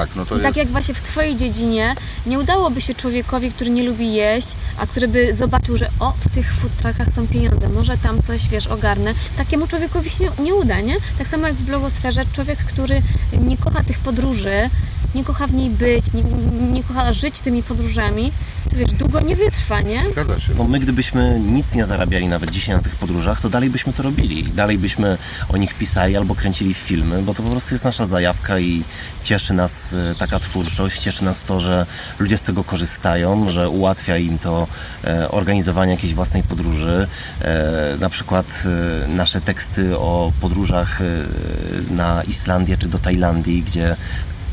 tak, 0.00 0.16
no 0.16 0.26
to 0.26 0.34
I 0.34 0.38
jest... 0.38 0.48
tak 0.48 0.56
jak 0.56 0.68
właśnie 0.68 0.94
w 0.94 1.00
Twojej 1.00 1.36
dziedzinie 1.36 1.94
nie 2.26 2.38
udałoby 2.38 2.80
się 2.80 2.94
człowiekowi, 2.94 3.52
który 3.52 3.70
nie 3.70 3.82
lubi 3.82 4.14
jeść, 4.14 4.48
a 4.78 4.86
który 4.86 5.08
by 5.08 5.34
zobaczył, 5.34 5.76
że 5.76 5.88
o, 6.00 6.12
w 6.12 6.34
tych 6.34 6.52
food 6.52 6.76
truckach 6.76 7.12
są 7.12 7.26
pieniądze, 7.26 7.68
może 7.68 7.98
tam 7.98 8.22
coś, 8.22 8.48
wiesz, 8.48 8.66
ogarnę. 8.66 9.14
Takiemu 9.36 9.66
człowiekowi 9.66 10.10
się 10.10 10.30
nie 10.38 10.54
uda, 10.54 10.80
nie? 10.80 10.96
Tak 11.18 11.28
samo 11.28 11.46
jak 11.46 11.56
w 11.56 11.62
blogosferze, 11.62 12.24
człowiek, 12.32 12.58
który 12.58 13.02
nie 13.40 13.56
kocha 13.56 13.84
tych 13.84 13.98
podróży, 13.98 14.70
nie 15.14 15.24
kocha 15.24 15.46
w 15.46 15.52
niej 15.52 15.70
być, 15.70 16.12
nie, 16.12 16.22
nie 16.72 16.82
kocha 16.82 17.12
żyć 17.12 17.40
tymi 17.40 17.62
podróżami, 17.62 18.32
to 18.70 18.76
wiesz, 18.76 18.92
długo 18.92 19.20
nie 19.20 19.36
wytrwa, 19.36 19.80
nie? 19.80 20.02
Zgadza 20.12 20.38
się. 20.40 20.52
No 20.58 20.64
my 20.64 20.80
gdybyśmy 20.80 21.40
nic 21.40 21.74
nie 21.74 21.86
zarabiali 21.86 22.28
nawet 22.28 22.50
dzisiaj 22.50 22.76
na 22.76 22.82
tych 22.82 22.96
podróżach, 22.96 23.40
to 23.40 23.48
dalej 23.48 23.70
byśmy 23.70 23.92
to 23.92 24.02
robili. 24.02 24.44
Dalej 24.44 24.78
byśmy 24.78 25.18
o 25.48 25.56
nich 25.56 25.74
pisali 25.74 26.16
albo 26.16 26.34
kręcili 26.34 26.74
filmy, 26.74 27.22
bo 27.22 27.34
to 27.34 27.42
po 27.42 27.50
prostu 27.50 27.74
jest 27.74 27.84
nasza 27.84 28.06
zajawka 28.06 28.58
i 28.58 28.82
cieszy 29.22 29.54
nas 29.54 29.94
e, 29.94 30.14
taka 30.14 30.38
twórczość, 30.38 30.98
cieszy 30.98 31.24
nas 31.24 31.44
to, 31.44 31.60
że 31.60 31.86
ludzie 32.18 32.38
z 32.38 32.42
tego 32.42 32.64
korzystają, 32.64 33.48
że 33.48 33.68
ułatwia 33.68 34.16
im 34.16 34.38
to 34.38 34.66
e, 35.04 35.30
organizowanie 35.30 35.92
jakiejś 35.92 36.14
własnej 36.14 36.42
podróży. 36.42 37.08
E, 37.42 37.96
na 38.00 38.08
przykład 38.08 38.62
nasze 39.08 39.40
teksty 39.40 39.98
o 39.98 40.32
podróżach 40.40 40.98
na 41.90 42.22
Islandię 42.22 42.76
czy 42.78 42.88
do 42.88 42.98
Tajlandii, 42.98 43.62
gdzie 43.62 43.96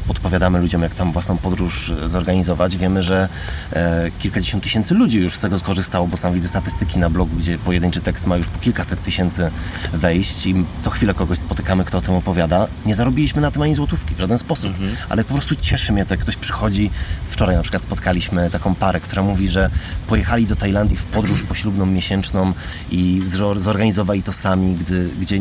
podpowiadamy 0.07 0.59
ludziom, 0.59 0.81
jak 0.81 0.95
tam 0.95 1.11
własną 1.11 1.37
podróż 1.37 1.89
e, 1.89 2.09
zorganizować. 2.09 2.77
Wiemy, 2.77 3.03
że 3.03 3.29
e, 3.73 4.11
kilkadziesiąt 4.19 4.63
tysięcy 4.63 4.93
ludzi 4.93 5.19
już 5.19 5.33
z 5.33 5.39
tego 5.39 5.59
skorzystało, 5.59 6.07
bo 6.07 6.17
sam 6.17 6.33
widzę 6.33 6.47
statystyki 6.47 6.99
na 6.99 7.09
blogu, 7.09 7.35
gdzie 7.35 7.57
pojedynczy 7.57 8.01
tekst 8.01 8.27
ma 8.27 8.37
już 8.37 8.47
po 8.47 8.59
kilkaset 8.59 9.03
tysięcy 9.03 9.51
wejść 9.93 10.45
i 10.45 10.55
co 10.79 10.89
chwilę 10.89 11.13
kogoś 11.13 11.39
spotykamy, 11.39 11.83
kto 11.85 11.97
o 11.97 12.01
tym 12.01 12.13
opowiada. 12.13 12.67
Nie 12.85 12.95
zarobiliśmy 12.95 13.41
na 13.41 13.51
tym 13.51 13.61
ani 13.61 13.75
złotówki 13.75 14.15
w 14.15 14.19
żaden 14.19 14.37
sposób, 14.37 14.73
ale 15.09 15.23
po 15.23 15.33
prostu 15.33 15.55
cieszy 15.55 15.93
mnie 15.93 16.05
to, 16.05 16.13
jak 16.13 16.21
ktoś 16.21 16.35
przychodzi. 16.35 16.89
Wczoraj 17.25 17.55
na 17.55 17.61
przykład 17.61 17.83
spotkaliśmy 17.83 18.49
taką 18.49 18.75
parę, 18.75 18.99
która 18.99 19.23
mówi, 19.23 19.49
że 19.49 19.69
pojechali 20.07 20.47
do 20.47 20.55
Tajlandii 20.55 20.97
w 20.97 21.03
podróż 21.03 21.43
poślubną 21.43 21.85
miesięczną 21.85 22.53
i 22.91 23.21
zorganizowali 23.55 24.23
to 24.23 24.33
sami, 24.33 24.75
gdy, 24.75 25.09
gdzie 25.21 25.39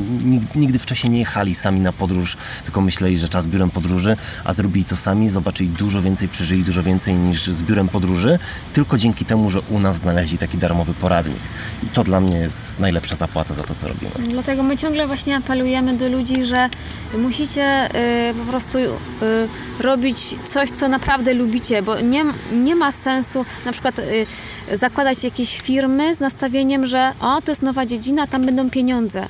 nigdy, 0.55 0.79
wcześniej 0.79 1.11
nie 1.11 1.19
jechali 1.19 1.55
sami 1.55 1.81
na 1.81 1.93
podróż, 1.93 2.37
tylko 2.65 2.81
myśleli, 2.81 3.19
że 3.19 3.29
czas 3.29 3.47
biurem 3.47 3.71
podróży, 3.71 4.17
a 4.45 4.52
zrobili 4.53 4.85
to 4.85 4.97
sami, 4.97 5.29
zobaczyli 5.29 5.69
dużo 5.69 6.03
więcej, 6.03 6.29
przeżyli 6.29 6.65
dużo 6.65 6.83
więcej 6.83 7.15
niż 7.15 7.47
z 7.47 7.63
biurem 7.63 7.89
podróży, 7.89 8.39
tylko 8.73 8.99
dzięki 8.99 9.25
temu, 9.25 9.51
że 9.51 9.61
u 9.61 9.79
nas 9.79 9.99
znaleźli 9.99 10.39
taki 10.39 10.59
darmowy 10.59 10.95
poradnik. 10.95 11.43
I 11.83 11.87
to 11.87 12.05
dla 12.05 12.21
mnie 12.21 12.37
jest 12.37 12.81
najlepsza 12.81 13.17
zapłata 13.17 13.55
za 13.55 13.63
to, 13.63 13.75
co 13.75 13.89
robimy. 13.89 14.11
Dlatego 14.29 14.63
my 14.63 14.77
ciągle 14.77 15.07
właśnie 15.07 15.37
apelujemy 15.37 15.97
do 15.97 16.09
ludzi, 16.09 16.45
że 16.45 16.69
musicie 17.19 17.91
y, 18.31 18.35
po 18.35 18.51
prostu 18.51 18.79
y, 18.79 18.89
robić 19.81 20.35
coś, 20.45 20.71
co 20.71 20.89
naprawdę 20.89 21.35
lubicie, 21.35 21.83
bo 21.83 22.01
nie, 22.01 22.25
nie 22.53 22.75
ma 22.75 22.93
sensu 22.93 23.45
na 23.65 23.73
przykład 23.73 23.99
y, 23.99 24.27
zakładać 24.73 25.25
jakieś 25.25 25.61
firmy 25.61 26.15
z 26.15 26.21
nastawieniem, 26.21 26.87
że 26.87 27.13
o, 27.21 27.43
to 27.43 27.51
jest 27.51 27.63
nowa 27.63 27.87
dziedzina, 27.87 28.27
tam 28.27 28.47
będą 28.47 28.71
pieniądze. 28.71 29.27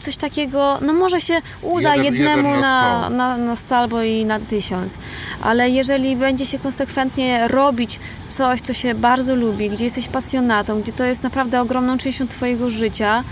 Coś 0.00 0.16
takiego, 0.16 0.78
no 0.82 0.92
może 0.92 1.20
się 1.20 1.34
uda 1.62 1.96
Jeden- 1.96 2.04
jednemu 2.14 2.48
jeden 2.48 2.60
na 2.60 3.00
na, 3.00 3.10
na, 3.10 3.36
na 3.36 3.56
100 3.56 3.76
albo 3.76 4.02
i 4.02 4.24
na 4.24 4.40
tysiąc, 4.40 4.98
ale 5.42 5.70
jeżeli 5.70 6.16
będzie 6.16 6.46
się 6.46 6.58
konsekwentnie 6.58 7.48
robić 7.48 8.00
coś, 8.30 8.60
co 8.60 8.72
się 8.72 8.94
bardzo 8.94 9.34
lubi, 9.34 9.70
gdzie 9.70 9.84
jesteś 9.84 10.08
pasjonatą, 10.08 10.80
gdzie 10.82 10.92
to 10.92 11.04
jest 11.04 11.22
naprawdę 11.22 11.60
ogromną 11.60 11.98
częścią 11.98 12.28
Twojego 12.28 12.70
życia, 12.70 13.24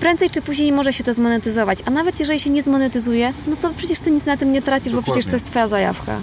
prędzej 0.00 0.30
czy 0.30 0.42
później 0.42 0.72
może 0.72 0.92
się 0.92 1.04
to 1.04 1.12
zmonetyzować. 1.12 1.78
A 1.86 1.90
nawet 1.90 2.20
jeżeli 2.20 2.40
się 2.40 2.50
nie 2.50 2.62
zmonetyzuje, 2.62 3.32
no 3.46 3.56
to 3.56 3.70
przecież 3.76 4.00
ty 4.00 4.10
nic 4.10 4.26
na 4.26 4.36
tym 4.36 4.52
nie 4.52 4.62
tracisz, 4.62 4.92
bo 4.92 4.96
Dokładnie. 5.00 5.12
przecież 5.22 5.30
to 5.30 5.36
jest 5.36 5.46
twoja 5.50 5.66
zajawka. 5.68 6.18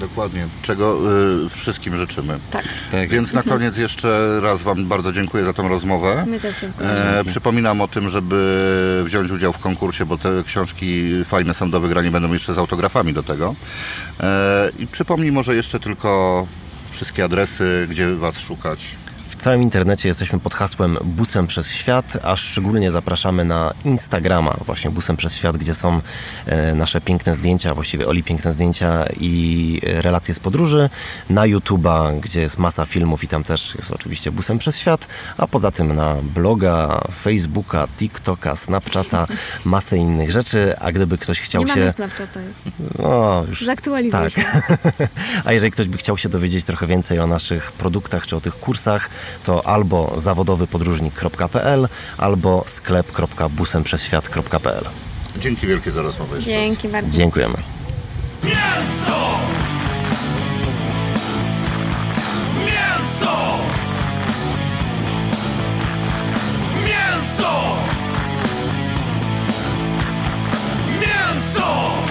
Dokładnie, 0.00 0.46
czego 0.62 0.98
y, 1.46 1.48
wszystkim 1.50 1.96
życzymy. 1.96 2.38
Tak. 2.50 2.64
Tak. 2.92 3.08
Więc 3.08 3.32
na 3.32 3.42
koniec 3.42 3.76
jeszcze 3.76 4.40
raz 4.42 4.62
Wam 4.62 4.86
bardzo 4.86 5.12
dziękuję 5.12 5.44
za 5.44 5.52
tą 5.52 5.68
rozmowę. 5.68 6.24
My 6.28 6.40
też 6.40 6.56
dziękujemy. 6.56 6.94
E, 6.94 7.24
przypominam 7.24 7.80
o 7.80 7.88
tym, 7.88 8.08
żeby 8.08 9.02
wziąć 9.04 9.30
udział 9.30 9.52
w 9.52 9.58
konkursie, 9.58 10.06
bo 10.06 10.18
te 10.18 10.42
książki 10.46 11.12
fajne 11.24 11.54
są 11.54 11.70
do 11.70 11.80
wygrania, 11.80 12.10
będą 12.10 12.32
jeszcze 12.32 12.54
z 12.54 12.58
autografami 12.58 13.12
do 13.12 13.22
tego. 13.22 13.54
E, 14.20 14.70
I 14.78 14.86
przypomnij 14.86 15.32
może 15.32 15.56
jeszcze 15.56 15.80
tylko 15.80 16.46
wszystkie 16.90 17.24
adresy, 17.24 17.86
gdzie 17.90 18.14
Was 18.14 18.38
szukać. 18.38 18.96
W 19.38 19.42
całym 19.42 19.62
internecie 19.62 20.08
jesteśmy 20.08 20.40
pod 20.40 20.54
hasłem 20.54 20.98
Busem 21.04 21.46
przez 21.46 21.72
Świat, 21.72 22.18
a 22.22 22.36
szczególnie 22.36 22.90
zapraszamy 22.90 23.44
na 23.44 23.74
Instagrama, 23.84 24.56
właśnie 24.66 24.90
Busem 24.90 25.16
przez 25.16 25.34
Świat, 25.34 25.56
gdzie 25.56 25.74
są 25.74 26.00
e, 26.46 26.74
nasze 26.74 27.00
piękne 27.00 27.34
zdjęcia, 27.34 27.74
właściwie 27.74 28.08
Oli 28.08 28.22
piękne 28.22 28.52
zdjęcia 28.52 29.06
i 29.20 29.80
e, 29.86 30.02
relacje 30.02 30.34
z 30.34 30.40
podróży, 30.40 30.90
na 31.30 31.42
YouTube'a, 31.42 32.20
gdzie 32.20 32.40
jest 32.40 32.58
masa 32.58 32.86
filmów 32.86 33.24
i 33.24 33.28
tam 33.28 33.44
też 33.44 33.74
jest 33.74 33.90
oczywiście 33.90 34.32
Busem 34.32 34.58
przez 34.58 34.78
Świat, 34.78 35.08
a 35.38 35.46
poza 35.46 35.70
tym 35.70 35.96
na 35.96 36.16
bloga, 36.22 37.00
Facebooka, 37.22 37.88
TikToka, 37.98 38.56
Snapchata, 38.56 39.26
masę 39.64 39.96
innych 39.96 40.30
rzeczy, 40.30 40.78
a 40.78 40.92
gdyby 40.92 41.18
ktoś 41.18 41.40
chciał 41.40 41.62
Nie 41.62 41.72
się... 41.74 41.80
mamy 41.80 41.92
Snapchata. 41.92 42.40
No, 42.98 43.44
już 43.48 43.64
Zaktualizuj 43.64 44.20
tak. 44.20 44.32
się. 44.32 44.44
A 45.44 45.52
jeżeli 45.52 45.72
ktoś 45.72 45.88
by 45.88 45.98
chciał 45.98 46.18
się 46.18 46.28
dowiedzieć 46.28 46.64
trochę 46.64 46.86
więcej 46.86 47.18
o 47.18 47.26
naszych 47.26 47.72
produktach 47.72 48.26
czy 48.26 48.36
o 48.36 48.40
tych 48.40 48.54
kursach, 48.54 49.10
to 49.44 49.66
albo 49.66 50.12
zawodowypodróżnik.pl, 50.16 51.88
albo 52.18 52.64
sklep.busemprzezświat.pl. 52.66 54.84
Dzięki 55.40 55.66
wielkie 55.66 55.90
za 55.90 56.02
rozmowę. 56.02 56.36
Jeszcze 56.36 56.50
Dzięki 56.50 56.88
bardzo. 56.88 57.16
Dziękujemy. 57.16 57.54
Mięso! 58.44 59.38
Mięso! 62.66 63.36
Mięso! 66.84 67.76
Mięso! 71.00 72.05